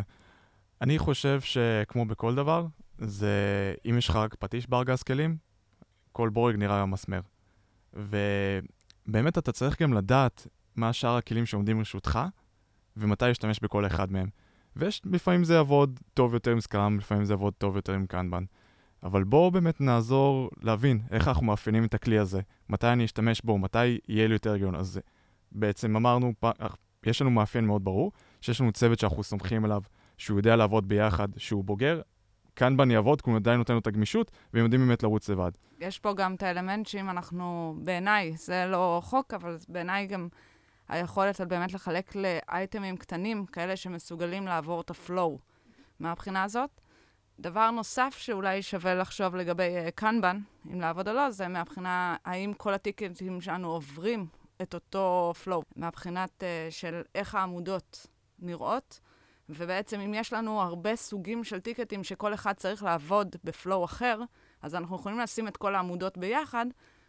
אני 0.80 0.98
חושב 0.98 1.40
שכמו 1.40 2.06
בכל 2.06 2.34
דבר, 2.34 2.66
זה 2.98 3.34
אם 3.90 3.98
יש 3.98 4.08
לך 4.08 4.16
רק 4.16 4.34
פטיש 4.34 4.68
בארגז 4.68 5.02
כלים, 5.02 5.36
כל 6.12 6.28
בורג 6.28 6.56
נראה 6.56 6.86
מסמר. 6.86 7.20
ובאמת 7.98 9.38
אתה 9.38 9.52
צריך 9.52 9.82
גם 9.82 9.92
לדעת 9.92 10.46
מה 10.76 10.92
שאר 10.92 11.16
הכלים 11.16 11.46
שעומדים 11.46 11.78
לרשותך, 11.78 12.18
ומתי 12.96 13.24
להשתמש 13.24 13.60
בכל 13.60 13.86
אחד 13.86 14.12
מהם. 14.12 14.28
ולפעמים 14.76 15.44
זה 15.44 15.54
יעבוד 15.54 16.00
טוב 16.14 16.34
יותר 16.34 16.50
עם 16.50 16.60
סקראם, 16.60 16.98
לפעמים 16.98 17.24
זה 17.24 17.32
יעבוד 17.32 17.54
טוב 17.58 17.76
יותר 17.76 17.92
עם 17.92 18.06
קנבן. 18.06 18.44
אבל 19.02 19.24
בואו 19.24 19.50
באמת 19.50 19.80
נעזור 19.80 20.50
להבין 20.62 21.00
איך 21.10 21.28
אנחנו 21.28 21.46
מאפיינים 21.46 21.84
את 21.84 21.94
הכלי 21.94 22.18
הזה, 22.18 22.40
מתי 22.68 22.86
אני 22.86 23.04
אשתמש 23.04 23.40
בו, 23.44 23.58
מתי 23.58 23.98
יהיה 24.08 24.26
לי 24.28 24.32
יותר 24.32 24.52
הגיון. 24.52 24.74
אז 24.74 25.00
בעצם 25.52 25.96
אמרנו, 25.96 26.32
יש 27.06 27.22
לנו 27.22 27.30
מאפיין 27.30 27.66
מאוד 27.66 27.84
ברור, 27.84 28.12
שיש 28.40 28.60
לנו 28.60 28.72
צוות 28.72 28.98
שאנחנו 28.98 29.22
סומכים 29.22 29.64
עליו, 29.64 29.82
שהוא 30.18 30.38
יודע 30.38 30.56
לעבוד 30.56 30.88
ביחד, 30.88 31.28
שהוא 31.36 31.64
בוגר, 31.64 32.00
קנבן 32.58 32.90
יעבוד, 32.90 33.22
כי 33.22 33.30
הוא 33.30 33.36
עדיין 33.36 33.58
נותן 33.58 33.72
לו 33.72 33.78
את 33.78 33.86
הגמישות, 33.86 34.30
והם 34.54 34.64
יודעים 34.64 34.86
באמת 34.86 35.02
לרוץ 35.02 35.28
לבד. 35.28 35.50
יש 35.80 35.98
פה 35.98 36.14
גם 36.14 36.34
את 36.34 36.42
האלמנט 36.42 36.86
שאם 36.86 37.10
אנחנו, 37.10 37.74
בעיניי, 37.78 38.32
זה 38.36 38.66
לא 38.66 39.00
חוק, 39.04 39.34
אבל 39.34 39.56
בעיניי 39.68 40.06
גם 40.06 40.28
היכולת 40.88 41.40
באמת 41.40 41.72
לחלק 41.72 42.12
לאייטמים 42.16 42.96
קטנים, 42.96 43.46
כאלה 43.46 43.76
שמסוגלים 43.76 44.46
לעבור 44.46 44.80
את 44.80 44.90
הפלואו. 44.90 45.38
מהבחינה 46.00 46.42
הזאת, 46.42 46.70
דבר 47.40 47.70
נוסף 47.70 48.14
שאולי 48.18 48.62
שווה 48.62 48.94
לחשוב 48.94 49.36
לגבי 49.36 49.74
קנבן, 49.94 50.36
uh, 50.36 50.72
אם 50.72 50.80
לעבוד 50.80 51.08
או 51.08 51.14
לא, 51.14 51.30
זה 51.30 51.48
מהבחינה 51.48 52.16
האם 52.24 52.52
כל 52.56 52.74
הטיקטים 52.74 53.40
שלנו 53.40 53.68
עוברים 53.68 54.26
את 54.62 54.74
אותו 54.74 55.32
פלואו, 55.44 55.62
מהבחינת 55.76 56.42
uh, 56.42 56.72
של 56.72 57.02
איך 57.14 57.34
העמודות 57.34 58.06
נראות, 58.38 59.00
ובעצם 59.48 60.00
אם 60.00 60.14
יש 60.14 60.32
לנו 60.32 60.60
הרבה 60.62 60.96
סוגים 60.96 61.44
של 61.44 61.60
טיקטים 61.60 62.04
שכל 62.04 62.34
אחד 62.34 62.52
צריך 62.52 62.82
לעבוד 62.82 63.36
בפלואו 63.44 63.84
אחר, 63.84 64.20
אז 64.62 64.74
אנחנו 64.74 64.96
יכולים 64.96 65.18
לשים 65.18 65.48
את 65.48 65.56
כל 65.56 65.74
העמודות 65.74 66.18
ביחד, 66.18 66.66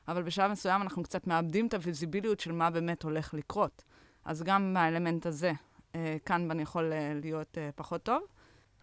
אבל 0.08 0.24
בשלב 0.24 0.52
מסוים 0.52 0.82
אנחנו 0.82 1.04
קצת 1.04 1.28
מאבדים 1.28 1.68
את 1.68 1.74
הוויזיביליות 1.74 2.40
של 2.40 2.52
מה 2.52 2.70
באמת 2.70 3.04
הולך 3.04 3.34
לקרות. 3.34 3.84
אז 4.26 4.44
גם 4.44 4.74
מהאלמנט 4.74 5.26
הזה, 5.26 5.52
אה, 5.94 5.96
Kanban 6.24 6.60
יכול 6.60 6.92
אה, 6.92 7.22
להיות 7.22 7.58
uh, 7.58 7.60
פחות 7.76 8.04
טוב. 8.04 8.22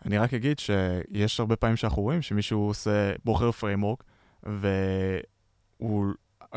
אני 0.04 0.18
רק 0.18 0.34
אגיד 0.34 0.58
שיש 0.58 1.40
הרבה 1.40 1.56
פעמים 1.56 1.76
שאנחנו 1.76 2.02
רואים 2.02 2.22
שמישהו 2.22 2.60
עושה, 2.60 3.12
בוחר 3.24 3.52
framework, 3.52 4.04
והוא, 4.42 6.06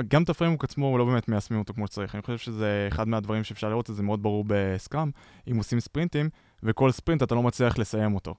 גם 0.08 0.24
את 0.24 0.30
ה 0.30 0.33
framework 0.33 0.64
עצמו, 0.64 0.86
הוא 0.86 1.00
לא 1.00 1.06
באמת 1.06 1.28
מיישמים 1.28 1.60
אותו 1.60 1.74
כמו 1.74 1.88
שצריך. 1.88 2.16
אני 2.16 2.22
חושב 2.22 2.38
שזה 2.38 2.86
אחד 2.88 3.08
מהדברים 3.08 3.44
שאפשר 3.44 3.70
לראות, 3.70 3.90
זה 3.94 4.04
מאוד 4.04 4.24
ברור 4.24 4.44
ב 4.48 4.57
Scrum, 4.57 5.12
אם 5.52 5.58
עושים 5.58 5.80
ספרינטים, 5.80 6.30
וכל 6.64 6.92
ספרינט 6.92 7.24
אתה 7.24 7.36
לא 7.36 7.44
מצליח 7.44 7.78
לסיים 7.78 8.16
אותו. 8.16 8.36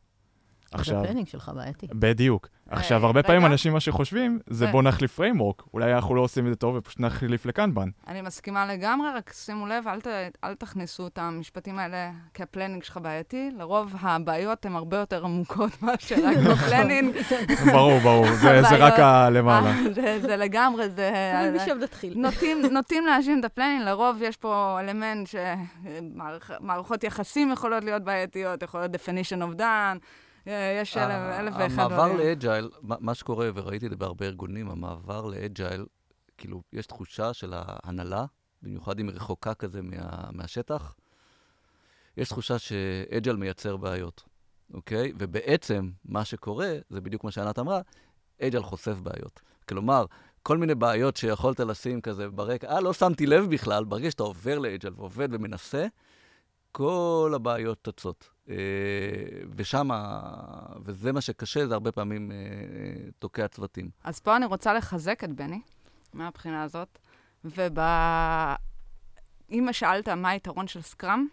עכשיו... 0.73 1.05
ה 1.05 1.07
planning 1.07 1.27
שלך 1.29 1.51
בעייתי. 1.55 1.87
בדיוק. 1.93 2.49
אה, 2.73 2.77
עכשיו, 2.77 3.07
הרבה 3.07 3.23
פעמים 3.23 3.47
אנשים 3.47 3.73
מה 3.73 3.81
שחושבים, 3.81 4.39
זה 4.47 4.67
בוא 4.67 4.83
נחליף 4.83 5.15
framework. 5.15 5.63
אולי 5.75 5.95
אנחנו 5.95 6.15
לא 6.15 6.21
עושים 6.21 6.47
את 6.47 6.53
זה 6.53 6.57
טוב 6.57 6.75
ופשוט 6.77 7.01
נחליף 7.01 7.47
ל 7.47 7.52
Kanban. 7.52 7.89
אני 8.09 8.23
מסכימה 8.23 8.67
לגמרי, 8.67 9.09
רק 9.17 9.33
שימו 9.33 9.67
לב, 9.67 9.85
אל 10.45 10.55
תכניסו 10.55 11.07
את 11.07 11.19
המשפטים 11.19 11.79
האלה 11.79 12.11
כי 12.35 12.43
ה 12.43 12.47
planning 12.47 12.83
שלך 12.83 12.99
בעייתי. 13.03 13.51
לרוב 13.59 13.95
הבעיות 14.01 14.67
הן 14.67 14.75
הרבה 14.75 14.97
יותר 14.97 15.25
עמוקות 15.25 15.71
מאשר 15.83 16.17
רק 16.25 16.37
ב 16.37 16.45
planning. 16.45 17.17
ברור, 17.73 17.99
ברור, 17.99 18.27
זה 18.35 18.77
רק 18.77 18.99
הלמעלה. 18.99 19.73
זה 20.21 20.37
לגמרי, 20.37 20.91
זה... 20.91 21.13
משם 21.55 21.79
נתחיל. 21.81 22.27
נוטים 22.71 23.07
להאשים 23.07 23.41
את 23.41 23.45
ה 23.45 23.48
planning, 23.48 23.83
לרוב 23.83 24.23
יש 24.23 24.37
פה 24.37 24.77
אלמנט 24.81 25.29
שמערכות 25.29 27.05
יחסים 27.05 27.53
יכולות 27.53 27.85
להיות 27.85 28.05
בעייתיות, 28.05 28.63
יכול 28.63 28.81
להיות 28.81 28.95
definition 28.95 29.57
of 29.57 29.59
done. 29.59 29.99
יש 30.47 30.97
אלף 30.97 31.55
ואחד 31.55 31.71
דברים. 31.71 31.81
המעבר 31.81 32.13
ל 32.13 32.21
agile, 32.21 32.71
מה 32.83 33.15
שקורה, 33.15 33.51
וראיתי 33.55 33.87
את 33.87 33.91
זה 33.91 33.97
בהרבה 33.97 34.27
ארגונים, 34.27 34.71
המעבר 34.71 35.27
ל 35.27 35.35
agile, 35.35 35.87
כאילו, 36.39 36.63
יש 36.73 36.87
תחושה 36.87 37.33
של 37.33 37.53
ההנהלה, 37.57 38.25
במיוחד 38.63 39.01
אם 39.01 39.09
היא 39.09 39.17
רחוקה 39.17 39.55
כזה 39.55 39.83
מה, 39.83 40.31
מהשטח, 40.33 40.95
יש 42.17 42.29
תחושה 42.29 42.59
ש 42.59 42.81
agile 42.81 43.37
מייצר 43.37 43.77
בעיות, 43.77 44.23
אוקיי? 44.75 45.13
ובעצם, 45.19 45.91
מה 46.05 46.25
שקורה, 46.25 46.73
זה 46.91 47.01
בדיוק 47.01 47.25
מה 47.25 47.31
שענת 47.31 47.59
אמרה, 47.59 47.81
agile 48.43 48.63
חושף 48.63 49.01
בעיות. 49.01 49.41
כלומר, 49.69 50.05
כל 50.43 50.59
מיני 50.59 50.75
בעיות 50.75 51.17
שיכולת 51.17 51.61
לשים 51.61 52.01
כזה 52.01 52.29
ברקע, 52.29 52.69
אה, 52.69 52.81
לא 52.81 52.93
שמתי 52.93 53.27
לב 53.27 53.51
בכלל, 53.51 53.85
ברגע 53.85 54.11
שאתה 54.11 54.23
עובר 54.23 54.59
ל 54.59 54.65
agile 54.65 54.95
ועובד 54.97 55.29
ומנסה, 55.33 55.87
כל 56.73 57.33
הבעיות 57.35 57.89
צצות. 57.89 58.29
אה, 58.51 58.57
ושם, 59.57 59.89
וזה 60.85 61.13
מה 61.13 61.21
שקשה, 61.21 61.67
זה 61.67 61.75
הרבה 61.75 61.93
פעמים 61.93 62.33
אה, 62.33 62.37
תוקע 63.19 63.49
צוותים. 63.49 63.91
אז 64.05 64.21
פה 64.21 64.37
אני 64.37 64.47
רוצה 64.47 64.75
לחזק 64.75 65.25
את 65.25 65.33
בני, 65.33 65.61
מהבחינה 66.15 66.63
הזאת, 66.63 66.99
וב... 67.45 67.79
אם 69.51 69.69
שאלת 69.73 70.09
מה 70.09 70.29
היתרון 70.29 70.67
של 70.67 70.83
סקראם, 70.83 71.27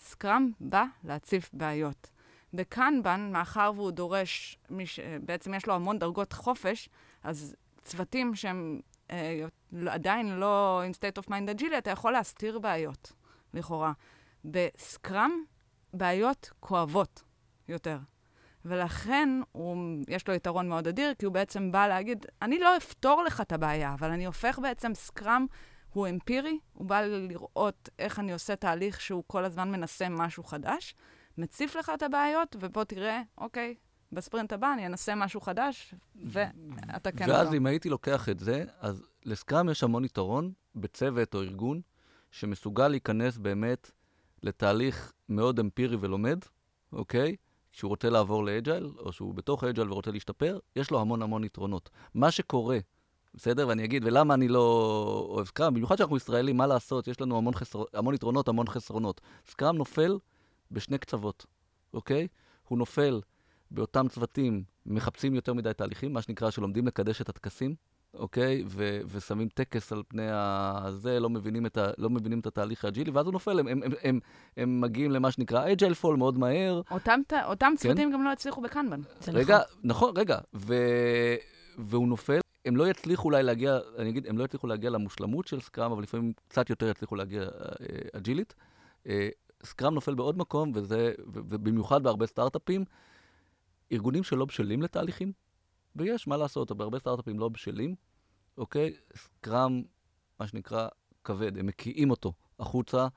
סקראם 0.00 0.50
בא 0.60 0.84
להציף 1.04 1.50
בעיות. 1.52 2.10
בקנבן, 2.54 3.30
מאחר 3.32 3.72
והוא 3.76 3.90
דורש, 3.90 4.58
מש... 4.70 5.00
בעצם 5.24 5.54
יש 5.54 5.66
לו 5.66 5.74
המון 5.74 5.98
דרגות 5.98 6.32
חופש, 6.32 6.88
אז 7.24 7.56
צוותים 7.82 8.34
שהם 8.34 8.80
אה, 9.10 9.46
עדיין 9.86 10.40
לא 10.40 10.82
in 10.90 10.94
state 10.94 11.22
of 11.22 11.28
mind 11.28 11.58
agility, 11.58 11.78
אתה 11.78 11.90
יכול 11.90 12.12
להסתיר 12.12 12.58
בעיות, 12.58 13.12
לכאורה. 13.54 13.92
בסקראם, 14.44 15.30
בעיות 15.94 16.50
כואבות 16.60 17.22
יותר. 17.68 17.98
ולכן 18.64 19.28
הוא, 19.52 19.76
יש 20.08 20.28
לו 20.28 20.34
יתרון 20.34 20.68
מאוד 20.68 20.88
אדיר, 20.88 21.14
כי 21.14 21.26
הוא 21.26 21.34
בעצם 21.34 21.72
בא 21.72 21.88
להגיד, 21.88 22.26
אני 22.42 22.58
לא 22.58 22.76
אפתור 22.76 23.22
לך 23.22 23.40
את 23.40 23.52
הבעיה, 23.52 23.94
אבל 23.94 24.10
אני 24.10 24.26
הופך 24.26 24.58
בעצם 24.58 24.94
סקראם, 24.94 25.46
הוא 25.90 26.08
אמפירי, 26.08 26.58
הוא 26.72 26.86
בא 26.86 27.00
לראות 27.00 27.88
איך 27.98 28.18
אני 28.18 28.32
עושה 28.32 28.56
תהליך 28.56 29.00
שהוא 29.00 29.24
כל 29.26 29.44
הזמן 29.44 29.70
מנסה 29.70 30.08
משהו 30.08 30.44
חדש, 30.44 30.94
מציף 31.38 31.76
לך 31.76 31.92
את 31.94 32.02
הבעיות, 32.02 32.56
ובוא 32.60 32.84
תראה, 32.84 33.22
אוקיי, 33.38 33.74
בספרינט 34.12 34.52
הבא 34.52 34.72
אני 34.72 34.86
אנסה 34.86 35.14
משהו 35.14 35.40
חדש, 35.40 35.94
ואתה 36.24 37.12
כן... 37.12 37.30
ואז 37.30 37.50
לא. 37.50 37.56
אם 37.56 37.66
הייתי 37.66 37.88
לוקח 37.88 38.28
את 38.28 38.38
זה, 38.38 38.64
אז 38.80 39.02
לסקראם 39.24 39.68
יש 39.68 39.82
המון 39.82 40.04
יתרון 40.04 40.52
בצוות 40.74 41.34
או 41.34 41.42
ארגון 41.42 41.80
שמסוגל 42.30 42.88
להיכנס 42.88 43.36
באמת 43.36 43.90
לתהליך 44.42 45.12
מאוד 45.28 45.60
אמפירי 45.60 45.96
ולומד, 46.00 46.38
אוקיי? 46.92 47.36
כשהוא 47.72 47.88
רוצה 47.88 48.10
לעבור 48.10 48.44
ל 48.44 48.51
agile, 48.51 48.90
או 48.98 49.12
שהוא 49.12 49.34
בתוך 49.34 49.64
agile 49.64 49.92
ורוצה 49.92 50.10
להשתפר, 50.10 50.58
יש 50.76 50.90
לו 50.90 51.00
המון 51.00 51.22
המון 51.22 51.44
יתרונות. 51.44 51.90
מה 52.14 52.30
שקורה, 52.30 52.78
בסדר? 53.34 53.68
ואני 53.68 53.84
אגיד, 53.84 54.04
ולמה 54.04 54.34
אני 54.34 54.48
לא 54.48 55.26
אוהב 55.30 55.46
Scrum? 55.46 55.74
במיוחד 55.74 55.98
שאנחנו 55.98 56.16
ישראלים, 56.16 56.56
מה 56.56 56.66
לעשות? 56.66 57.08
יש 57.08 57.20
לנו 57.20 57.38
המון, 57.38 57.54
חסר... 57.54 57.84
המון 57.94 58.14
יתרונות, 58.14 58.48
המון 58.48 58.66
חסרונות. 58.66 59.20
Scrum 59.46 59.76
נופל 59.76 60.18
בשני 60.70 60.98
קצוות, 60.98 61.46
אוקיי? 61.94 62.28
הוא 62.68 62.78
נופל 62.78 63.20
באותם 63.70 64.08
צוותים 64.08 64.64
מחפשים 64.86 65.34
יותר 65.34 65.54
מדי 65.54 65.72
תהליכים, 65.76 66.12
מה 66.12 66.22
שנקרא 66.22 66.50
שלומדים 66.50 66.86
לקדש 66.86 67.20
את 67.20 67.28
הטקסים, 67.28 67.74
אוקיי? 68.14 68.64
ו- 68.66 69.00
ושמים 69.06 69.48
טקס 69.48 69.92
על 69.92 70.02
פני 70.08 70.26
הזה, 70.30 71.20
לא 71.20 71.30
מבינים 71.30 71.66
את, 71.66 71.76
ה- 71.76 71.90
לא 71.98 72.10
מבינים 72.10 72.40
את 72.40 72.46
התהליך 72.46 72.84
האג'ילי, 72.84 73.10
ואז 73.10 73.26
הוא 73.26 73.32
נופל, 73.32 73.58
הם, 73.58 73.68
הם, 73.68 73.82
הם, 73.82 73.92
הם, 74.02 74.20
הם 74.56 74.80
מגיעים 74.80 75.10
למה 75.10 75.30
שנקרא 75.30 75.72
agile 75.72 75.94
fall 75.94 76.16
מאוד 76.16 76.38
מהר. 76.38 76.82
אותם, 76.90 77.20
אותם 77.44 77.66
כן? 77.70 77.76
צוותים 77.76 78.12
גם 78.12 78.24
לא 78.24 78.32
הצליחו 78.32 78.60
ב 78.60 78.65
Kanban. 78.65 79.00
רגע, 79.32 79.58
נכון, 79.58 79.78
נכון 79.84 80.16
רגע, 80.16 80.38
ו- 80.54 81.34
והוא 81.78 82.08
נופל. 82.08 82.40
הם 82.64 82.76
לא 82.76 82.88
יצליחו 82.88 83.28
אולי 83.28 83.42
להגיע, 83.42 83.78
אני 83.98 84.10
אגיד, 84.10 84.26
הם 84.26 84.38
לא 84.38 84.44
יצליחו 84.44 84.66
להגיע 84.66 84.90
למושלמות 84.90 85.46
של 85.46 85.60
Scrum, 85.60 85.92
אבל 85.92 86.02
לפעמים 86.02 86.32
קצת 86.48 86.70
יותר 86.70 86.88
יצליחו 86.88 87.16
להגיע 87.16 87.42
אה, 87.42 87.48
אג'ילית. 88.12 88.54
אה, 89.06 89.28
Scrum 89.64 89.94
נופל 89.94 90.14
בעוד 90.14 90.38
מקום, 90.38 90.72
וזה, 90.74 91.12
ובמיוחד 91.26 92.02
בהרבה 92.02 92.26
סטארט-אפים, 92.26 92.84
ארגונים 93.92 94.22
שלא 94.22 94.44
בשלים 94.44 94.82
לתהליכים, 94.82 95.32
ויש 95.96 96.28
מה 96.28 96.36
לעשות, 96.36 96.72
בהרבה 96.72 96.98
סטארט-אפים 96.98 97.38
לא 97.38 97.48
בשלים, 97.48 97.94
אוקיי? 98.58 98.94
Scrum, 99.16 99.82
מה 100.40 100.46
שנקרא, 100.46 100.88
כבד, 101.24 101.58
הם 101.58 101.66
מקיאים 101.66 102.10
אותו 102.10 102.32
החוצה. 102.58 103.08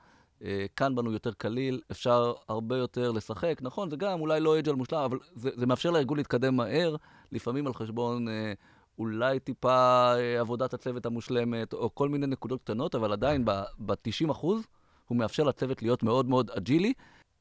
אה, 0.42 0.66
Kanban 0.76 0.94
הוא 0.94 1.12
יותר 1.12 1.32
קליל, 1.32 1.80
אפשר 1.90 2.32
הרבה 2.48 2.76
יותר 2.76 3.12
לשחק. 3.12 3.58
נכון, 3.62 3.90
זה 3.90 3.96
גם 3.96 4.20
אולי 4.20 4.40
לא 4.40 4.58
agile 4.58 4.72
מושלם, 4.72 4.98
אבל 4.98 5.18
זה, 5.34 5.50
זה 5.54 5.66
מאפשר 5.66 5.90
לארגון 5.90 6.16
להתקדם 6.16 6.56
מהר, 6.56 6.96
לפעמים 7.32 7.66
על 7.66 7.74
חשבון 7.74 8.28
אה, 8.28 8.52
אולי 8.98 9.40
טיפה 9.40 10.14
אה, 10.16 10.40
עבודת 10.40 10.74
הצוות 10.74 11.06
המושלמת, 11.06 11.72
או 11.72 11.94
כל 11.94 12.08
מיני 12.08 12.26
נקודות 12.26 12.62
קטנות, 12.62 12.94
אבל 12.94 13.12
עדיין 13.12 13.44
ב-90 13.44 14.30
אחוז, 14.30 14.62
הוא 15.08 15.18
מאפשר 15.18 15.42
לצוות 15.42 15.82
להיות 15.82 16.02
מאוד 16.02 16.28
מאוד 16.28 16.50
אג'ילי, 16.50 16.92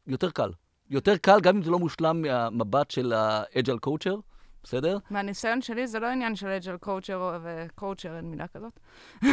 יותר 0.08 0.32
קל. 0.32 0.52
יותר 0.90 1.18
קל, 1.18 1.40
גם 1.42 1.56
אם 1.56 1.64
זה 1.64 1.72
לא 1.72 1.80
מושלם 1.80 2.22
מהמבט 2.22 2.92
של 2.92 3.14
ה 3.14 3.25
agile 3.25 3.80
coacher. 3.80 4.16
בסדר? 4.64 4.98
מהניסיון 5.10 5.62
שלי 5.62 5.88
זה 5.88 6.00
לא 6.00 6.08
עניין 6.08 6.36
של 6.36 6.48
agile 6.48 6.78
coacher 6.78 7.40
ו 7.44 7.52
coacher, 7.52 8.16
אין 8.18 8.26
מילה 8.26 8.48
כזאת. 8.48 8.80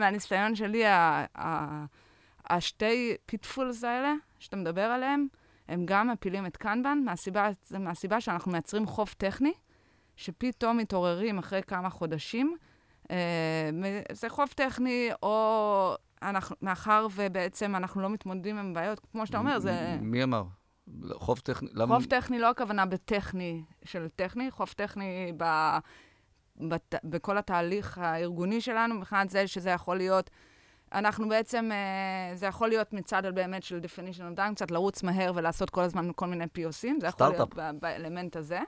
מהניסיון 0.00 0.54
שלי, 0.54 0.82
השתי 2.46 3.16
pitfalls 3.26 3.84
האלה 3.84 4.14
שאתה 4.38 4.56
מדבר 4.56 4.82
עליהם, 4.82 5.26
הם 5.68 5.82
גם 5.86 6.08
מפילים 6.10 6.46
את 6.46 6.56
Kanban, 6.56 6.98
מהסיבה, 7.04 7.48
מהסיבה 7.78 8.20
שאנחנו 8.20 8.52
מייצרים 8.52 8.86
חוב 8.86 9.14
טכני, 9.18 9.52
שפתאום 10.16 10.76
מתעוררים 10.76 11.38
אחרי 11.38 11.62
כמה 11.62 11.90
חודשים. 11.90 12.56
אה, 13.10 13.70
זה 14.12 14.28
חוב 14.28 14.48
טכני, 14.48 15.10
או 15.22 15.94
אנחנו, 16.22 16.56
מאחר 16.62 17.06
ובעצם 17.14 17.76
אנחנו 17.76 18.02
לא 18.02 18.08
מתמודדים 18.10 18.58
עם 18.58 18.74
בעיות, 18.74 19.00
כמו 19.12 19.26
שאתה 19.26 19.38
אומר, 19.38 19.58
זה... 19.58 19.98
מי 20.00 20.22
אמר? 20.22 20.44
חוב 21.12 21.38
טכני, 21.38 21.68
למה... 21.74 21.94
חוב 21.94 22.04
טכני 22.04 22.38
לא 22.38 22.50
הכוונה 22.50 22.86
בטכני 22.86 23.62
של 23.84 24.08
טכני, 24.16 24.50
חוב 24.50 24.68
טכני 24.76 25.32
ב... 25.36 25.44
בת... 26.56 26.94
בכל 27.04 27.38
התהליך 27.38 27.98
הארגוני 27.98 28.60
שלנו, 28.60 28.94
מבחינת 28.94 29.30
זה 29.30 29.46
שזה 29.46 29.70
יכול 29.70 29.96
להיות, 29.96 30.30
אנחנו 30.92 31.28
בעצם, 31.28 31.70
אה, 31.72 32.36
זה 32.36 32.46
יכול 32.46 32.68
להיות 32.68 32.92
מצד 32.92 33.22
באמת 33.34 33.62
של 33.62 33.80
definition 33.84 34.36
of 34.36 34.38
done, 34.38 34.54
קצת 34.54 34.70
לרוץ 34.70 35.02
מהר 35.02 35.32
ולעשות 35.34 35.70
כל 35.70 35.80
הזמן 35.80 36.10
כל 36.16 36.26
מיני 36.26 36.44
POCים, 36.44 37.00
זה 37.00 37.06
יכול 37.06 37.28
להיות 37.28 37.54
באלמנט 37.80 38.36
הזה. 38.36 38.60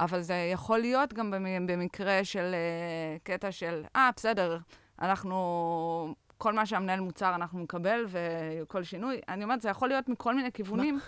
אבל 0.00 0.20
זה 0.20 0.34
יכול 0.52 0.78
להיות 0.78 1.12
גם 1.12 1.34
במקרה 1.66 2.24
של 2.24 2.54
uh, 2.54 3.22
קטע 3.22 3.52
של, 3.52 3.82
אה, 3.96 4.08
ah, 4.08 4.12
בסדר, 4.16 4.58
אנחנו, 5.02 6.14
כל 6.38 6.52
מה 6.52 6.66
שהמנהל 6.66 7.00
מוצר 7.00 7.34
אנחנו 7.34 7.58
נקבל, 7.60 8.06
וכל 8.08 8.82
שינוי. 8.82 9.20
אני 9.28 9.44
אומרת, 9.44 9.60
זה 9.60 9.68
יכול 9.68 9.88
להיות 9.88 10.08
מכל 10.08 10.34
מיני 10.34 10.52
כיוונים. 10.52 10.98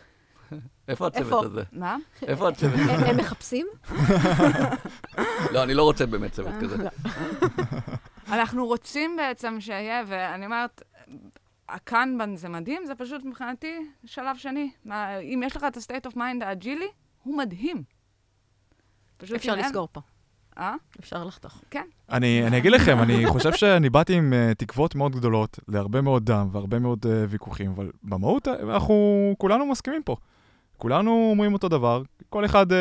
איפה 0.89 1.07
הצוות 1.07 1.45
הזה? 1.45 1.63
מה? 1.73 1.97
איפה 2.23 2.49
הצוות 2.49 2.81
הזה? 2.81 3.09
הם 3.09 3.17
מחפשים? 3.17 3.67
לא, 5.53 5.63
אני 5.63 5.75
לא 5.75 5.83
רוצה 5.83 6.07
באמת 6.07 6.33
צוות 6.33 6.55
כזה. 6.61 6.77
לא. 6.77 6.91
אנחנו 8.29 8.67
רוצים 8.67 9.17
בעצם 9.17 9.61
שיהיה, 9.61 10.03
ואני 10.07 10.47
אומרת, 10.47 10.83
הקנבן 11.69 12.37
זה 12.37 12.49
מדהים, 12.49 12.83
זה 12.87 12.95
פשוט 12.95 13.25
מבחינתי 13.25 13.79
שלב 14.05 14.37
שני. 14.37 14.71
אם 15.23 15.43
יש 15.47 15.57
לך 15.57 15.65
את 15.69 15.77
ה-state 15.77 16.11
of 16.11 16.17
mind 16.17 16.45
האג'ילי, 16.45 16.89
הוא 17.23 17.39
מדהים. 17.39 17.83
אפשר 19.35 19.57
לסגור 19.57 19.89
פה. 19.93 20.01
אה? 20.59 20.75
אפשר 21.01 21.25
לחתוך. 21.25 21.63
כן. 21.71 21.85
אני, 22.11 22.47
אני 22.47 22.59
אגיד 22.59 22.73
לכם, 22.73 22.99
אני 22.99 23.27
חושב 23.27 23.53
שאני 23.53 23.91
באתי 23.91 24.15
עם 24.15 24.33
uh, 24.33 24.55
תקוות 24.55 24.95
מאוד 24.95 25.17
גדולות 25.17 25.59
להרבה 25.69 26.01
מאוד 26.01 26.25
דם 26.25 26.49
והרבה 26.53 26.79
מאוד 26.79 27.07
uh, 27.07 27.09
ויכוחים, 27.29 27.71
אבל 27.71 27.91
במהות 28.03 28.49
אנחנו 28.49 29.35
כולנו 29.39 29.67
מסכימים 29.67 30.03
פה. 30.03 30.17
כולנו 30.81 31.29
אומרים 31.31 31.53
אותו 31.53 31.69
דבר, 31.69 32.03
כל 32.31 32.45
אחד 32.45 32.73
אה, 32.73 32.75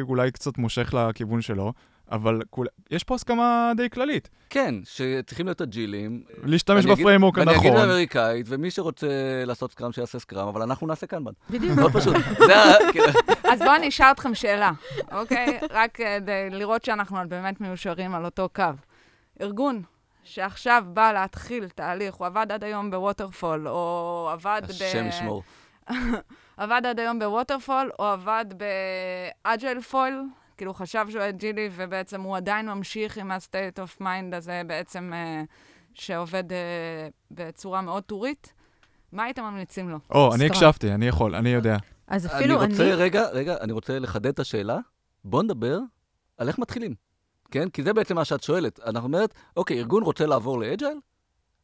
אולי 0.00 0.30
קצת 0.30 0.58
מושך 0.58 0.94
לכיוון 0.94 1.42
שלו, 1.42 1.72
אבל 2.10 2.40
כול... 2.50 2.66
יש 2.90 3.04
פה 3.04 3.14
הסכמה 3.14 3.72
די 3.76 3.90
כללית. 3.90 4.28
כן, 4.50 4.74
שצריכים 4.84 5.46
להיות 5.46 5.62
אג'ילים. 5.62 6.22
להשתמש 6.44 6.86
ב 6.86 6.91
framework 6.91 7.38
הנכון. 7.38 7.54
ואני 7.54 7.68
אגיד 7.68 7.80
באמריקאית, 7.80 8.46
ומי 8.48 8.70
שרוצה 8.70 9.06
לעשות 9.46 9.72
Scrum, 9.72 9.92
שיעשה 9.92 10.18
Scrum, 10.18 10.48
אבל 10.48 10.62
אנחנו 10.62 10.86
נעשה 10.86 11.06
Kanban. 11.06 11.32
בדיוק. 11.50 11.78
מאוד 11.78 11.92
פשוט. 11.92 12.16
כאילו. 12.92 13.06
אז 13.44 13.58
בואו 13.58 13.76
אני 13.76 13.88
אשאל 13.88 14.10
אתכם 14.10 14.34
שאלה, 14.34 14.70
אוקיי? 15.12 15.58
רק 15.70 15.90
כדי 15.94 16.50
לראות 16.50 16.84
שאנחנו 16.84 17.18
באמת 17.28 17.60
מיושרים 17.60 18.14
על 18.14 18.24
אותו 18.24 18.48
קו. 18.54 18.64
ארגון 19.40 19.82
שעכשיו 20.24 20.84
בא 20.86 21.12
להתחיל 21.12 21.68
תהליך, 21.68 22.14
הוא 22.14 22.26
עבד 22.26 22.46
עד 22.52 22.64
היום 22.64 22.90
ב 22.90 22.97
waterfall, 22.97 23.68
או 23.68 24.28
עבד 24.32 24.62
ב... 24.68 24.70
השם 24.70 25.06
ישמור. 25.06 25.42
עבד 26.62 26.82
עד 26.86 27.00
היום 27.00 27.18
ב 27.18 27.25
waterfall, 27.25 27.90
או 27.98 28.04
עבד 28.04 28.44
ב 29.44 29.50
agile 29.50 29.80
fall, 29.80 30.14
כאילו 30.56 30.74
חשב 30.74 31.06
שהוא 31.10 31.22
אג'ילי, 31.28 31.68
ובעצם 31.72 32.20
הוא 32.20 32.36
עדיין 32.36 32.68
ממשיך 32.68 33.18
עם 33.18 33.30
ה-state 33.30 33.78
of 33.78 34.02
mind 34.02 34.36
הזה 34.36 34.62
בעצם, 34.66 35.12
אה, 35.12 35.46
שעובד 35.94 36.44
אה, 36.50 36.54
בצורה 37.30 37.80
מאוד 37.80 38.02
טורית. 38.02 38.52
מה 39.12 39.24
הייתם 39.24 39.44
ממליצים 39.44 39.88
לו? 39.90 39.98
או, 40.10 40.34
אני 40.34 40.46
הקשבתי, 40.46 40.92
אני 40.92 41.06
יכול, 41.06 41.34
אני 41.34 41.48
יודע. 41.48 41.76
אז 42.06 42.26
אפילו 42.26 42.54
אני... 42.54 42.64
אני 42.64 42.72
רוצה, 42.72 42.94
רגע, 42.94 43.28
רגע, 43.28 43.56
אני 43.60 43.72
רוצה 43.72 43.98
לחדד 43.98 44.26
את 44.26 44.38
השאלה. 44.38 44.78
בואו 45.24 45.42
נדבר 45.42 45.78
על 46.38 46.48
איך 46.48 46.58
מתחילים, 46.58 46.94
כן? 47.50 47.68
כי 47.68 47.82
זה 47.82 47.92
בעצם 47.92 48.14
מה 48.14 48.24
שאת 48.24 48.42
שואלת. 48.42 48.80
אנחנו 48.80 49.06
אומרת, 49.06 49.34
אוקיי, 49.56 49.78
ארגון 49.78 50.02
רוצה 50.02 50.26
לעבור 50.26 50.60
ל 50.60 50.65
agile? 50.65 50.98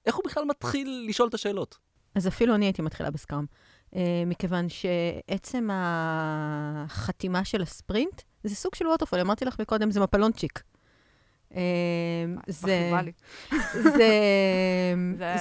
איך 0.06 0.14
הוא 0.14 0.24
בכלל 0.24 0.44
מתחיל 0.44 1.06
לשאול 1.08 1.28
את 1.28 1.34
השאלות? 1.34 1.78
אז 2.14 2.28
אפילו 2.28 2.54
אני 2.54 2.66
הייתי 2.66 2.82
מתחילה 2.82 3.10
בסקראם. 3.10 3.44
Uh, 3.92 3.96
מכיוון 4.26 4.68
שעצם 4.68 5.68
החתימה 5.72 7.44
של 7.44 7.62
הספרינט 7.62 8.22
זה 8.44 8.54
סוג 8.54 8.74
של 8.74 8.86
ווטרפול, 8.86 9.20
אמרתי 9.20 9.44
לך 9.44 9.60
מקודם, 9.60 9.90
זה 9.90 10.00
מפלונצ'יק. 10.00 10.62
אה, 11.54 11.60
זה... 12.48 12.90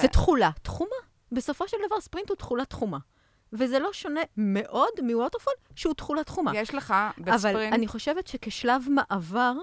זה 0.02 0.08
תכולה. 0.12 0.52
תחומה. 0.62 0.96
בסופו 1.32 1.68
של 1.68 1.78
דבר, 1.88 2.02
ספרינט 2.02 2.30
הוא 2.30 2.38
תכולה 2.38 2.66
תחומה. 2.66 2.98
וזה 3.54 3.80
לא 3.80 3.94
שונה 3.94 4.22
מאוד 4.38 4.92
מווטרפול, 5.04 5.54
שהוא 5.76 5.94
תכולה 5.94 6.24
תחומה. 6.24 6.52
יש 6.56 6.74
לך 6.74 6.94
בספרינט... 7.18 7.46
אבל 7.46 7.64
אני 7.74 7.88
חושבת 7.88 8.28
שכשלב 8.28 8.88
מעבר, 8.90 9.54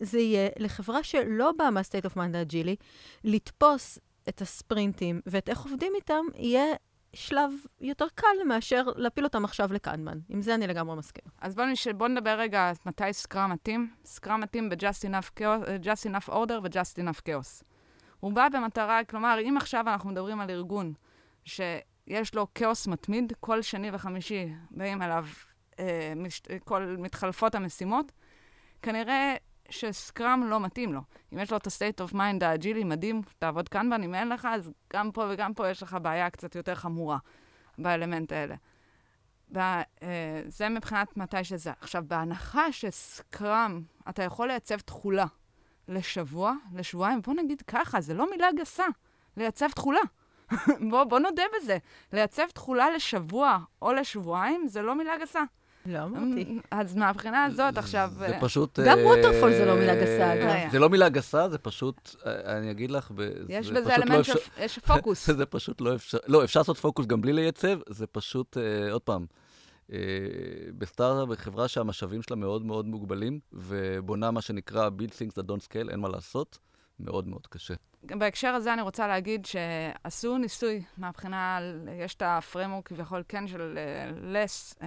זה 0.00 0.18
יהיה 0.18 0.48
לחברה 0.58 1.02
שלא 1.02 1.52
באה 1.58 1.70
מה-state 1.70 2.06
of 2.10 2.16
mind 2.16 2.36
האג'ילי, 2.36 2.76
לתפוס 3.24 3.98
את 4.28 4.42
הספרינטים 4.42 5.20
ואת 5.26 5.48
איך 5.48 5.60
עובדים 5.60 5.92
איתם, 5.96 6.24
יהיה 6.34 6.64
שלב 7.14 7.52
יותר 7.80 8.06
קל 8.14 8.26
מאשר 8.46 8.82
להפיל 8.96 9.24
אותם 9.24 9.44
עכשיו 9.44 9.72
ל 9.72 9.78
Kanban. 9.78 10.18
עם 10.28 10.42
זה 10.42 10.54
אני 10.54 10.66
לגמרי 10.66 10.96
מסכים. 10.96 11.24
אז 11.40 11.54
בואו 11.54 11.66
נש... 11.66 11.88
בוא 11.88 12.08
נדבר 12.08 12.30
רגע 12.30 12.72
מתי 12.86 13.12
Scrum 13.12 13.52
מתאים. 13.52 13.90
Scrum 14.04 14.40
מתאים 14.40 14.68
ב-just 14.68 15.08
enough, 15.10 15.40
just 15.82 16.10
enough 16.10 16.28
order 16.28 16.60
ו-just 16.62 16.98
enough 16.98 17.20
chaos. 17.28 17.64
הוא 18.20 18.32
בא 18.32 18.48
במטרה, 18.48 19.04
כלומר, 19.04 19.38
אם 19.42 19.56
עכשיו 19.56 19.84
אנחנו 19.88 20.10
מדברים 20.10 20.40
על 20.40 20.50
ארגון 20.50 20.92
שיש 21.44 22.34
לו 22.34 22.46
כאוס 22.54 22.86
מתמיד, 22.86 23.32
כל 23.40 23.62
שני 23.62 23.90
וחמישי 23.92 24.52
באים 24.70 25.02
אליו 25.02 25.26
אה, 25.78 26.12
מש... 26.16 26.42
כל 26.64 26.96
מתחלפות 26.98 27.54
המשימות, 27.54 28.12
כנראה 28.82 29.34
ש 29.72 29.93
Scrum 29.93 30.44
לא 30.44 30.60
מתאים 30.60 30.92
לו. 30.92 31.00
אם 31.32 31.38
יש 31.38 31.50
לו 31.50 31.56
את 31.56 31.66
ה-state 31.66 32.08
of 32.08 32.14
mind 32.14 32.44
האג'ילי 32.44 32.84
מדהים, 32.84 33.22
תעבוד 33.38 33.68
Kanban, 33.68 34.02
אם 34.02 34.14
אין 34.14 34.28
לך, 34.28 34.48
אז 34.50 34.70
גם 34.92 35.10
פה 35.12 35.24
וגם 35.30 35.54
פה 35.54 35.68
יש 35.68 35.82
לך 35.82 35.96
בעיה 36.02 36.30
קצת 36.30 36.54
יותר 36.54 36.74
חמורה 36.74 37.18
באלמנט 37.78 38.32
האלה. 38.32 38.54
אה, 39.56 39.82
זה 40.46 40.68
מבחינת 40.68 41.16
מתי 41.16 41.44
שזה. 41.44 41.70
עכשיו, 41.80 42.04
בהנחה 42.06 42.72
ש 42.72 43.00
Scrum, 43.00 43.82
אתה 44.08 44.22
יכול 44.22 44.48
לייצב 44.48 44.78
תכולה 44.78 45.26
לשבוע, 45.88 46.52
לשבועיים, 46.74 47.22
בוא 47.22 47.34
נגיד 47.34 47.62
ככה, 47.62 48.00
זה 48.00 48.14
לא 48.14 48.30
מילה 48.30 48.48
גסה, 48.56 48.86
לייצב 49.36 49.68
תכולה. 49.68 50.00
בוא, 50.90 51.04
בוא 51.04 51.18
נודה 51.18 51.42
בזה. 51.56 51.78
לייצב 52.12 52.46
תכולה 52.46 52.90
לשבוע 52.90 53.58
או 53.82 53.92
לשבועיים, 53.92 54.68
זה 54.68 54.82
לא 54.82 54.94
מילה 54.94 55.18
גסה. 55.18 55.42
לא 55.86 56.02
אמרתי. 56.02 56.58
אז 56.70 56.96
מהבחינה 56.96 57.44
הזאת 57.44 57.78
עכשיו... 57.78 58.10
זה 58.18 58.26
אה, 58.26 58.40
פשוט... 58.40 58.78
גם 58.78 58.98
ווטרפול 58.98 59.52
זה 59.52 59.64
לא 59.64 59.74
מילה 59.74 59.94
גסה, 59.94 60.34
אגב. 60.34 60.70
זה 60.72 60.78
לא 60.78 60.88
מילה 60.88 61.08
גסה, 61.08 61.48
זה 61.48 61.58
פשוט, 61.58 62.14
אה, 62.26 62.58
אני 62.58 62.70
אגיד 62.70 62.90
לך, 62.90 63.10
יש 63.48 63.70
בזה 63.70 63.88
לא 63.88 63.94
אלמנט 63.94 64.24
של 64.66 64.80
פוקוס. 64.80 65.30
זה 65.38 65.46
פשוט 65.46 65.80
לא 65.80 65.94
אפשר, 65.94 66.18
לא, 66.26 66.44
אפשר 66.44 66.60
לעשות 66.60 66.76
פוקוס 66.76 67.06
גם 67.06 67.20
בלי 67.20 67.32
לייצב, 67.32 67.78
זה 67.88 68.06
פשוט, 68.06 68.56
אה, 68.58 68.92
עוד 68.92 69.02
פעם, 69.02 69.26
בסטארט-אפ, 70.78 71.28
בחברה 71.28 71.68
שהמשאבים 71.68 72.22
שלה 72.22 72.36
מאוד 72.36 72.64
מאוד 72.64 72.86
מוגבלים, 72.86 73.40
ובונה 73.52 74.30
מה 74.30 74.40
שנקרא 74.40 74.88
build 74.98 75.10
things 75.10 75.32
that 75.32 75.46
don't 75.46 75.68
scale, 75.68 75.90
אין 75.90 76.00
מה 76.00 76.08
לעשות, 76.08 76.58
מאוד 77.00 77.28
מאוד 77.28 77.46
קשה. 77.46 77.74
בהקשר 78.02 78.48
הזה 78.48 78.72
אני 78.72 78.82
רוצה 78.82 79.06
להגיד 79.06 79.46
שעשו 79.46 80.38
ניסוי 80.38 80.82
מהבחינה, 80.98 81.58
יש 81.92 82.14
את 82.14 82.22
ה 82.26 82.32
framework 82.32 82.84
כביכול 82.84 83.22
כן 83.28 83.46
של 83.46 83.78
LeSS, 84.22 84.72
uh, 84.72 84.76
uh, 84.76 84.84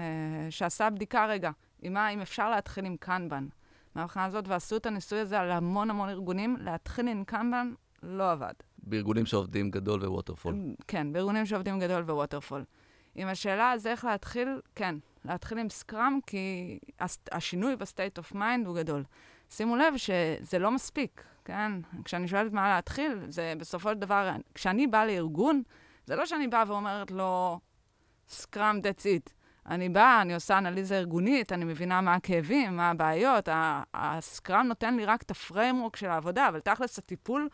שעשה 0.49 0.89
בדיקה 0.89 1.25
רגע, 1.25 1.51
עם 1.81 1.93
מה, 1.93 2.09
אם 2.09 2.21
אפשר 2.21 2.49
להתחיל 2.49 2.85
עם 2.85 2.97
Kanban. 2.99 3.47
מהבחינה 3.95 4.25
הזאת, 4.25 4.47
ועשו 4.47 4.77
את 4.77 4.85
הניסוי 4.85 5.19
הזה 5.19 5.39
על 5.39 5.51
המון 5.51 5.89
המון 5.89 6.09
ארגונים, 6.09 6.57
להתחיל 6.59 7.07
עם 7.07 7.23
Kanban 7.23 7.73
לא 8.03 8.31
עבד. 8.31 8.53
בארגונים 8.77 9.25
שעובדים 9.25 9.71
גדול 9.71 10.05
ו 10.05 10.10
waterfall. 10.10 10.55
כן, 10.87 11.13
בארגונים 11.13 11.45
שעובדים 11.45 11.79
גדול 11.79 12.01
ו 12.01 12.07
waterfall. 12.07 12.63
עם 13.15 13.27
השאלה 13.27 13.71
אז 13.71 13.87
איך 13.87 14.05
להתחיל, 14.05 14.61
כן, 14.75 14.95
להתחיל 15.25 15.57
עם 15.57 15.69
Scrum, 15.69 16.19
כי 16.27 16.77
השינוי 17.31 17.75
ב 17.75 17.82
state 17.82 18.17
of 18.17 18.31
mind 18.31 18.67
הוא 18.67 18.75
גדול. 18.75 19.03
שימו 19.49 19.75
לב 19.75 19.93
שזה 19.97 20.59
לא 20.59 20.71
מספיק. 20.71 21.23
כן? 21.45 21.71
כשאני 22.03 22.27
שואלת 22.27 22.53
מה 22.53 22.69
להתחיל, 22.69 23.19
זה 23.27 23.53
בסופו 23.57 23.89
של 23.89 23.97
דבר, 23.97 24.31
כשאני 24.53 24.87
באה 24.87 25.05
לארגון, 25.05 25.61
זה 26.05 26.15
לא 26.15 26.25
שאני 26.25 26.47
באה 26.47 26.63
ואומרת 26.67 27.11
לו, 27.11 27.59
Scrum, 28.29 28.79
that's 28.79 29.01
it. 29.01 29.31
אני 29.65 29.89
באה, 29.89 30.21
אני 30.21 30.33
עושה 30.33 30.57
אנליזה 30.57 30.97
ארגונית, 30.97 31.51
אני 31.51 31.65
מבינה 31.65 32.01
מה 32.01 32.13
הכאבים, 32.13 32.77
מה 32.77 32.89
הבעיות. 32.89 33.49
ה 33.93 34.06
Scrum 34.06 34.67
נותן 34.67 34.95
לי 34.95 35.05
רק 35.05 35.21
את 35.21 35.31
ה 35.31 35.38
framework 35.38 35.95
של 35.95 36.09
העבודה, 36.09 36.49
אבל 36.49 36.59
תכלס 36.59 36.99
הטיפול 36.99 37.49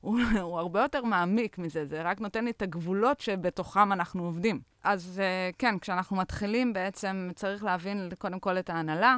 הוא, 0.00 0.20
הוא 0.40 0.58
הרבה 0.58 0.82
יותר 0.82 1.04
מעמיק 1.04 1.58
מזה, 1.58 1.84
זה 1.84 2.02
רק 2.02 2.20
נותן 2.20 2.44
לי 2.44 2.50
את 2.50 2.62
הגבולות 2.62 3.20
שבתוכם 3.20 3.92
אנחנו 3.92 4.24
עובדים. 4.24 4.60
אז 4.84 5.22
uh, 5.22 5.56
כן, 5.58 5.78
כשאנחנו 5.78 6.16
מתחילים 6.16 6.72
בעצם 6.72 7.30
צריך 7.34 7.64
להבין 7.64 8.08
קודם 8.18 8.40
כל 8.40 8.58
את 8.58 8.70
ההנהלה. 8.70 9.16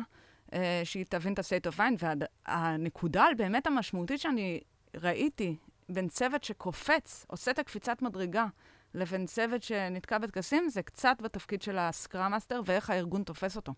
אה, 0.53 0.80
שהיא 0.84 1.05
תבין 1.09 1.32
את 1.32 1.38
ה-state 1.38 1.72
of 1.72 1.78
mind, 1.78 2.05
והנקודה 2.49 3.26
באמת 3.36 3.66
המשמעותית 3.66 4.20
שאני 4.20 4.61
ראיתי 4.96 5.57
בין 5.88 6.09
צוות 6.09 6.44
שקופץ, 6.44 7.26
עושה 7.28 7.51
את 7.51 7.59
הקפיצת 7.59 8.03
מדרגה, 8.03 8.46
לבין 8.94 9.26
צוות 9.26 9.62
שנתקע 9.62 10.18
בטקסים, 10.18 10.68
זה 10.68 10.82
קצת 10.82 11.16
בתפקיד 11.20 11.62
של 11.62 11.78
ה 11.78 11.87
Scrum 11.87 12.30
Master 12.30 12.61
ואיך 12.64 12.90
הארגון 12.90 13.22
תופס 13.22 13.57
אותו. 13.57 13.74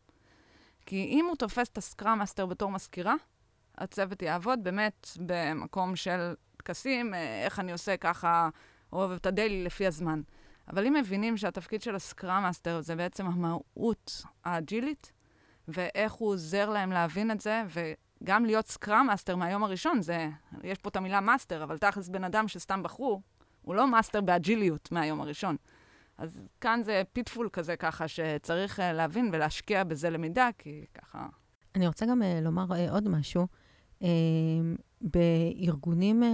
כי 0.87 1.05
אם 1.05 1.25
הוא 1.29 1.37
תופס 1.37 1.68
את 1.68 1.79
ה 1.79 1.85
Scrum 1.85 2.18
Master 2.18 2.47
בתור 2.47 2.71
מזכירה, 2.71 3.14
הצוות 3.79 4.23
יעבוד 4.23 4.64
באמת 4.64 5.09
במקום 5.27 5.97
של 5.97 6.35
טקסים, 6.57 7.14
אה, 7.14 7.45
איך 7.45 7.59
אני 7.59 7.73
עושה 7.73 7.97
ככה 7.97 8.49
או 8.93 9.14
את 9.14 9.27
ה 9.27 9.33
daily 9.33 9.64
לפי 9.64 9.87
הזמן. 9.87 10.21
אבל 10.68 10.87
אם 10.87 10.93
מבינים 10.93 11.37
שהתפקיד 11.37 11.83
של 11.83 11.95
ה 11.95 12.03
Scrum 12.03 12.43
Master 12.43 12.81
זה 12.81 12.97
בעצם 12.97 13.27
המהות 13.27 14.23
האג'ילית, 14.45 15.12
ואיך 15.69 16.13
הוא 16.13 16.29
עוזר 16.29 16.71
להם 16.71 16.93
להבין 16.93 17.31
את 17.31 17.41
זה, 17.41 17.63
וגם 18.23 18.45
להיות 18.45 18.69
Scrum 18.68 19.07
Master 19.07 19.37
מהיום 19.37 19.65
הראשון, 19.65 20.03
זה, 20.03 20.29
יש 20.65 20.79
פה 20.79 20.89
את 20.89 20.97
המילה 20.97 21.21
master, 21.21 21.62
אבל 21.63 21.79
תכלס 21.79 22.09
בן 22.09 22.25
אדם 22.25 22.49
שסתם 22.49 22.83
בחרו, 22.83 23.21
הוא 23.63 23.75
לא 23.75 23.91
master 23.91 24.21
באג'יליות 24.21 24.93
מהיום 24.93 25.21
הראשון. 25.21 25.57
אז 26.19 26.41
כאן 26.61 26.81
זה 26.85 27.03
pitfall 27.12 27.49
כזה 27.53 27.77
ככה, 27.77 28.09
שצריך 28.09 28.79
uh, 28.79 28.83
להבין 28.83 29.31
ולהשקיע 29.33 29.85
בזה 29.85 30.11
למידה, 30.11 30.49
כי 30.59 30.85
ככה... 30.95 31.27
אני 31.75 31.87
רוצה 31.87 32.07
גם 32.07 32.23
uh, 32.23 32.45
לומר 32.45 32.67
uh, 32.73 32.93
עוד 32.93 33.09
משהו. 33.09 33.47
Uh, 34.01 34.05
בארגונים 35.01 36.23
uh, 36.23 36.27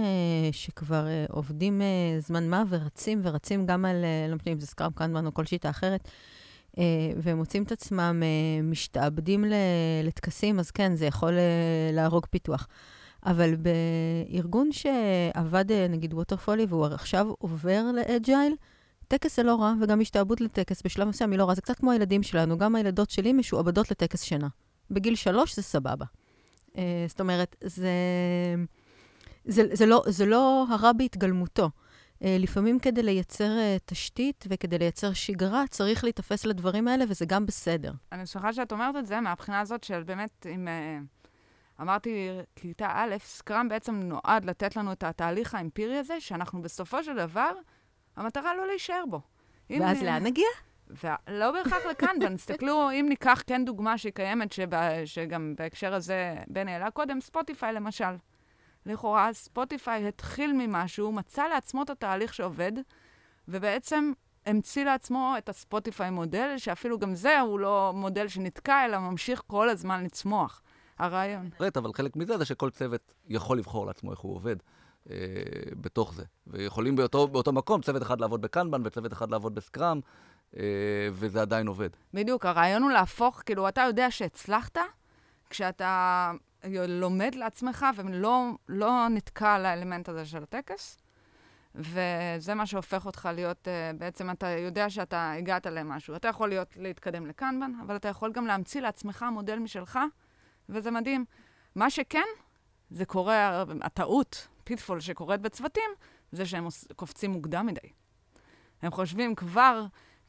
שכבר 0.51 1.05
uh, 1.05 1.31
עובדים 1.33 1.81
uh, 1.81 2.21
זמן 2.21 2.49
מה 2.49 2.63
ורצים, 2.69 3.19
ורצים 3.23 3.65
גם 3.65 3.85
על, 3.85 4.03
uh, 4.03 4.29
לא 4.29 4.35
משנה 4.35 4.53
אם 4.53 4.59
זה 4.59 4.67
Scrum 4.67 4.91
Kanban 4.91 5.25
או 5.25 5.33
כל 5.33 5.45
שיטה 5.45 5.69
אחרת, 5.69 6.07
והם 7.17 7.37
מוצאים 7.37 7.63
את 7.63 7.71
עצמם 7.71 8.23
uh, 8.23 8.63
משתעבדים 8.63 9.45
לטקסים, 10.03 10.59
אז 10.59 10.71
כן, 10.71 10.95
זה 10.95 11.05
יכול 11.05 11.33
uh, 11.33 11.95
להרוג 11.95 12.25
פיתוח. 12.25 12.67
אבל 13.25 13.55
בארגון 13.55 14.69
שעבד, 14.71 15.71
נגיד 15.89 16.13
ווטרפולי, 16.13 16.65
והוא 16.69 16.85
עכשיו 16.85 17.27
עובר 17.39 17.83
לאג'ייל, 17.95 18.53
טקס 19.07 19.35
זה 19.35 19.43
לא 19.43 19.55
רע, 19.55 19.73
וגם 19.81 20.01
השתעבוד 20.01 20.39
לטקס 20.39 20.81
בשלב 20.85 21.07
מסוים 21.07 21.31
היא 21.31 21.39
לא 21.39 21.45
רע. 21.45 21.53
זה 21.53 21.61
קצת 21.61 21.77
כמו 21.77 21.91
הילדים 21.91 22.23
שלנו, 22.23 22.57
גם 22.57 22.75
הילדות 22.75 23.09
שלי 23.09 23.33
משועבדות 23.33 23.91
לטקס 23.91 24.23
שינה. 24.23 24.47
בגיל 24.91 25.15
שלוש 25.15 25.55
זה 25.55 25.61
סבבה. 25.61 26.05
זאת 27.07 27.19
אומרת, 27.19 27.55
זה, 27.63 27.89
זה, 29.45 29.63
זה, 29.73 29.85
לא, 29.85 30.03
זה 30.07 30.25
לא 30.25 30.65
הרע 30.69 30.91
בהתגלמותו. 30.93 31.69
Uh, 32.19 32.25
לפעמים 32.39 32.79
כדי 32.79 33.03
לייצר 33.03 33.45
uh, 33.57 33.79
תשתית 33.85 34.45
וכדי 34.49 34.77
לייצר 34.77 35.13
שגרה, 35.13 35.63
צריך 35.69 36.03
להיתפס 36.03 36.45
לדברים 36.45 36.87
האלה, 36.87 37.05
וזה 37.07 37.25
גם 37.25 37.45
בסדר. 37.45 37.91
אני 38.11 38.25
שמחה 38.25 38.53
שאת 38.53 38.71
אומרת 38.71 38.95
את 38.95 39.05
זה, 39.05 39.21
מהבחינה 39.21 39.59
הזאת 39.59 39.83
של 39.83 40.03
באמת, 40.03 40.45
אם... 40.55 40.67
Uh, 40.67 41.81
אמרתי, 41.81 42.29
כיתה 42.55 42.87
א', 42.95 43.15
סקראם 43.19 43.69
בעצם 43.69 43.95
נועד 43.95 44.45
לתת 44.45 44.75
לנו 44.75 44.91
את 44.91 45.03
התהליך 45.03 45.55
האמפירי 45.55 45.97
הזה, 45.97 46.19
שאנחנו 46.19 46.61
בסופו 46.61 47.03
של 47.03 47.15
דבר... 47.15 47.51
המטרה 48.17 48.55
לא 48.55 48.67
להישאר 48.67 49.03
בו. 49.09 49.21
ואז 49.69 50.03
לאן 50.03 50.23
נגיע? 50.23 50.47
ולא 50.87 51.51
בהכרח 51.51 51.85
לכאן, 51.85 52.35
תסתכלו, 52.35 52.91
אם 52.91 53.05
ניקח 53.09 53.43
כן 53.47 53.65
דוגמה 53.65 53.97
שהיא 53.97 54.13
קיימת, 54.13 54.55
שגם 55.05 55.53
בהקשר 55.57 55.93
הזה 55.93 56.35
בני 56.47 56.71
העלה 56.73 56.91
קודם, 56.91 57.21
ספוטיפיי 57.21 57.73
למשל. 57.73 58.15
לכאורה, 58.87 59.33
ספוטיפיי 59.33 60.07
התחיל 60.07 60.53
ממשהו, 60.53 61.11
מצא 61.11 61.47
לעצמו 61.47 61.83
את 61.83 61.89
התהליך 61.89 62.33
שעובד, 62.33 62.71
ובעצם 63.47 64.11
המציא 64.45 64.85
לעצמו 64.85 65.35
את 65.37 65.49
הספוטיפיי 65.49 66.09
מודל, 66.09 66.53
שאפילו 66.57 66.99
גם 66.99 67.15
זה 67.15 67.39
הוא 67.39 67.59
לא 67.59 67.91
מודל 67.95 68.27
שנתקע, 68.27 68.85
אלא 68.85 68.99
ממשיך 68.99 69.43
כל 69.47 69.69
הזמן 69.69 70.03
לצמוח. 70.03 70.61
הרעיון. 70.99 71.49
אבל 71.75 71.93
חלק 71.93 72.15
מזה 72.15 72.37
זה 72.37 72.45
שכל 72.45 72.69
צוות 72.69 73.13
יכול 73.27 73.57
לבחור 73.57 73.85
לעצמו 73.85 74.11
איך 74.11 74.19
הוא 74.19 74.35
עובד. 74.35 74.55
אה, 75.09 75.15
בתוך 75.81 76.13
זה. 76.13 76.23
ויכולים 76.47 76.95
באותו, 76.95 77.27
באותו 77.27 77.51
מקום, 77.51 77.81
צוות 77.81 78.01
אחד 78.01 78.21
לעבוד 78.21 78.41
בקנבן 78.41 78.81
וצוות 78.85 79.13
אחד 79.13 79.31
לעבוד 79.31 79.55
בסקראם, 79.55 79.99
אה, 80.57 80.63
וזה 81.11 81.41
עדיין 81.41 81.67
עובד. 81.67 81.89
בדיוק, 82.13 82.45
הרעיון 82.45 82.83
הוא 82.83 82.91
להפוך, 82.91 83.41
כאילו, 83.45 83.67
אתה 83.67 83.81
יודע 83.81 84.11
שהצלחת, 84.11 84.77
כשאתה 85.49 86.31
לומד 86.87 87.35
לעצמך 87.35 87.85
ולא 87.95 88.51
לא 88.69 89.07
נתקע 89.09 89.53
על 89.53 89.65
האלמנט 89.65 90.09
הזה 90.09 90.25
של 90.25 90.43
הטקס, 90.43 90.97
וזה 91.75 92.53
מה 92.55 92.65
שהופך 92.65 93.05
אותך 93.05 93.29
להיות, 93.33 93.67
uh, 93.67 93.97
בעצם 93.97 94.29
אתה 94.29 94.47
יודע 94.47 94.89
שאתה 94.89 95.31
הגעת 95.31 95.65
למשהו. 95.65 96.15
אתה 96.15 96.27
יכול 96.27 96.49
להיות, 96.49 96.77
להתקדם 96.77 97.25
לקנבן, 97.25 97.71
אבל 97.85 97.95
אתה 97.95 98.07
יכול 98.07 98.31
גם 98.31 98.47
להמציא 98.47 98.81
לעצמך 98.81 99.25
מודל 99.31 99.59
משלך, 99.59 99.99
וזה 100.69 100.91
מדהים. 100.91 101.25
מה 101.75 101.89
שכן, 101.89 102.25
זה 102.89 103.05
קורה, 103.05 103.63
הטעות 103.81 104.47
פיטפול 104.63 104.99
שקורית 104.99 105.41
בצוותים, 105.41 105.89
זה 106.31 106.45
שהם 106.45 106.67
קופצים 106.95 107.31
מוקדם 107.31 107.65
מדי. 107.65 107.89
הם 108.81 108.91
חושבים 108.91 109.35
כבר 109.35 109.85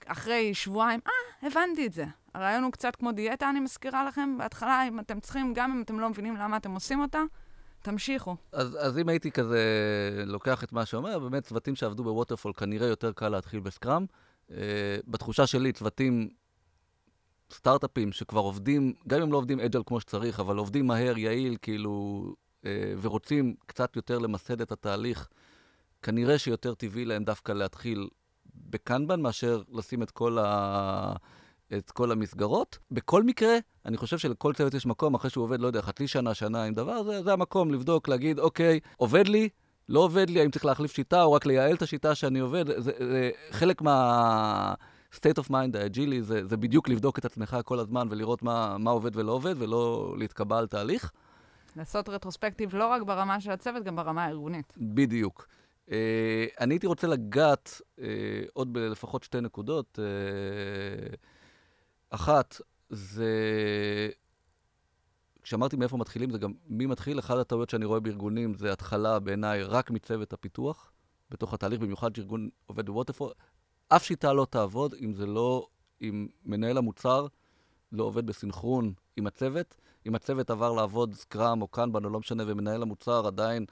אחרי 0.07 0.55
שבועיים, 0.55 1.01
אה, 1.07 1.49
הבנתי 1.49 1.87
את 1.87 1.93
זה. 1.93 2.05
הרעיון 2.39 2.65
הוא 2.65 2.73
קצת 2.73 2.97
כמו 2.97 3.13
דיאטה, 3.13 3.51
אני 3.51 3.61
מזכירה 3.61 4.05
לכם. 4.05 4.39
בהתחלה, 4.39 4.89
אם 4.89 5.01
אתם 5.01 5.21
צריכים, 5.21 5.53
גם 5.55 5.73
אם 5.73 5.83
אתם 5.83 6.01
לא 6.01 6.11
מבינים 6.11 6.37
למה 6.37 6.57
אתם 6.57 6.71
עושים 6.71 7.01
אותה, 7.01 7.23
תמשיכו. 7.83 8.37
אז, 8.53 8.77
אז 8.81 8.99
אם 8.99 9.09
הייתי 9.09 9.31
כזה 9.31 9.63
לוקח 10.27 10.65
את 10.65 10.73
מה 10.73 10.87
שאומר, 10.87 11.19
באמת 11.19 11.45
צוותים 11.45 11.77
שעבדו 11.77 12.05
בווטרפול 12.05 12.53
כנראה 12.53 12.87
יותר 12.87 13.13
קל 13.13 13.29
להתחיל 13.29 13.61
בסקראם. 13.61 14.05
Uh, 14.49 14.53
בתחושה 15.07 15.47
שלי, 15.47 15.73
צוותים, 15.73 16.29
סטארט-אפים 17.53 18.13
שכבר 18.13 18.41
עובדים, 18.41 18.93
גם 19.09 19.23
אם 19.23 19.33
לא 19.33 19.37
עובדים 19.37 19.61
אג'ל 19.61 19.83
כמו 19.87 20.01
שצריך, 20.01 20.41
אבל 20.41 20.57
עובדים 20.57 20.87
מהר, 20.87 21.19
יעיל, 21.19 21.57
כאילו 21.63 22.25
אה, 22.65 22.93
ורוצים 23.01 23.55
קצת 23.67 23.97
יותר 23.97 24.19
למסד 24.19 24.61
את 24.61 24.73
התהליך, 24.73 25.29
כנראה 26.03 26.39
שיותר 26.39 26.75
טבעי 26.75 27.05
להם 27.05 27.25
דווקא 27.25 27.53
להתחיל 27.53 28.09
ב 28.55 28.64
Kanban 28.64 29.21
מאשר 29.21 29.63
לשים 29.73 30.03
את 30.03 30.11
כל, 30.11 30.39
ה... 30.39 31.13
את 31.77 31.91
כל 31.91 32.13
המסגרות. 32.13 32.79
בכל 32.91 33.23
מקרה, 33.23 33.57
אני 33.87 33.97
חושב 33.97 34.19
שלכל 34.19 34.53
צוות 34.53 34.75
יש 34.75 34.87
מקום, 34.87 35.15
אחרי 35.15 35.31
שהוא 35.31 35.45
עובד, 35.45 35.61
לא 35.61 35.67
יודע, 35.67 35.83
חצי 35.83 36.09
שנה, 36.09 36.35
שנה 36.35 36.65
עם 36.65 36.75
דבר, 36.75 37.03
זה, 37.03 37.23
זה 37.23 37.33
המקום 37.33 37.73
לבדוק, 37.73 38.09
להגיד, 38.09 38.39
אוקיי, 38.39 38.81
עובד 38.97 39.29
לי, 39.29 39.49
לא 39.89 40.01
עובד 40.01 40.31
לי, 40.31 40.41
האם 40.41 40.51
צריך 40.51 40.65
להחליף 40.65 40.93
שיטה 40.93 41.23
או 41.23 41.33
רק 41.33 41.47
לייעל 41.47 41.75
את 41.75 41.83
השיטה 41.83 42.15
שאני 42.15 42.39
עובד. 42.39 42.67
זה, 42.67 42.81
זה, 42.81 42.93
זה 42.99 43.31
חלק 43.51 43.83
מה... 43.83 44.75
state 45.15 45.43
of 45.43 45.51
mind 45.51 45.79
האג'ילי 45.79 46.23
זה, 46.23 46.47
זה 46.47 46.57
בדיוק 46.57 46.89
לבדוק 46.89 47.19
את 47.19 47.25
עצמך 47.25 47.57
כל 47.65 47.79
הזמן 47.79 48.07
ולראות 48.11 48.43
מה, 48.43 48.79
מה 48.79 48.91
עובד 48.91 49.17
ולא 49.17 49.33
עובד, 49.33 49.55
ולא 49.59 50.15
להתקבע 50.19 50.59
על 50.59 50.67
תהליך. 50.67 51.13
לעשות 51.77 52.09
retrospective 52.09 52.75
לא 52.75 52.87
רק 52.87 53.03
ברמה 53.03 53.41
של 53.41 53.51
הצוות, 53.51 53.85
גם 53.85 53.97
ברמה 53.97 54.25
הארגונית. 54.25 54.73
בדיוק. 54.77 55.47
Uh, 55.87 55.91
אני 56.61 56.75
הייתי 56.75 56.87
רוצה 56.87 57.07
לגעת 57.07 57.81
uh, 57.97 58.01
עוד 58.53 58.73
בלפחות 58.73 59.23
שתי 59.23 59.41
נקודות. 59.41 59.99
Uh, 59.99 61.17
אחת, 62.11 62.61
זה... 62.91 63.31
כשאמרתי 65.43 65.77
מאיפה 65.77 65.97
מתחילים, 65.97 66.31
זה 66.31 66.39
גם 66.39 66.53
מי 66.67 66.87
מתחיל. 66.87 67.19
אחת 67.19 67.37
הטעויות 67.39 67.71
שאני 67.71 67.85
רואה 67.85 68.01
בארגונים 68.01 68.55
זה 68.55 68.73
התחלה 68.73 69.19
בעיניי 69.19 69.63
רק 69.63 69.91
מצוות 69.91 70.33
הפיתוח, 70.33 70.93
בתוך 71.31 71.55
התהליך, 71.55 71.81
במיוחד 71.81 72.17
שארגון 72.17 72.49
עובד 72.67 72.87
בווטרפול. 72.87 73.31
אף 73.89 74.05
שיטה 74.05 74.33
לא 74.33 74.47
תעבוד 74.51 74.95
אם 75.01 75.15
זה 75.15 75.27
לא, 75.27 75.67
אם 76.03 76.29
מנהל 76.45 76.79
המוצר 76.79 77.27
לא 77.93 78.05
עובד 78.05 78.27
בסינכרון 78.27 78.93
עם 79.17 79.27
הצוות. 79.27 79.77
אם 80.07 80.15
הצוות 80.15 80.51
עבר 80.51 80.73
לעבוד 80.73 81.15
Scrum 81.15 81.63
או 81.63 81.69
Kanban 81.69 82.05
או 82.05 82.11
לא 82.11 82.19
משנה, 82.19 82.43
ומנהל 82.47 82.83
המוצר 82.83 83.27
עדיין 83.27 83.67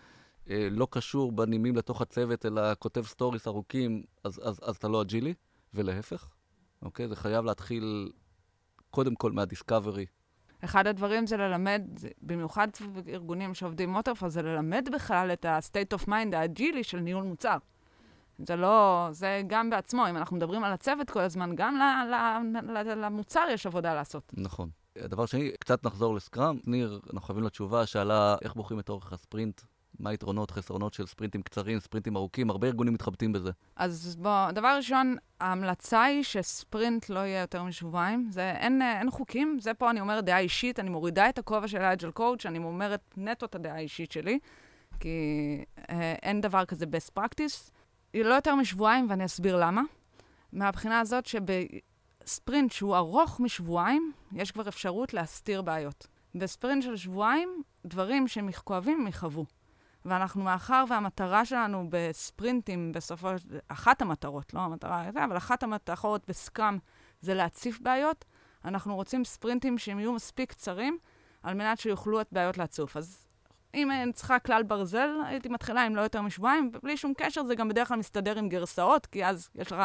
אה, 0.50 0.68
לא 0.70 0.88
קשור 0.90 1.32
בנימים 1.32 1.76
לתוך 1.76 2.02
הצוות, 2.02 2.46
אלא 2.46 2.74
כותב 2.74 3.02
stories 3.02 3.48
ארוכים, 3.48 4.04
אז, 4.24 4.40
אז, 4.44 4.60
אז 4.62 4.76
אתה 4.76 4.88
לא 4.88 5.02
אג'ילי, 5.02 5.34
ולהפך, 5.74 6.28
אוקיי? 6.82 7.08
זה 7.08 7.16
חייב 7.16 7.44
להתחיל 7.44 8.12
קודם 8.96 9.14
כל 9.14 9.32
מה 9.32 9.44
discovery. 9.44 10.06
אחד 10.64 10.86
הדברים 10.86 11.26
זה 11.26 11.36
ללמד, 11.36 11.82
במיוחד 12.22 12.68
ארגונים 13.08 13.54
שעובדים 13.54 13.90
waterfall, 13.90 14.28
זה 14.28 14.42
ללמד 14.42 14.88
בכלל 14.92 15.32
את 15.32 15.44
ה-state 15.44 15.98
of 15.98 16.08
mind 16.08 16.36
האג'ילי 16.36 16.84
של 16.84 17.00
ניהול 17.00 17.24
מוצר. 17.24 17.56
זה 18.38 18.56
לא, 18.56 19.08
זה 19.10 19.42
גם 19.46 19.70
בעצמו, 19.70 20.08
אם 20.10 20.16
אנחנו 20.16 20.36
מדברים 20.36 20.64
על 20.64 20.72
הצוות 20.72 21.10
כל 21.10 21.20
הזמן, 21.20 21.50
גם 21.54 21.76
ל, 21.76 21.82
ל, 22.10 22.78
ל, 22.78 23.04
למוצר 23.04 23.44
יש 23.50 23.66
עבודה 23.66 23.94
לעשות. 23.94 24.32
נכון. 24.36 24.68
הדבר 24.96 25.26
שני, 25.26 25.50
קצת 25.60 25.86
נחזור 25.86 26.14
לסקראם. 26.14 26.58
ניר, 26.66 27.00
אנחנו 27.12 27.26
חייבים 27.26 27.44
לתשובה, 27.44 27.86
שאלה 27.86 28.36
איך 28.42 28.54
בוחרים 28.54 28.80
את 28.80 28.88
אורך 28.88 29.12
הספרינט. 29.12 29.60
מה 29.98 30.10
היתרונות, 30.10 30.50
חסרונות 30.50 30.94
של 30.94 31.06
ספרינטים 31.06 31.42
קצרים, 31.42 31.80
ספרינטים 31.80 32.16
ארוכים? 32.16 32.50
הרבה 32.50 32.66
ארגונים 32.66 32.94
מתחבטים 32.94 33.32
בזה. 33.32 33.50
אז 33.76 34.16
בוא, 34.18 34.50
דבר 34.50 34.74
ראשון, 34.76 35.16
ההמלצה 35.40 36.02
היא 36.02 36.22
שספרינט 36.22 37.08
לא 37.08 37.18
יהיה 37.18 37.40
יותר 37.40 37.62
משבועיים. 37.62 38.28
זה, 38.30 38.50
אין, 38.50 38.82
אין 38.82 39.10
חוקים, 39.10 39.58
זה 39.60 39.74
פה 39.74 39.90
אני 39.90 40.00
אומרת 40.00 40.24
דעה 40.24 40.38
אישית, 40.38 40.80
אני 40.80 40.90
מורידה 40.90 41.28
את 41.28 41.38
הכובע 41.38 41.68
של 41.68 41.82
האג'ל 41.82 42.10
קואוצ', 42.10 42.46
אני 42.46 42.58
אומרת 42.58 43.00
נטו 43.16 43.46
את 43.46 43.54
הדעה 43.54 43.74
האישית 43.74 44.12
שלי, 44.12 44.38
כי 45.00 45.08
אה, 45.90 46.14
אין 46.22 46.40
דבר 46.40 46.64
כזה 46.64 46.84
best 46.84 47.18
practice. 47.20 47.70
היא 48.12 48.24
לא 48.24 48.34
יותר 48.34 48.54
משבועיים, 48.54 49.06
ואני 49.10 49.24
אסביר 49.24 49.56
למה. 49.56 49.82
מהבחינה 50.52 51.00
הזאת 51.00 51.26
שב... 51.26 51.42
ספרינט 52.26 52.72
שהוא 52.72 52.96
ארוך 52.96 53.40
משבועיים, 53.40 54.12
יש 54.32 54.50
כבר 54.50 54.68
אפשרות 54.68 55.14
להסתיר 55.14 55.62
בעיות. 55.62 56.06
בספרינט 56.34 56.82
של 56.82 56.96
שבועיים, 56.96 57.62
דברים 57.86 58.28
שהם 58.28 58.52
כואבים, 58.52 59.00
הם 59.00 59.06
יכאבו. 59.06 59.44
ואנחנו, 60.06 60.42
מאחר 60.42 60.84
והמטרה 60.88 61.44
שלנו 61.44 61.86
בספרינטים, 61.90 62.92
בסופו 62.92 63.38
של... 63.38 63.58
אחת 63.68 64.02
המטרות, 64.02 64.54
לא 64.54 64.60
המטרה, 64.60 65.08
אבל 65.24 65.36
אחת 65.36 65.62
המטרות 65.62 66.28
בסקראם 66.28 66.78
זה 67.20 67.34
להציף 67.34 67.80
בעיות, 67.80 68.24
אנחנו 68.64 68.94
רוצים 68.94 69.24
ספרינטים 69.24 69.78
שהם 69.78 69.98
יהיו 69.98 70.12
מספיק 70.12 70.50
קצרים, 70.50 70.98
על 71.42 71.54
מנת 71.54 71.78
שיוכלו 71.78 72.20
את 72.20 72.28
בעיות 72.32 72.58
להצוף. 72.58 72.96
אז 72.96 73.26
אם 73.74 73.90
אני 73.90 74.12
צריכה 74.12 74.38
כלל 74.38 74.62
ברזל, 74.62 75.10
הייתי 75.26 75.48
מתחילה 75.48 75.82
עם 75.82 75.96
לא 75.96 76.00
יותר 76.00 76.22
משבועיים, 76.22 76.70
ובלי 76.74 76.96
שום 76.96 77.12
קשר 77.16 77.44
זה 77.44 77.54
גם 77.54 77.68
בדרך 77.68 77.88
כלל 77.88 77.98
מסתדר 77.98 78.38
עם 78.38 78.48
גרסאות, 78.48 79.06
כי 79.06 79.24
אז 79.24 79.50
יש 79.54 79.72
לך 79.72 79.82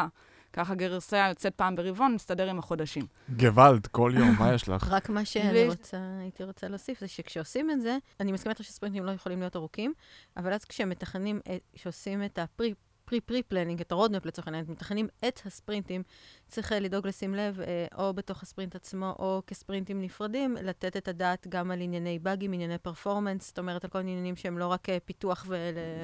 ככה 0.52 0.74
גרסה 0.74 1.26
יוצאת 1.28 1.54
פעם 1.54 1.76
ברבעון, 1.76 2.14
מסתדר 2.14 2.50
עם 2.50 2.58
החודשים. 2.58 3.06
גוואלד, 3.36 3.86
כל 3.86 4.12
יום, 4.16 4.34
מה 4.38 4.54
יש 4.54 4.68
לך? 4.68 4.88
רק 4.90 5.08
מה 5.08 5.24
שאני 5.24 5.68
רוצה, 5.68 5.98
הייתי 6.20 6.44
רוצה 6.44 6.68
להוסיף, 6.68 7.00
זה 7.00 7.08
שכשעושים 7.08 7.70
את 7.70 7.80
זה, 7.80 7.98
אני 8.20 8.32
מסכימה 8.32 8.52
איתך 8.52 8.64
שספרינטים 8.64 9.04
לא 9.04 9.10
יכולים 9.10 9.40
להיות 9.40 9.56
ארוכים, 9.56 9.92
אבל 10.36 10.52
אז 10.52 10.64
כשמתכננים, 10.64 11.40
כשעושים 11.74 12.24
את 12.24 12.38
ה 12.38 12.43
pre... 12.43 12.74
pre-pre-planning, 13.20 13.80
את 13.80 13.92
ה 13.92 13.96
roadmap 13.96 14.26
לצורך 14.26 14.48
העניין, 14.48 14.64
מתכננים 14.68 15.08
את 15.28 15.40
הספרינטים, 15.46 16.02
צריך 16.48 16.72
אה, 16.72 16.80
לדאוג 16.80 17.06
לשים 17.06 17.34
לב, 17.34 17.60
אה, 17.60 17.86
או 17.98 18.14
בתוך 18.14 18.42
הספרינט 18.42 18.74
עצמו, 18.74 19.14
או 19.18 19.42
כספרינטים 19.46 20.02
נפרדים, 20.02 20.56
לתת 20.62 20.96
את 20.96 21.08
הדעת 21.08 21.46
גם 21.48 21.70
על 21.70 21.80
ענייני 21.80 22.18
באגים, 22.18 22.52
ענייני 22.52 22.78
performance, 22.78 23.46
זאת 23.46 23.58
אומרת, 23.58 23.84
על 23.84 23.90
כל 23.90 23.98
מיני 23.98 24.10
עניינים 24.10 24.36
שהם 24.36 24.58
לא 24.58 24.66
רק 24.66 24.88
אה, 24.88 24.98
פיתוח 25.04 25.44
ול... 25.48 25.56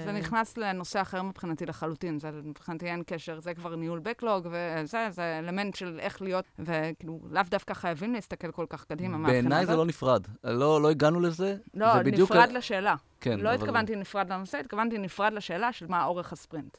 זה 0.04 0.12
נכנס 0.12 0.56
לנושא 0.56 1.00
אחר 1.00 1.22
מבחינתי 1.22 1.66
לחלוטין, 1.66 2.18
זה 2.18 2.30
מבחינתי 2.44 2.86
אין 2.86 3.02
קשר, 3.06 3.40
זה 3.40 3.54
כבר 3.54 3.76
ניהול 3.76 3.98
בקלוג, 3.98 4.48
וזה, 4.50 5.08
זה 5.10 5.38
אלמנט 5.38 5.74
של 5.74 5.98
איך 6.00 6.22
להיות, 6.22 6.44
וכאילו, 6.58 7.18
לאו 7.30 7.42
דווקא 7.50 7.74
חייבים 7.74 8.12
להסתכל 8.12 8.52
כל 8.52 8.66
כך 8.68 8.84
קדימה 8.84 9.28
בעיניי 9.28 9.66
זה. 9.66 9.76
לא 9.76 9.84
נפרד. 9.86 10.26
לא, 10.44 10.82
לא 10.82 10.90
הגענו 10.90 11.20
לזה. 11.20 11.56
לא, 11.74 11.96
זה 11.96 12.02
בדיוק 12.02 12.32
נפרד 12.32 12.52
לשאלה. 12.52 12.94
כן, 13.20 13.40
לא 13.40 13.48
אבל- 13.48 13.58
התכוונתי 13.58 13.96
נפרד 13.96 14.32
לנושא, 14.32 14.58
התכוונתי 14.58 14.98
נפרד 14.98 15.32
לשאלה 15.32 15.72
של 15.72 15.86
מה 15.88 16.04
אורך 16.04 16.32
הספרינט. 16.32 16.76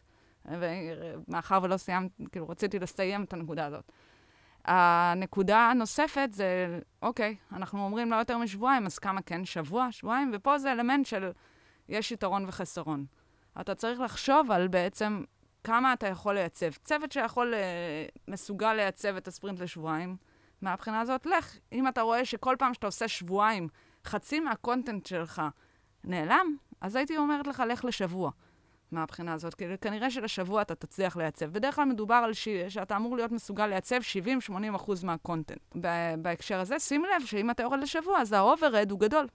ומאחר 0.50 1.60
ולא 1.64 1.78
סיימתי, 1.78 2.26
כאילו, 2.32 2.50
רציתי 2.50 2.80
לסיים 2.80 3.24
את 3.24 3.34
הנקודה 3.34 3.66
הזאת. 3.66 3.92
הנקודה 4.66 5.58
הנוספת 5.60 6.30
זה, 6.32 6.80
אוקיי, 7.02 7.36
אנחנו 7.52 7.86
אומרים 7.86 8.12
לא 8.12 8.16
יותר 8.16 8.38
משבועיים, 8.38 8.86
אז 8.86 9.00
כמה 9.00 9.22
כן? 9.22 9.46
שבוע, 9.46 9.88
שבועיים? 9.92 10.32
ופה 10.34 10.58
זה 10.58 10.72
אלמנט 10.72 11.06
של 11.06 11.32
יש 11.90 12.12
יתרון 12.12 12.46
וחסרון. 12.48 13.06
אתה 13.62 13.76
צריך 13.76 14.00
לחשוב 14.00 14.52
על 14.52 14.68
בעצם 14.68 15.24
כמה 15.64 15.94
אתה 15.94 16.08
יכול 16.08 16.34
לייצב. 16.34 16.72
צוות 16.84 17.12
שיכול, 17.12 17.54
אה, 17.54 18.06
מסוגל 18.28 18.74
לייצב 18.74 19.16
את 19.16 19.28
הספרינט 19.28 19.60
לשבועיים, 19.60 20.16
מהבחינה 20.62 21.00
הזאת, 21.00 21.26
לך. 21.26 21.58
אם 21.72 21.88
אתה 21.88 22.02
רואה 22.02 22.26
שכל 22.26 22.56
פעם 22.60 22.74
שאתה 22.74 22.88
עושה 22.88 23.08
שבועיים, 23.08 23.68
חצי 24.06 24.40
מה 24.40 24.54
content 24.54 25.06
שלך 25.06 25.42
נעלם, 26.04 26.56
אז 26.82 26.96
הייתי 26.96 27.18
אומרת 27.18 27.48
לך, 27.48 27.64
לך 27.68 27.86
לשבוע. 27.86 28.32
מהבחינה 28.92 29.34
הזאת, 29.34 29.54
כי 29.54 29.66
כנראה 29.82 30.12
שלשבוע 30.12 30.62
אתה 30.62 30.76
תצליח 30.76 31.18
לייצב. 31.18 31.46
בדרך 31.46 31.76
כלל 31.76 31.86
מדובר 31.86 32.16
על 32.16 32.34
ש... 32.34 32.48
שאתה 32.70 32.96
אמור 32.96 33.16
להיות 33.16 33.32
מסוגל 33.32 33.68
לייצב 33.68 34.00
70-80 34.50 34.52
אחוז 34.76 35.04
מהקונטנט. 35.04 35.60
ב... 35.82 35.88
בהקשר 36.22 36.60
הזה, 36.60 36.80
שים 36.80 37.04
לב 37.04 37.26
שאם 37.26 37.52
אתה 37.52 37.64
יורד 37.64 37.80
לשבוע, 37.80 38.22
אז 38.22 38.34
ה 38.34 38.40
overhead 38.40 38.92
הוא 38.92 39.00
גדול 39.00 39.28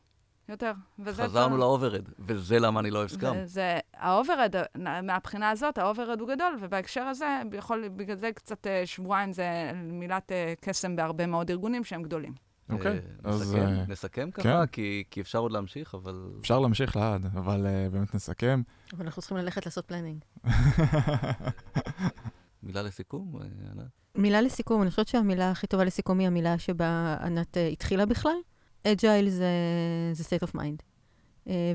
יותר. 0.48 0.72
חזרנו 1.12 1.56
ל 1.56 1.61
overhead, 1.61 2.08
וזה 2.18 2.58
למה 2.58 2.80
אני 2.80 2.90
לא 2.90 2.98
אוהב 2.98 3.08
Scrum. 3.08 3.44
זה, 3.44 3.78
ה 3.94 4.00
overhead, 4.00 4.54
מהבחינה 5.02 5.50
הזאת, 5.50 5.78
ה 5.78 5.83
overhead 5.83 6.20
הוא 6.20 6.28
גדול, 6.28 6.56
ובהקשר 6.60 7.02
הזה, 7.02 7.42
יכול, 7.52 7.88
בגלל 7.88 8.16
זה 8.16 8.32
קצת 8.32 8.66
אה, 8.66 8.82
שבועיים 8.86 9.32
זה 9.32 9.70
מילת 9.74 10.32
אה, 10.32 10.54
קסם 10.60 10.96
בהרבה 10.96 11.26
מאוד 11.26 11.50
ארגונים 11.50 11.84
שהם 11.84 12.02
גדולים. 12.02 12.32
אוקיי, 12.70 12.92
אה, 12.92 13.30
אז 13.30 13.42
נסכם, 13.42 13.66
אה, 13.66 13.84
נסכם 13.88 14.30
כן. 14.30 14.42
ככה, 14.42 14.66
כי 14.66 15.04
כי 15.10 15.20
אפשר 15.20 15.38
עוד 15.38 15.52
להמשיך, 15.52 15.94
אבל... 15.94 16.30
אפשר 16.40 16.60
להמשיך 16.60 16.96
לעד, 16.96 17.26
אבל 17.26 17.66
אה, 17.66 17.88
באמת 17.90 18.14
נסכם. 18.14 18.62
אבל 18.92 19.04
אנחנו 19.04 19.22
צריכים 19.22 19.38
ללכת 19.38 19.66
לעשות 19.66 19.86
planning. 19.86 20.24
מילה 22.62 22.82
לסיכום? 22.82 23.36
ענת? 23.72 23.86
מילה 24.14 24.40
לסיכום, 24.40 24.82
אני 24.82 24.90
חושבת 24.90 25.08
שהמילה 25.08 25.50
הכי 25.50 25.66
טובה 25.66 25.84
לסיכום 25.84 26.18
היא 26.18 26.26
המילה 26.26 26.58
שבה 26.58 27.16
ענת 27.20 27.56
התחילה 27.72 28.06
בכלל. 28.06 28.36
Agile 28.86 29.28
זה, 29.28 29.48
זה 30.12 30.24
state 30.24 30.48
of 30.48 30.56
mind. 30.56 30.82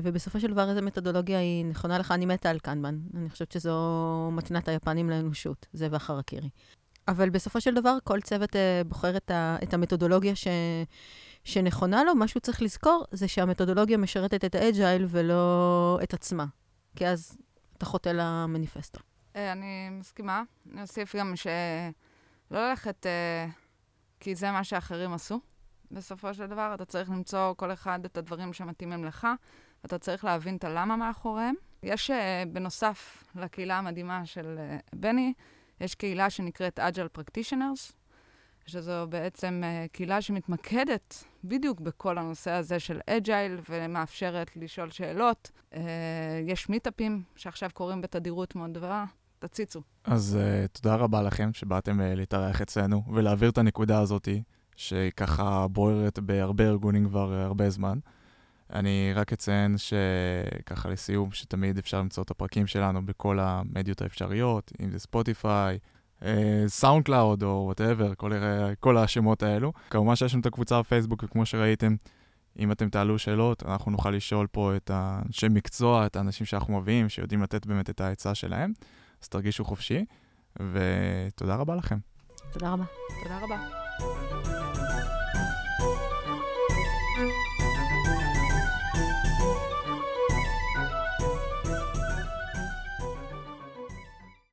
ובסופו 0.02 0.40
של 0.40 0.52
דבר 0.52 0.70
איזה 0.70 0.82
מתודולוגיה 0.82 1.38
היא 1.38 1.64
נכונה 1.64 1.98
לך, 1.98 2.12
אני 2.12 2.26
מתה 2.26 2.50
על 2.50 2.58
Kanban. 2.58 2.98
אני 3.14 3.30
חושבת 3.30 3.52
שזו 3.52 4.30
מתנת 4.32 4.68
היפנים 4.68 5.10
לאנושות, 5.10 5.66
זה 5.72 5.88
והחרקירי. 5.90 6.48
אבל 7.10 7.30
בסופו 7.30 7.60
של 7.60 7.74
דבר, 7.74 7.98
כל 8.04 8.20
צוות 8.20 8.56
אה, 8.56 8.82
בוחר 8.86 9.16
את, 9.16 9.30
ה, 9.30 9.56
את 9.62 9.74
המתודולוגיה 9.74 10.36
ש, 10.36 10.46
שנכונה 11.44 12.04
לו. 12.04 12.14
מה 12.14 12.28
שהוא 12.28 12.40
צריך 12.40 12.62
לזכור 12.62 13.04
זה 13.10 13.28
שהמתודולוגיה 13.28 13.98
משרתת 13.98 14.44
את 14.44 14.54
ה 14.54 14.63
Agile 14.63 15.06
ולא 15.08 15.98
את 16.02 16.14
עצמה. 16.14 16.46
כי 16.96 17.06
אז 17.06 17.36
אתה 17.76 17.86
חוטא 17.86 18.08
למניפסטו. 18.14 19.00
אה, 19.36 19.52
אני 19.52 19.88
מסכימה. 19.90 20.42
אני 20.72 20.82
אוסיף 20.82 21.16
גם 21.16 21.32
שלא 21.36 22.68
ללכת 22.68 23.06
אה, 23.06 23.46
כי 24.20 24.34
זה 24.34 24.50
מה 24.50 24.64
שאחרים 24.64 25.12
עשו. 25.12 25.40
בסופו 25.90 26.34
של 26.34 26.46
דבר, 26.46 26.74
אתה 26.74 26.84
צריך 26.84 27.10
למצוא 27.10 27.54
כל 27.54 27.72
אחד 27.72 28.04
את 28.04 28.18
הדברים 28.18 28.52
שמתאימים 28.52 29.04
לך, 29.04 29.26
אתה 29.84 29.98
צריך 29.98 30.24
להבין 30.24 30.56
את 30.56 30.64
הלמה 30.64 30.96
מאחוריהם. 30.96 31.54
יש, 31.82 32.10
אה, 32.10 32.42
בנוסף 32.52 33.24
לקהילה 33.34 33.78
המדהימה 33.78 34.26
של 34.26 34.56
אה, 34.58 34.78
בני, 34.94 35.32
יש 35.80 35.94
קהילה 35.94 36.30
שנקראת 36.30 36.78
Agile 36.78 37.18
Practitioners, 37.18 37.92
שזו 38.66 39.06
בעצם 39.08 39.60
אה, 39.64 39.86
קהילה 39.92 40.22
שמתמקדת 40.22 41.24
בדיוק 41.44 41.80
בכל 41.80 42.18
הנושא 42.18 42.50
הזה 42.50 42.78
של 42.80 43.00
אג'ייל 43.06 43.60
ומאפשרת 43.70 44.56
לשאול 44.56 44.90
שאלות. 44.90 45.50
אה, 45.74 45.80
יש 46.46 46.68
מיטאפים 46.68 47.22
שעכשיו 47.36 47.70
קורים 47.74 48.00
בתדירות 48.00 48.56
מאוד 48.56 48.72
גבוהה, 48.72 49.04
תציצו. 49.38 49.82
אז 50.04 50.38
uh, 50.40 50.68
תודה 50.68 50.94
רבה 50.94 51.22
לכם 51.22 51.50
שבאתם 51.52 52.00
uh, 52.00 52.16
להתארח 52.16 52.62
אצלנו 52.62 53.02
ולהעביר 53.14 53.50
את 53.50 53.58
הנקודה 53.58 54.00
הזאת, 54.00 54.28
שככה 54.76 55.66
בוערת 55.68 56.18
בהרבה 56.18 56.64
ארגונים 56.64 57.08
כבר 57.08 57.32
uh, 57.32 57.46
הרבה 57.46 57.70
זמן. 57.70 57.98
אני 58.72 59.12
רק 59.14 59.32
אציין 59.32 59.74
שככה 59.78 60.88
לסיום, 60.88 61.32
שתמיד 61.32 61.78
אפשר 61.78 61.98
למצוא 61.98 62.22
את 62.22 62.30
הפרקים 62.30 62.66
שלנו 62.66 63.06
בכל 63.06 63.38
המדיות 63.40 64.02
האפשריות, 64.02 64.72
אם 64.82 64.90
זה 64.90 64.98
ספוטיפיי, 64.98 65.78
SoundCloud 66.66 67.42
או 67.42 67.62
whatever, 67.66 68.12
כל 68.80 68.98
השמות 68.98 69.42
האלו. 69.42 69.72
כמובן 69.90 70.16
שיש 70.16 70.32
לנו 70.32 70.40
את 70.40 70.46
הקבוצה 70.46 70.80
בפייסבוק, 70.80 71.24
וכמו 71.24 71.46
שראיתם, 71.46 71.94
אם 72.58 72.72
אתם 72.72 72.88
תעלו 72.88 73.18
שאלות, 73.18 73.62
אנחנו 73.66 73.90
נוכל 73.90 74.10
לשאול 74.10 74.46
פה 74.46 74.76
את 74.76 74.90
האנשי 74.94 75.46
מקצוע, 75.50 76.06
את 76.06 76.16
האנשים 76.16 76.46
שאנחנו 76.46 76.80
מביאים, 76.80 77.08
שיודעים 77.08 77.42
לתת 77.42 77.66
באמת 77.66 77.90
את 77.90 78.00
העצה 78.00 78.34
שלהם. 78.34 78.72
אז 79.22 79.28
תרגישו 79.28 79.64
חופשי, 79.64 80.04
ותודה 80.56 81.54
רבה 81.54 81.74
לכם. 81.74 81.98
תודה 82.52 82.72
רבה. 82.72 82.84
תודה 83.22 83.38
רבה. 83.42 83.89